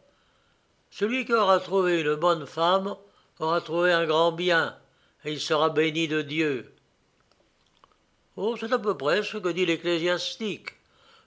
Celui 0.90 1.26
qui 1.26 1.34
aura 1.34 1.60
trouvé 1.60 2.02
une 2.02 2.16
bonne 2.16 2.46
femme 2.46 2.96
aura 3.40 3.62
trouvé 3.62 3.92
un 3.92 4.06
grand 4.06 4.32
bien, 4.32 4.78
et 5.26 5.34
il 5.34 5.40
sera 5.40 5.70
béni 5.70 6.08
de 6.08 6.22
Dieu. 6.22 6.74
Oh, 8.36 8.56
c'est 8.60 8.72
à 8.72 8.80
peu 8.80 8.96
près 8.96 9.22
ce 9.24 9.38
que 9.38 9.50
dit 9.50 9.66
l'ecclésiastique. 9.66 10.70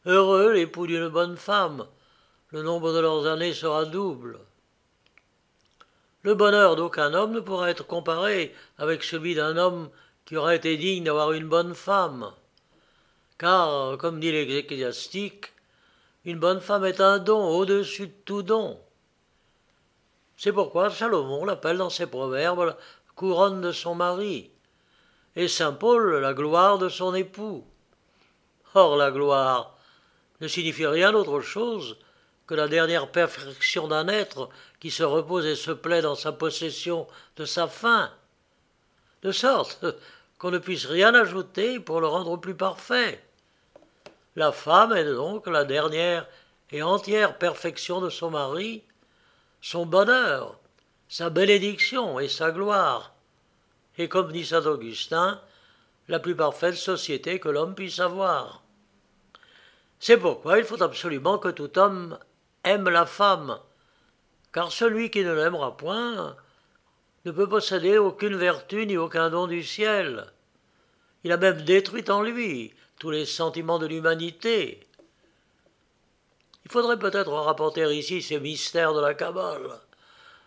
Heureux 0.07 0.53
l'époux 0.53 0.87
d'une 0.87 1.09
bonne 1.09 1.37
femme, 1.37 1.87
le 2.51 2.63
nombre 2.63 2.93
de 2.93 3.01
leurs 3.01 3.27
années 3.27 3.53
sera 3.53 3.85
double. 3.85 4.39
Le 6.27 6.35
bonheur 6.35 6.75
d'aucun 6.75 7.15
homme 7.15 7.31
ne 7.31 7.39
pourra 7.39 7.71
être 7.71 7.87
comparé 7.87 8.53
avec 8.79 9.05
celui 9.05 9.37
d'un 9.37 9.57
homme 9.57 9.91
qui 10.25 10.37
aurait 10.37 10.57
été 10.57 10.77
digne 10.77 11.05
d'avoir 11.05 11.31
une 11.31 11.47
bonne 11.47 11.73
femme. 11.73 12.33
Car, 13.39 13.97
comme 13.97 14.19
dit 14.19 14.33
l'Ecclésiastique, 14.33 15.53
une 16.25 16.41
bonne 16.41 16.61
femme 16.61 16.85
est 16.85 17.01
un 17.01 17.21
don 17.21 17.51
au-dessus 17.51 18.09
de 18.09 18.15
tout 18.25 18.43
don. 18.43 18.77
C'est 20.37 20.53
pourquoi 20.53 20.91
Salomon 20.91 21.45
l'appelle 21.45 21.79
dans 21.79 21.91
ses 21.91 22.09
proverbes 22.09 22.65
la 22.65 22.77
couronne 23.15 23.61
de 23.61 23.71
son 23.71 23.95
mari, 23.95 24.51
et 25.37 25.47
saint 25.47 25.75
Paul 25.75 26.17
la 26.17 26.35
gloire 26.35 26.79
de 26.79 26.89
son 26.89 27.15
époux. 27.15 27.65
Or 28.75 28.97
la 28.97 29.13
gloire 29.13 29.77
ne 30.41 30.49
signifie 30.49 30.89
rien 30.89 31.13
d'autre 31.13 31.41
chose 31.41 31.97
que 32.49 32.55
la 32.57 32.67
dernière 32.67 33.13
perfection 33.13 33.87
d'un 33.87 34.09
être 34.09 34.49
se 34.91 35.03
repose 35.03 35.47
et 35.47 35.57
se 35.57 35.71
plaît 35.71 36.03
dans 36.03 36.15
sa 36.15 36.33
possession 36.33 37.07
de 37.37 37.45
sa 37.45 37.67
fin, 37.67 38.11
de 39.23 39.33
sorte 39.33 39.87
qu'on 40.39 40.51
ne 40.51 40.59
puisse 40.59 40.87
rien 40.87 41.15
ajouter 41.15 41.81
pour 41.81 42.01
le 42.01 42.07
rendre 42.07 42.37
plus 42.37 42.55
parfait. 42.55 43.23
La 44.37 44.53
femme 44.53 44.93
est 44.93 45.05
donc 45.05 45.47
la 45.47 45.65
dernière 45.65 46.27
et 46.71 46.83
entière 46.83 47.39
perfection 47.39 48.01
de 48.01 48.11
son 48.11 48.31
mari, 48.31 48.83
son 49.63 49.87
bonheur, 49.87 50.59
sa 51.09 51.31
bénédiction 51.31 52.21
et 52.21 52.29
sa 52.29 52.51
gloire, 52.51 53.15
et 53.97 54.09
comme 54.09 54.33
dit 54.33 54.45
saint 54.45 54.67
Augustin, 54.67 55.41
la 56.09 56.19
plus 56.19 56.37
parfaite 56.37 56.75
société 56.75 57.41
que 57.41 57.49
l'homme 57.49 57.75
puisse 57.75 57.99
avoir. 57.99 58.63
C'est 59.99 60.19
pourquoi 60.19 60.59
il 60.59 60.65
faut 60.65 60.83
absolument 60.83 61.39
que 61.39 61.49
tout 61.49 61.79
homme 61.79 62.19
aime 62.65 62.89
la 62.89 63.07
femme, 63.07 63.59
car 64.53 64.73
celui 64.73 65.11
qui 65.11 65.23
ne 65.25 65.33
l'aimera 65.33 65.77
point 65.77 66.37
ne 67.25 67.31
peut 67.31 67.49
posséder 67.49 67.99
aucune 67.99 68.37
vertu 68.37 68.87
ni 68.87 68.97
aucun 68.97 69.31
don 69.31 69.47
du 69.47 69.63
ciel. 69.63 70.27
Il 71.25 71.33
a 71.33 71.37
même 71.37 71.63
détruit 71.63 72.09
en 72.09 72.23
lui 72.23 72.73
tous 72.99 73.11
les 73.11 73.27
sentiments 73.27 73.79
de 73.79 73.87
l'humanité. 73.87 74.87
Il 76.65 76.71
faudrait 76.71 76.99
peut-être 76.99 77.33
rapporter 77.33 77.85
ici 77.97 78.23
ces 78.23 78.41
mystères 78.41 78.95
de 78.95 79.01
la 79.01 79.15
Kabbale, 79.15 79.81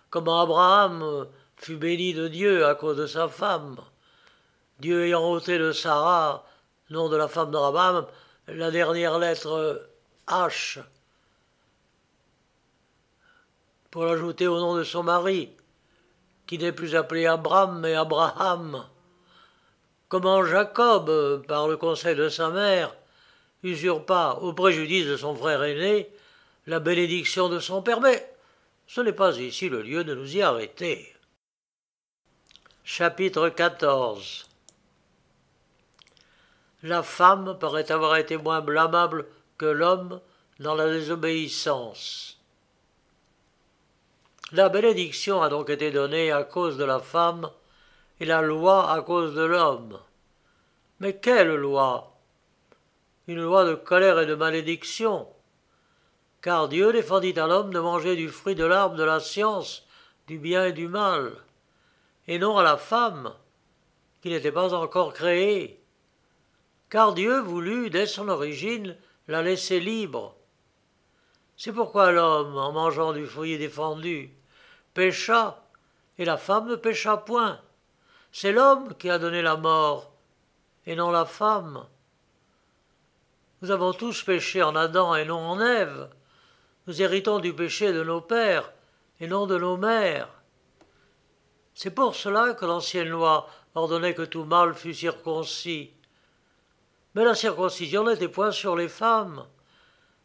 comment 0.09 0.41
Abraham 0.41 1.27
fut 1.55 1.77
béni 1.77 2.13
de 2.13 2.27
Dieu 2.27 2.65
à 2.65 2.75
cause 2.75 2.97
de 2.97 3.07
sa 3.07 3.27
femme, 3.27 3.77
Dieu 4.79 5.05
ayant 5.05 5.29
ôté 5.29 5.57
de 5.57 5.71
Sarah, 5.71 6.45
nom 6.89 7.09
de 7.09 7.17
la 7.17 7.27
femme 7.27 7.51
d'Abraham, 7.51 8.05
la 8.47 8.71
dernière 8.71 9.19
lettre 9.19 9.87
H, 10.27 10.79
pour 13.91 14.05
l'ajouter 14.05 14.47
au 14.47 14.59
nom 14.59 14.75
de 14.75 14.83
son 14.83 15.03
mari, 15.03 15.49
qui 16.47 16.57
n'est 16.57 16.71
plus 16.71 16.95
appelé 16.95 17.25
Abraham 17.25 17.79
mais 17.79 17.95
Abraham. 17.95 18.85
Comment 20.07 20.43
Jacob, 20.43 21.45
par 21.47 21.67
le 21.67 21.77
conseil 21.77 22.15
de 22.15 22.29
sa 22.29 22.49
mère, 22.49 22.95
usurpa, 23.63 24.37
au 24.41 24.53
préjudice 24.53 25.05
de 25.05 25.17
son 25.17 25.35
frère 25.35 25.63
aîné, 25.63 26.09
la 26.67 26.79
bénédiction 26.79 27.49
de 27.49 27.59
son 27.59 27.81
père. 27.81 28.01
Mais 28.01 28.33
ce 28.87 29.01
n'est 29.01 29.13
pas 29.13 29.37
ici 29.37 29.69
le 29.69 29.81
lieu 29.81 30.03
de 30.03 30.15
nous 30.15 30.35
y 30.35 30.41
arrêter. 30.41 31.13
Chapitre 32.83 33.49
14 33.49 34.47
La 36.83 37.03
femme 37.03 37.57
paraît 37.59 37.91
avoir 37.91 38.15
été 38.15 38.37
moins 38.37 38.61
blâmable 38.61 39.27
que 39.57 39.65
l'homme 39.65 40.21
dans 40.59 40.75
la 40.75 40.89
désobéissance. 40.89 42.38
La 44.51 44.69
bénédiction 44.69 45.43
a 45.43 45.49
donc 45.49 45.69
été 45.69 45.91
donnée 45.91 46.31
à 46.31 46.43
cause 46.43 46.75
de 46.75 46.83
la 46.83 46.97
femme 46.97 47.51
et 48.19 48.25
la 48.25 48.41
loi 48.41 48.91
à 48.91 49.01
cause 49.03 49.35
de 49.35 49.43
l'homme. 49.43 49.99
Mais 50.99 51.17
quelle 51.17 51.53
loi? 51.53 52.15
Une 53.27 53.43
loi 53.43 53.63
de 53.63 53.75
colère 53.75 54.19
et 54.19 54.25
de 54.25 54.33
malédiction. 54.33 55.27
Car 56.41 56.67
Dieu 56.67 56.91
défendit 56.91 57.39
à 57.39 57.45
l'homme 57.45 57.71
de 57.71 57.79
manger 57.79 58.15
du 58.15 58.27
fruit 58.27 58.55
de 58.55 58.65
l'arbre 58.65 58.95
de 58.95 59.03
la 59.03 59.19
science, 59.19 59.85
du 60.25 60.39
bien 60.39 60.65
et 60.65 60.73
du 60.73 60.87
mal, 60.87 61.33
et 62.27 62.39
non 62.39 62.57
à 62.57 62.63
la 62.63 62.77
femme, 62.77 63.35
qui 64.23 64.29
n'était 64.29 64.51
pas 64.51 64.73
encore 64.73 65.13
créée. 65.13 65.79
Car 66.89 67.13
Dieu 67.13 67.39
voulut, 67.39 67.91
dès 67.91 68.07
son 68.07 68.27
origine, 68.29 68.97
la 69.27 69.43
laisser 69.43 69.79
libre. 69.79 70.35
C'est 71.55 71.71
pourquoi 71.73 72.11
l'homme, 72.11 72.57
en 72.57 72.71
mangeant 72.71 73.13
du 73.13 73.27
fruit 73.27 73.59
défendu, 73.59 74.33
pécha, 74.99 75.63
et 76.17 76.25
la 76.25 76.35
femme 76.35 76.67
ne 76.67 76.75
pécha 76.75 77.15
point. 77.15 77.61
C'est 78.33 78.51
l'homme 78.51 78.93
qui 78.95 79.09
a 79.09 79.17
donné 79.17 79.41
la 79.41 79.55
mort, 79.55 80.11
et 80.85 80.93
non 80.93 81.09
la 81.09 81.23
femme. 81.23 81.85
Nous 83.61 83.71
avons 83.71 83.93
tous 83.93 84.23
péché 84.23 84.61
en 84.61 84.75
Adam 84.75 85.15
et 85.15 85.23
non 85.23 85.39
en 85.39 85.61
Ève. 85.61 86.09
Nous 86.85 87.01
héritons 87.01 87.39
du 87.39 87.53
péché 87.53 87.93
de 87.93 88.03
nos 88.03 88.19
pères 88.19 88.73
et 89.21 89.27
non 89.27 89.47
de 89.47 89.57
nos 89.57 89.77
mères. 89.77 90.27
C'est 91.73 91.95
pour 91.95 92.13
cela 92.13 92.53
que 92.53 92.65
l'ancienne 92.65 93.07
loi 93.07 93.47
ordonnait 93.75 94.13
que 94.13 94.23
tout 94.23 94.43
mâle 94.43 94.73
fût 94.73 94.93
circoncis. 94.93 95.93
Mais 97.15 97.23
la 97.23 97.35
circoncision 97.35 98.03
n'était 98.03 98.27
point 98.27 98.51
sur 98.51 98.75
les 98.75 98.89
femmes, 98.89 99.45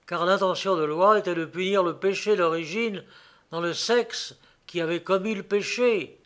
car 0.08 0.26
l'intention 0.26 0.74
de 0.74 0.82
loi 0.82 1.20
était 1.20 1.36
de 1.36 1.44
punir 1.44 1.84
le 1.84 1.96
péché 1.96 2.34
d'origine 2.34 3.04
dans 3.52 3.60
le 3.60 3.72
sexe 3.72 4.36
qui 4.66 4.80
avait 4.80 5.02
commis 5.02 5.34
le 5.34 5.42
péché. 5.42 6.18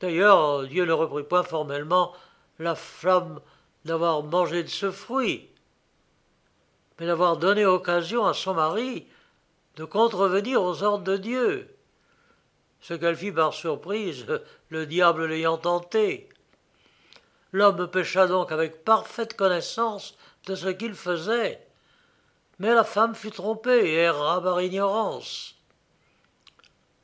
D'ailleurs, 0.00 0.66
Dieu 0.66 0.84
ne 0.84 0.92
reprit 0.92 1.22
point 1.22 1.42
formellement 1.42 2.12
la 2.58 2.74
femme 2.74 3.40
d'avoir 3.84 4.22
mangé 4.22 4.62
de 4.62 4.68
ce 4.68 4.90
fruit, 4.90 5.48
mais 6.98 7.06
d'avoir 7.06 7.36
donné 7.36 7.66
occasion 7.66 8.26
à 8.26 8.34
son 8.34 8.54
mari 8.54 9.06
de 9.76 9.84
contrevenir 9.84 10.62
aux 10.62 10.82
ordres 10.82 11.04
de 11.04 11.16
Dieu, 11.16 11.76
ce 12.80 12.94
qu'elle 12.94 13.16
fit 13.16 13.32
par 13.32 13.54
surprise, 13.54 14.26
le 14.68 14.86
diable 14.86 15.26
l'ayant 15.26 15.58
tenté. 15.58 16.28
L'homme 17.52 17.88
pécha 17.88 18.26
donc 18.26 18.52
avec 18.52 18.84
parfaite 18.84 19.36
connaissance 19.36 20.16
de 20.46 20.54
ce 20.54 20.68
qu'il 20.68 20.94
faisait, 20.94 21.66
mais 22.58 22.74
la 22.74 22.84
femme 22.84 23.14
fut 23.14 23.30
trompée 23.30 23.86
et 23.86 23.94
erra 23.94 24.42
par 24.42 24.60
ignorance. 24.60 25.53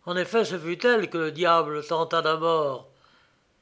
En 0.06 0.16
effet, 0.16 0.44
ce 0.44 0.58
fut 0.58 0.84
elle 0.86 1.10
que 1.10 1.18
le 1.18 1.32
diable 1.32 1.84
tenta 1.84 2.22
d'abord, 2.22 2.88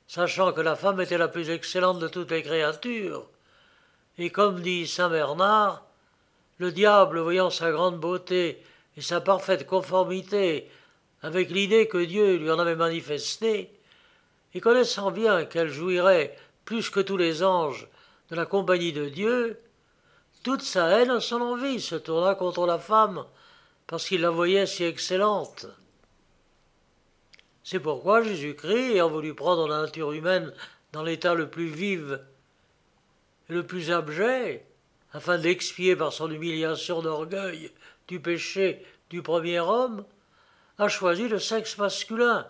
sachant 0.07 0.53
que 0.53 0.61
la 0.61 0.77
femme 0.77 1.01
était 1.01 1.19
la 1.19 1.29
plus 1.29 1.51
excellente 1.51 1.99
de 1.99 2.09
toutes 2.09 2.31
les 2.31 2.43
créatures. 2.43 3.27
Et 4.19 4.31
comme 4.31 4.61
dit 4.61 4.87
saint 4.87 5.09
Bernard, 5.09 5.85
le 6.59 6.73
diable, 6.73 7.21
voyant 7.21 7.51
sa 7.51 7.71
grande 7.71 7.99
beauté 7.99 8.63
et 8.97 9.01
sa 9.01 9.21
parfaite 9.21 9.67
conformité 9.67 10.71
avec 11.23 11.51
l'idée 11.51 11.89
que 11.89 12.05
Dieu 12.05 12.37
lui 12.37 12.51
en 12.51 12.59
avait 12.59 12.77
manifestée, 12.77 13.73
et 14.55 14.61
connaissant 14.61 15.11
bien 15.11 15.45
qu'elle 15.45 15.69
jouirait 15.69 16.37
plus 16.65 16.91
que 16.91 17.01
tous 17.01 17.17
les 17.17 17.43
anges 17.43 17.89
de 18.31 18.37
la 18.37 18.47
compagnie 18.47 18.93
de 18.93 19.09
Dieu, 19.09 19.61
toute 20.43 20.63
sa 20.63 20.89
haine, 20.89 21.21
son 21.21 21.41
envie 21.41 21.81
se 21.81 21.97
tourna 21.97 22.35
contre 22.35 22.67
la 22.67 22.79
femme, 22.79 23.25
parce 23.87 24.07
qu'il 24.07 24.21
la 24.21 24.31
voyait 24.31 24.67
si 24.67 24.85
excellente. 24.85 25.67
C'est 27.71 27.81
pourquoi 27.81 28.23
Jésus-Christ, 28.23 28.95
ayant 28.95 29.11
voulu 29.11 29.35
prendre 29.35 29.69
la 29.69 29.83
nature 29.83 30.13
humaine 30.13 30.55
dans 30.93 31.03
l'état 31.03 31.35
le 31.35 31.51
plus 31.51 31.67
vif 31.67 32.13
et 33.51 33.53
le 33.53 33.63
plus 33.63 33.91
abject, 33.91 34.65
afin 35.13 35.37
d'expier 35.37 35.95
par 35.95 36.15
son 36.15 36.31
humiliation 36.31 37.03
d'orgueil 37.03 37.71
du 38.07 38.21
péché 38.21 38.87
du 39.11 39.21
premier 39.21 39.61
homme, 39.61 40.07
a 40.79 40.89
choisi 40.89 41.29
le 41.29 41.39
sexe 41.39 41.77
masculin 41.77 42.47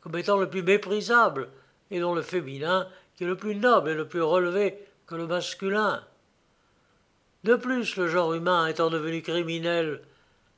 comme 0.00 0.16
étant 0.16 0.38
le 0.38 0.48
plus 0.48 0.62
méprisable, 0.62 1.50
et 1.90 2.00
non 2.00 2.14
le 2.14 2.22
féminin 2.22 2.88
qui 3.14 3.24
est 3.24 3.26
le 3.26 3.36
plus 3.36 3.56
noble 3.56 3.90
et 3.90 3.94
le 3.94 4.08
plus 4.08 4.22
relevé 4.22 4.78
que 5.06 5.16
le 5.16 5.26
masculin. 5.26 6.02
De 7.44 7.56
plus, 7.56 7.96
le 7.96 8.08
genre 8.08 8.32
humain 8.32 8.68
étant 8.68 8.88
devenu 8.88 9.20
criminel 9.20 10.00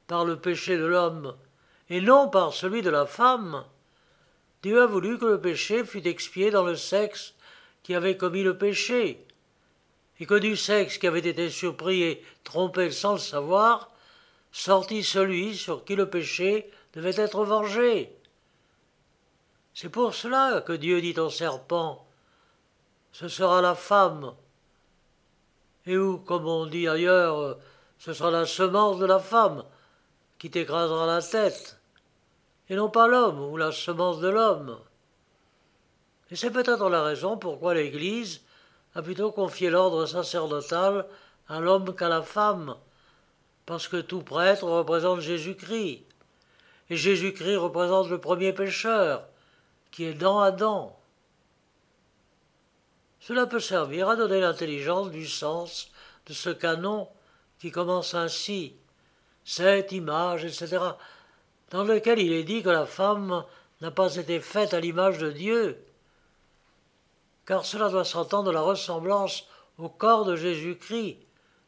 par 0.06 0.24
le 0.24 0.36
péché 0.36 0.76
de 0.76 0.84
l'homme, 0.84 1.34
et 1.90 2.00
non 2.00 2.28
par 2.28 2.54
celui 2.54 2.80
de 2.80 2.90
la 2.90 3.06
femme, 3.06 3.64
Dieu 4.64 4.80
a 4.80 4.86
voulu 4.86 5.18
que 5.18 5.26
le 5.26 5.38
péché 5.38 5.84
fût 5.84 6.08
expié 6.08 6.50
dans 6.50 6.62
le 6.64 6.74
sexe 6.74 7.34
qui 7.82 7.94
avait 7.94 8.16
commis 8.16 8.42
le 8.42 8.56
péché, 8.56 9.22
et 10.18 10.24
que 10.24 10.38
du 10.38 10.56
sexe 10.56 10.96
qui 10.96 11.06
avait 11.06 11.18
été 11.18 11.50
surpris 11.50 12.02
et 12.02 12.24
trompé 12.44 12.90
sans 12.90 13.12
le 13.12 13.18
savoir, 13.18 13.90
sortit 14.52 15.04
celui 15.04 15.54
sur 15.54 15.84
qui 15.84 15.96
le 15.96 16.08
péché 16.08 16.70
devait 16.94 17.20
être 17.20 17.44
vengé. 17.44 18.10
C'est 19.74 19.90
pour 19.90 20.14
cela 20.14 20.62
que 20.62 20.72
Dieu 20.72 21.02
dit 21.02 21.20
au 21.20 21.28
serpent 21.28 22.06
Ce 23.12 23.28
sera 23.28 23.60
la 23.60 23.74
femme, 23.74 24.34
et 25.84 25.98
où, 25.98 26.16
comme 26.16 26.46
on 26.46 26.64
dit 26.64 26.88
ailleurs, 26.88 27.58
ce 27.98 28.14
sera 28.14 28.30
la 28.30 28.46
semence 28.46 28.98
de 28.98 29.04
la 29.04 29.18
femme 29.18 29.62
qui 30.38 30.50
t'écrasera 30.50 31.06
la 31.06 31.20
tête. 31.20 31.78
Et 32.68 32.76
non 32.76 32.88
pas 32.88 33.06
l'homme 33.06 33.40
ou 33.40 33.56
la 33.56 33.72
semence 33.72 34.20
de 34.20 34.28
l'homme. 34.28 34.78
Et 36.30 36.36
c'est 36.36 36.50
peut-être 36.50 36.88
la 36.88 37.02
raison 37.02 37.36
pourquoi 37.36 37.74
l'Église 37.74 38.40
a 38.94 39.02
plutôt 39.02 39.32
confié 39.32 39.70
l'ordre 39.70 40.06
sacerdotal 40.06 41.06
à 41.48 41.60
l'homme 41.60 41.94
qu'à 41.94 42.08
la 42.08 42.22
femme, 42.22 42.76
parce 43.66 43.88
que 43.88 44.00
tout 44.00 44.22
prêtre 44.22 44.64
représente 44.64 45.20
Jésus-Christ, 45.20 46.04
et 46.90 46.96
Jésus-Christ 46.96 47.56
représente 47.56 48.08
le 48.08 48.20
premier 48.20 48.52
pécheur, 48.52 49.26
qui 49.90 50.04
est 50.04 50.14
dans 50.14 50.40
Adam. 50.40 50.98
Cela 53.20 53.46
peut 53.46 53.60
servir 53.60 54.08
à 54.08 54.16
donner 54.16 54.40
l'intelligence 54.40 55.10
du 55.10 55.26
sens 55.26 55.90
de 56.26 56.32
ce 56.32 56.50
canon 56.50 57.08
qui 57.58 57.70
commence 57.70 58.14
ainsi, 58.14 58.74
cette 59.44 59.92
image, 59.92 60.44
etc., 60.44 60.78
dans 61.74 61.82
lequel 61.82 62.20
il 62.20 62.32
est 62.32 62.44
dit 62.44 62.62
que 62.62 62.68
la 62.68 62.86
femme 62.86 63.44
n'a 63.80 63.90
pas 63.90 64.14
été 64.14 64.38
faite 64.38 64.74
à 64.74 64.78
l'image 64.78 65.18
de 65.18 65.32
Dieu, 65.32 65.84
car 67.46 67.64
cela 67.64 67.88
doit 67.88 68.04
s'entendre 68.04 68.44
de 68.44 68.54
la 68.54 68.60
ressemblance 68.60 69.48
au 69.78 69.88
corps 69.88 70.24
de 70.24 70.36
Jésus-Christ, 70.36 71.18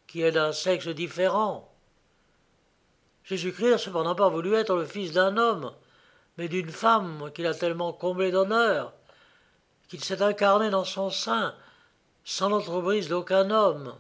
qui 0.07 0.23
est 0.23 0.31
d'un 0.31 0.53
sexe 0.53 0.87
différent. 0.87 1.75
Jésus-Christ 3.25 3.71
n'a 3.71 3.79
cependant 3.79 4.15
pas 4.15 4.29
voulu 4.29 4.55
être 4.55 4.77
le 4.77 4.87
fils 4.87 5.11
d'un 5.11 5.37
homme, 5.37 5.73
mais 6.39 6.47
d'une 6.47 6.71
femme 6.71 7.33
qu'il 7.35 7.49
a 7.49 7.55
tellement 7.55 7.93
comblé 7.93 8.31
d'honneur, 8.31 8.93
qu'il 9.89 10.05
s'est 10.05 10.23
incarné 10.23 10.71
dans 10.71 10.85
son 10.85 11.11
sein, 11.11 11.53
sans 12.23 12.49
l'entreprise 12.49 13.09
d'aucun 13.09 13.51
homme. 13.51 13.93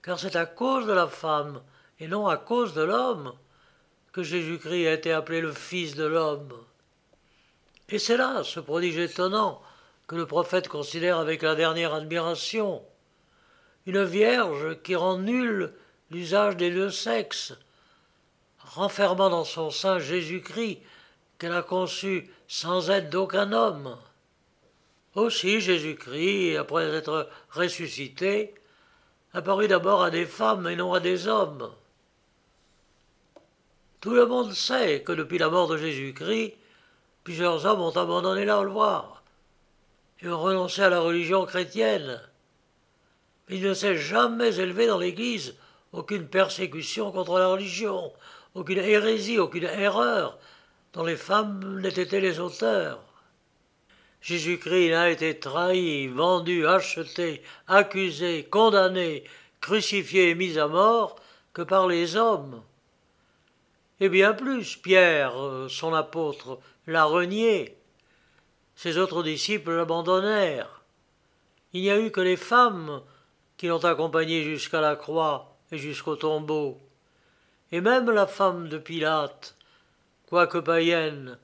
Car 0.00 0.18
c'est 0.18 0.34
à 0.34 0.46
cause 0.46 0.86
de 0.86 0.94
la 0.94 1.08
femme, 1.08 1.60
et 2.00 2.08
non 2.08 2.26
à 2.26 2.38
cause 2.38 2.72
de 2.72 2.80
l'homme, 2.82 3.34
Jésus-Christ 4.22 4.86
a 4.86 4.92
été 4.92 5.12
appelé 5.12 5.40
le 5.40 5.52
Fils 5.52 5.94
de 5.94 6.04
l'homme. 6.04 6.52
Et 7.88 7.98
c'est 7.98 8.16
là 8.16 8.42
ce 8.44 8.60
prodige 8.60 8.98
étonnant 8.98 9.62
que 10.06 10.16
le 10.16 10.26
prophète 10.26 10.68
considère 10.68 11.18
avec 11.18 11.42
la 11.42 11.54
dernière 11.54 11.94
admiration. 11.94 12.82
Une 13.86 14.04
vierge 14.04 14.82
qui 14.82 14.96
rend 14.96 15.18
nul 15.18 15.72
l'usage 16.10 16.56
des 16.56 16.70
deux 16.70 16.90
sexes, 16.90 17.54
renfermant 18.58 19.30
dans 19.30 19.44
son 19.44 19.70
sein 19.70 19.98
Jésus-Christ 19.98 20.80
qu'elle 21.38 21.52
a 21.52 21.62
conçu 21.62 22.30
sans 22.46 22.90
aide 22.90 23.10
d'aucun 23.10 23.52
homme. 23.52 23.96
Aussi 25.14 25.60
Jésus-Christ, 25.60 26.56
après 26.56 26.84
être 26.94 27.28
ressuscité, 27.50 28.54
apparut 29.32 29.68
d'abord 29.68 30.02
à 30.02 30.10
des 30.10 30.26
femmes 30.26 30.68
et 30.68 30.76
non 30.76 30.92
à 30.94 31.00
des 31.00 31.28
hommes. 31.28 31.70
Tout 34.00 34.14
le 34.14 34.26
monde 34.26 34.52
sait 34.52 35.02
que 35.02 35.12
depuis 35.12 35.38
la 35.38 35.48
mort 35.48 35.66
de 35.66 35.76
Jésus-Christ, 35.76 36.54
plusieurs 37.24 37.66
hommes 37.66 37.80
ont 37.80 37.96
abandonné 37.96 38.44
leur 38.44 38.62
loi 38.62 39.22
et 40.20 40.28
ont 40.28 40.40
renoncé 40.40 40.82
à 40.82 40.88
la 40.88 41.00
religion 41.00 41.46
chrétienne. 41.46 42.20
Il 43.48 43.62
ne 43.62 43.74
s'est 43.74 43.96
jamais 43.96 44.56
élevé 44.56 44.86
dans 44.86 44.98
l'Église 44.98 45.54
aucune 45.92 46.28
persécution 46.28 47.10
contre 47.10 47.38
la 47.38 47.48
religion, 47.48 48.12
aucune 48.54 48.78
hérésie, 48.78 49.38
aucune 49.38 49.64
erreur 49.64 50.38
dont 50.92 51.04
les 51.04 51.16
femmes 51.16 51.80
n'aient 51.80 51.88
été 51.88 52.20
les 52.20 52.40
auteurs. 52.40 53.00
Jésus-Christ 54.20 54.90
n'a 54.90 55.10
été 55.10 55.38
trahi, 55.38 56.08
vendu, 56.08 56.66
acheté, 56.66 57.42
accusé, 57.66 58.44
condamné, 58.44 59.24
crucifié 59.60 60.30
et 60.30 60.34
mis 60.34 60.58
à 60.58 60.66
mort 60.66 61.16
que 61.52 61.62
par 61.62 61.86
les 61.86 62.16
hommes. 62.16 62.62
Et 64.00 64.08
bien 64.08 64.32
plus, 64.32 64.76
Pierre, 64.76 65.34
son 65.68 65.92
apôtre, 65.92 66.58
l'a 66.86 67.04
renié, 67.04 67.76
ses 68.76 68.96
autres 68.96 69.22
disciples 69.22 69.72
l'abandonnèrent. 69.72 70.82
Il 71.72 71.82
n'y 71.82 71.90
a 71.90 71.98
eu 71.98 72.10
que 72.10 72.20
les 72.20 72.36
femmes 72.36 73.02
qui 73.56 73.66
l'ont 73.66 73.84
accompagné 73.84 74.44
jusqu'à 74.44 74.80
la 74.80 74.94
croix 74.94 75.56
et 75.72 75.78
jusqu'au 75.78 76.16
tombeau. 76.16 76.78
Et 77.72 77.80
même 77.80 78.10
la 78.10 78.26
femme 78.26 78.68
de 78.68 78.78
Pilate, 78.78 79.56
quoique 80.26 80.58
païenne, 80.58 81.38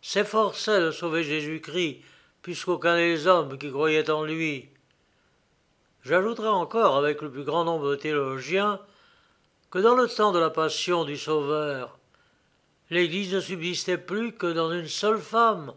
s'efforçait 0.00 0.80
de 0.80 0.90
sauver 0.90 1.24
Jésus-Christ, 1.24 2.00
puisqu'aucun 2.42 2.96
des 2.96 3.26
hommes 3.26 3.58
qui 3.58 3.70
croyaient 3.70 4.08
en 4.08 4.24
lui. 4.24 4.68
J'ajouterai 6.04 6.48
encore, 6.48 6.96
avec 6.96 7.20
le 7.20 7.30
plus 7.30 7.44
grand 7.44 7.64
nombre 7.64 7.90
de 7.90 7.96
théologiens, 7.96 8.80
que 9.70 9.78
dans 9.78 9.94
le 9.94 10.08
temps 10.08 10.32
de 10.32 10.38
la 10.38 10.50
passion 10.50 11.04
du 11.04 11.16
Sauveur, 11.16 11.98
l'Église 12.90 13.34
ne 13.34 13.40
subsistait 13.40 13.98
plus 13.98 14.32
que 14.32 14.46
dans 14.46 14.72
une 14.72 14.88
seule 14.88 15.20
femme, 15.20 15.74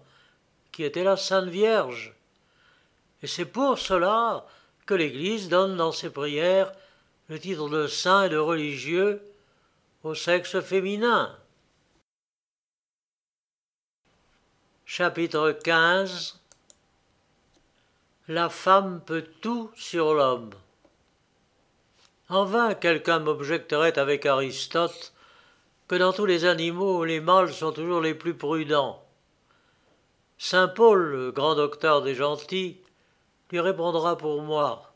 qui 0.72 0.84
était 0.84 1.04
la 1.04 1.18
Sainte 1.18 1.50
Vierge. 1.50 2.14
Et 3.22 3.28
c'est 3.28 3.46
pour 3.46 3.78
cela 3.78 4.46
que 4.86 4.94
l'Église 4.94 5.50
donne 5.50 5.76
dans 5.76 5.92
ses 5.92 6.10
prières 6.10 6.72
le 7.28 7.40
titre 7.40 7.70
de 7.70 7.88
saint 7.88 8.24
et 8.24 8.30
de 8.30 8.38
religieux 8.38 9.22
au 10.04 10.16
sexe 10.16 10.60
féminin. 10.62 11.38
Chapitre 14.86 15.52
15 15.52 16.40
La 18.28 18.50
femme 18.50 19.02
peut 19.06 19.26
tout 19.42 19.72
sur 19.76 20.14
l'homme. 20.14 20.52
En 22.32 22.46
vain 22.46 22.76
quelqu'un 22.76 23.20
m'objecterait 23.20 24.00
avec 24.00 24.26
Aristote 24.26 25.12
que 25.90 25.96
dans 25.96 26.14
tous 26.14 26.26
les 26.26 26.46
animaux 26.46 27.04
les 27.04 27.20
mâles 27.20 27.52
sont 27.52 27.74
toujours 27.74 28.00
les 28.00 28.14
plus 28.14 28.34
prudents. 28.34 29.04
Saint 30.38 30.70
Paul, 30.70 31.34
grand 31.36 31.56
docteur 31.56 32.02
des 32.02 32.16
gentils, 32.16 32.78
lui 33.52 33.60
répondra 33.60 34.18
pour 34.18 34.42
moi 34.44 34.94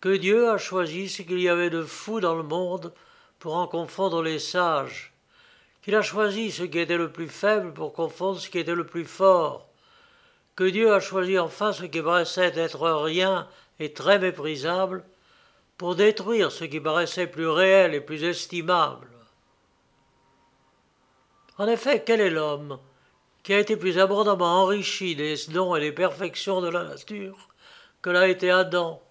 que 0.00 0.16
Dieu 0.16 0.50
a 0.50 0.58
choisi 0.58 1.08
ce 1.08 1.22
qu'il 1.22 1.38
y 1.38 1.48
avait 1.48 1.70
de 1.70 1.84
fou 1.84 2.18
dans 2.18 2.34
le 2.34 2.42
monde 2.42 2.92
pour 3.38 3.54
en 3.54 3.68
confondre 3.68 4.20
les 4.20 4.40
sages, 4.40 5.12
qu'il 5.80 5.94
a 5.94 6.02
choisi 6.02 6.50
ce 6.50 6.64
qui 6.64 6.80
était 6.80 6.96
le 6.96 7.12
plus 7.12 7.28
faible 7.28 7.72
pour 7.72 7.92
confondre 7.92 8.40
ce 8.40 8.50
qui 8.50 8.58
était 8.58 8.74
le 8.74 8.84
plus 8.84 9.04
fort, 9.04 9.68
que 10.56 10.64
Dieu 10.64 10.92
a 10.92 10.98
choisi 10.98 11.38
enfin 11.38 11.72
ce 11.72 11.84
qui 11.84 12.02
paraissait 12.02 12.52
être 12.56 12.82
rien 13.04 13.46
et 13.78 13.92
très 13.92 14.18
méprisable 14.18 15.04
pour 15.76 15.94
détruire 15.96 16.52
ce 16.52 16.64
qui 16.64 16.80
paraissait 16.80 17.26
plus 17.26 17.48
réel 17.48 17.94
et 17.94 18.00
plus 18.00 18.24
estimable. 18.24 19.08
En 21.58 21.66
effet, 21.66 22.02
quel 22.04 22.20
est 22.20 22.30
l'homme 22.30 22.78
qui 23.42 23.52
a 23.54 23.58
été 23.58 23.76
plus 23.76 23.98
abondamment 23.98 24.62
enrichi 24.62 25.16
des 25.16 25.36
dons 25.48 25.74
et 25.74 25.80
des 25.80 25.92
perfections 25.92 26.60
de 26.60 26.68
la 26.68 26.84
nature 26.84 27.48
que 28.00 28.10
l'a 28.10 28.28
été 28.28 28.50
Adam? 28.50 29.02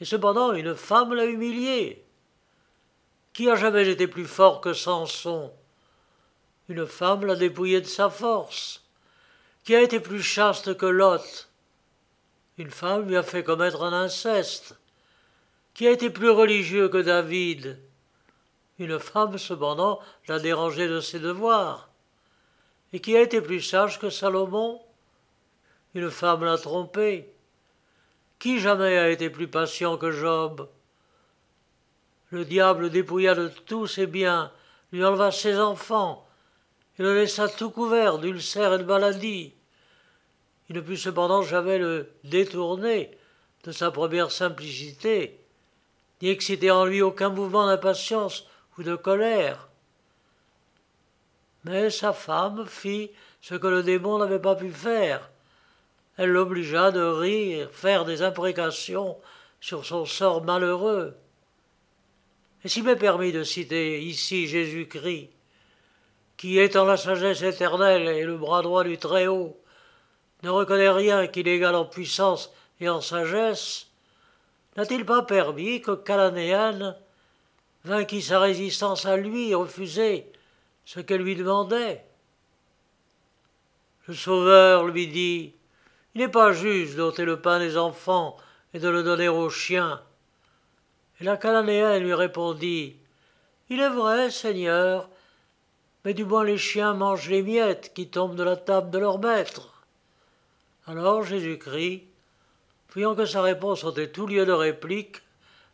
Et 0.00 0.04
cependant, 0.04 0.52
une 0.52 0.74
femme 0.74 1.14
l'a 1.14 1.26
humilié. 1.26 2.04
Qui 3.32 3.50
a 3.50 3.56
jamais 3.56 3.88
été 3.88 4.08
plus 4.08 4.26
fort 4.26 4.60
que 4.60 4.72
Samson? 4.72 5.52
Une 6.68 6.86
femme 6.86 7.26
l'a 7.26 7.36
dépouillé 7.36 7.80
de 7.80 7.86
sa 7.86 8.08
force. 8.08 8.82
Qui 9.64 9.76
a 9.76 9.82
été 9.82 10.00
plus 10.00 10.22
chaste 10.22 10.76
que 10.76 10.86
Lot? 10.86 11.48
Une 12.56 12.70
femme 12.70 13.06
lui 13.08 13.16
a 13.16 13.22
fait 13.22 13.44
commettre 13.44 13.82
un 13.82 13.92
inceste. 13.92 14.79
Qui 15.74 15.86
a 15.86 15.90
été 15.90 16.10
plus 16.10 16.30
religieux 16.30 16.88
que 16.88 16.98
David. 16.98 17.78
Une 18.78 18.98
femme, 18.98 19.38
cependant, 19.38 20.00
l'a 20.28 20.38
dérangé 20.38 20.88
de 20.88 21.00
ses 21.00 21.20
devoirs. 21.20 21.90
Et 22.92 23.00
qui 23.00 23.16
a 23.16 23.22
été 23.22 23.40
plus 23.40 23.60
sage 23.60 23.98
que 23.98 24.10
Salomon. 24.10 24.80
Une 25.94 26.10
femme 26.10 26.44
l'a 26.44 26.58
trompé. 26.58 27.32
Qui 28.38 28.58
jamais 28.58 28.96
a 28.96 29.10
été 29.10 29.28
plus 29.28 29.48
patient 29.48 29.96
que 29.96 30.10
Job? 30.10 30.68
Le 32.30 32.44
diable 32.44 32.90
dépouilla 32.90 33.34
de 33.34 33.48
tous 33.66 33.88
ses 33.88 34.06
biens, 34.06 34.52
lui 34.92 35.04
enleva 35.04 35.32
ses 35.32 35.58
enfants, 35.58 36.26
et 36.98 37.02
le 37.02 37.14
laissa 37.14 37.48
tout 37.48 37.70
couvert 37.70 38.18
d'ulcères 38.18 38.74
et 38.74 38.78
de 38.78 38.84
maladies. 38.84 39.52
Il 40.68 40.76
ne 40.76 40.80
put 40.80 40.96
cependant 40.96 41.42
jamais 41.42 41.78
le 41.78 42.12
détourner 42.22 43.10
de 43.64 43.72
sa 43.72 43.90
première 43.90 44.30
simplicité, 44.30 45.39
ni 46.20 46.28
exciter 46.28 46.70
en 46.70 46.84
lui 46.84 47.02
aucun 47.02 47.30
mouvement 47.30 47.66
d'impatience 47.66 48.46
ou 48.76 48.82
de 48.82 48.96
colère. 48.96 49.68
Mais 51.64 51.90
sa 51.90 52.12
femme 52.12 52.66
fit 52.66 53.10
ce 53.40 53.54
que 53.54 53.66
le 53.66 53.82
démon 53.82 54.18
n'avait 54.18 54.38
pas 54.38 54.54
pu 54.54 54.70
faire. 54.70 55.30
Elle 56.16 56.30
l'obligea 56.30 56.90
de 56.90 57.00
rire, 57.00 57.70
faire 57.70 58.04
des 58.04 58.22
imprécations 58.22 59.16
sur 59.60 59.84
son 59.84 60.04
sort 60.04 60.44
malheureux. 60.44 61.14
Et 62.64 62.68
s'il 62.68 62.84
m'est 62.84 62.96
permis 62.96 63.32
de 63.32 63.42
citer 63.42 64.02
ici 64.02 64.46
Jésus-Christ, 64.46 65.30
qui 66.36 66.58
étant 66.58 66.84
la 66.84 66.96
sagesse 66.96 67.42
éternelle 67.42 68.08
et 68.08 68.24
le 68.24 68.36
bras 68.36 68.62
droit 68.62 68.84
du 68.84 68.98
Très-Haut, 68.98 69.58
ne 70.42 70.50
reconnaît 70.50 70.90
rien 70.90 71.26
qu'il 71.26 71.48
égale 71.48 71.74
en 71.74 71.84
puissance 71.84 72.50
et 72.80 72.88
en 72.88 73.00
sagesse, 73.00 73.89
n'a-t-il 74.80 75.04
pas 75.04 75.20
permis 75.20 75.82
que 75.82 75.90
Calanéane 75.90 76.96
vainquit 77.84 78.22
sa 78.22 78.40
résistance 78.40 79.04
à 79.04 79.18
lui 79.18 79.54
refusée 79.54 80.32
ce 80.86 81.00
qu'elle 81.00 81.20
lui 81.20 81.36
demandait? 81.36 82.02
Le 84.08 84.14
Sauveur 84.14 84.86
lui 84.86 85.06
dit 85.06 85.52
Il 86.14 86.22
n'est 86.22 86.28
pas 86.28 86.52
juste 86.52 86.96
d'ôter 86.96 87.26
le 87.26 87.42
pain 87.42 87.58
des 87.58 87.76
enfants 87.76 88.38
et 88.72 88.78
de 88.78 88.88
le 88.88 89.02
donner 89.02 89.28
aux 89.28 89.50
chiens. 89.50 90.02
Et 91.20 91.24
la 91.24 91.36
Cananéenne 91.36 92.02
lui 92.02 92.14
répondit 92.14 92.96
Il 93.68 93.80
est 93.80 93.90
vrai, 93.90 94.30
Seigneur, 94.30 95.10
mais 96.06 96.14
du 96.14 96.24
moins 96.24 96.44
les 96.44 96.56
chiens 96.56 96.94
mangent 96.94 97.28
les 97.28 97.42
miettes 97.42 97.92
qui 97.92 98.08
tombent 98.08 98.34
de 98.34 98.44
la 98.44 98.56
table 98.56 98.88
de 98.88 98.98
leur 98.98 99.18
maître. 99.18 99.84
Alors 100.86 101.22
Jésus-Christ, 101.22 102.09
voyant 102.92 103.14
que 103.14 103.24
sa 103.24 103.42
réponse 103.42 103.84
ôtait 103.84 104.10
tout 104.10 104.26
lieu 104.26 104.44
de 104.44 104.52
réplique, 104.52 105.22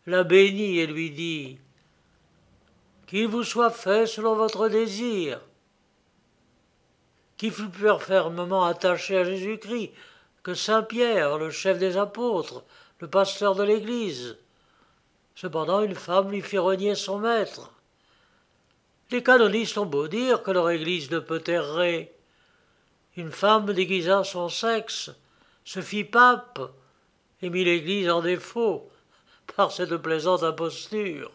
la 0.07 0.23
bénit 0.23 0.79
et 0.79 0.87
lui 0.87 1.11
dit 1.11 1.59
Qu'il 3.07 3.29
vous 3.29 3.45
soit 3.45 3.71
fait 3.71 4.07
selon 4.07 4.35
votre 4.35 4.69
désir. 4.69 5.41
Qui 7.37 7.51
fut 7.51 7.69
plus 7.69 7.89
fermement 8.01 8.65
attaché 8.65 9.19
à 9.19 9.25
Jésus-Christ 9.25 9.93
que 10.43 10.55
Saint 10.55 10.83
Pierre, 10.83 11.39
le 11.39 11.51
chef 11.51 11.79
des 11.79 11.97
apôtres, 11.97 12.63
le 13.01 13.09
pasteur 13.09 13.55
de 13.55 13.65
l'Église. 13.65 14.37
Cependant, 15.35 15.83
une 15.83 15.95
femme 15.95 16.31
lui 16.31 16.41
fit 16.41 16.59
renier 16.59 16.95
son 16.95 17.19
maître. 17.19 17.73
Les 19.11 19.23
canonistes 19.23 19.77
ont 19.77 19.87
beau 19.87 20.09
dire 20.09 20.43
que 20.43 20.51
leur 20.51 20.71
Église 20.71 21.11
ne 21.11 21.19
peut 21.19 21.43
errer. 21.47 22.13
Une 23.17 23.31
femme 23.31 23.73
déguisa 23.73 24.25
son 24.25 24.49
sexe, 24.49 25.11
se 25.65 25.81
fit 25.81 26.05
pape 26.05 26.61
et 27.43 27.51
mit 27.51 27.65
l'Église 27.65 28.09
en 28.09 28.23
défaut 28.23 28.89
par 29.57 29.73
cette 29.73 29.97
plaisante 29.97 30.43
imposture. 30.43 31.31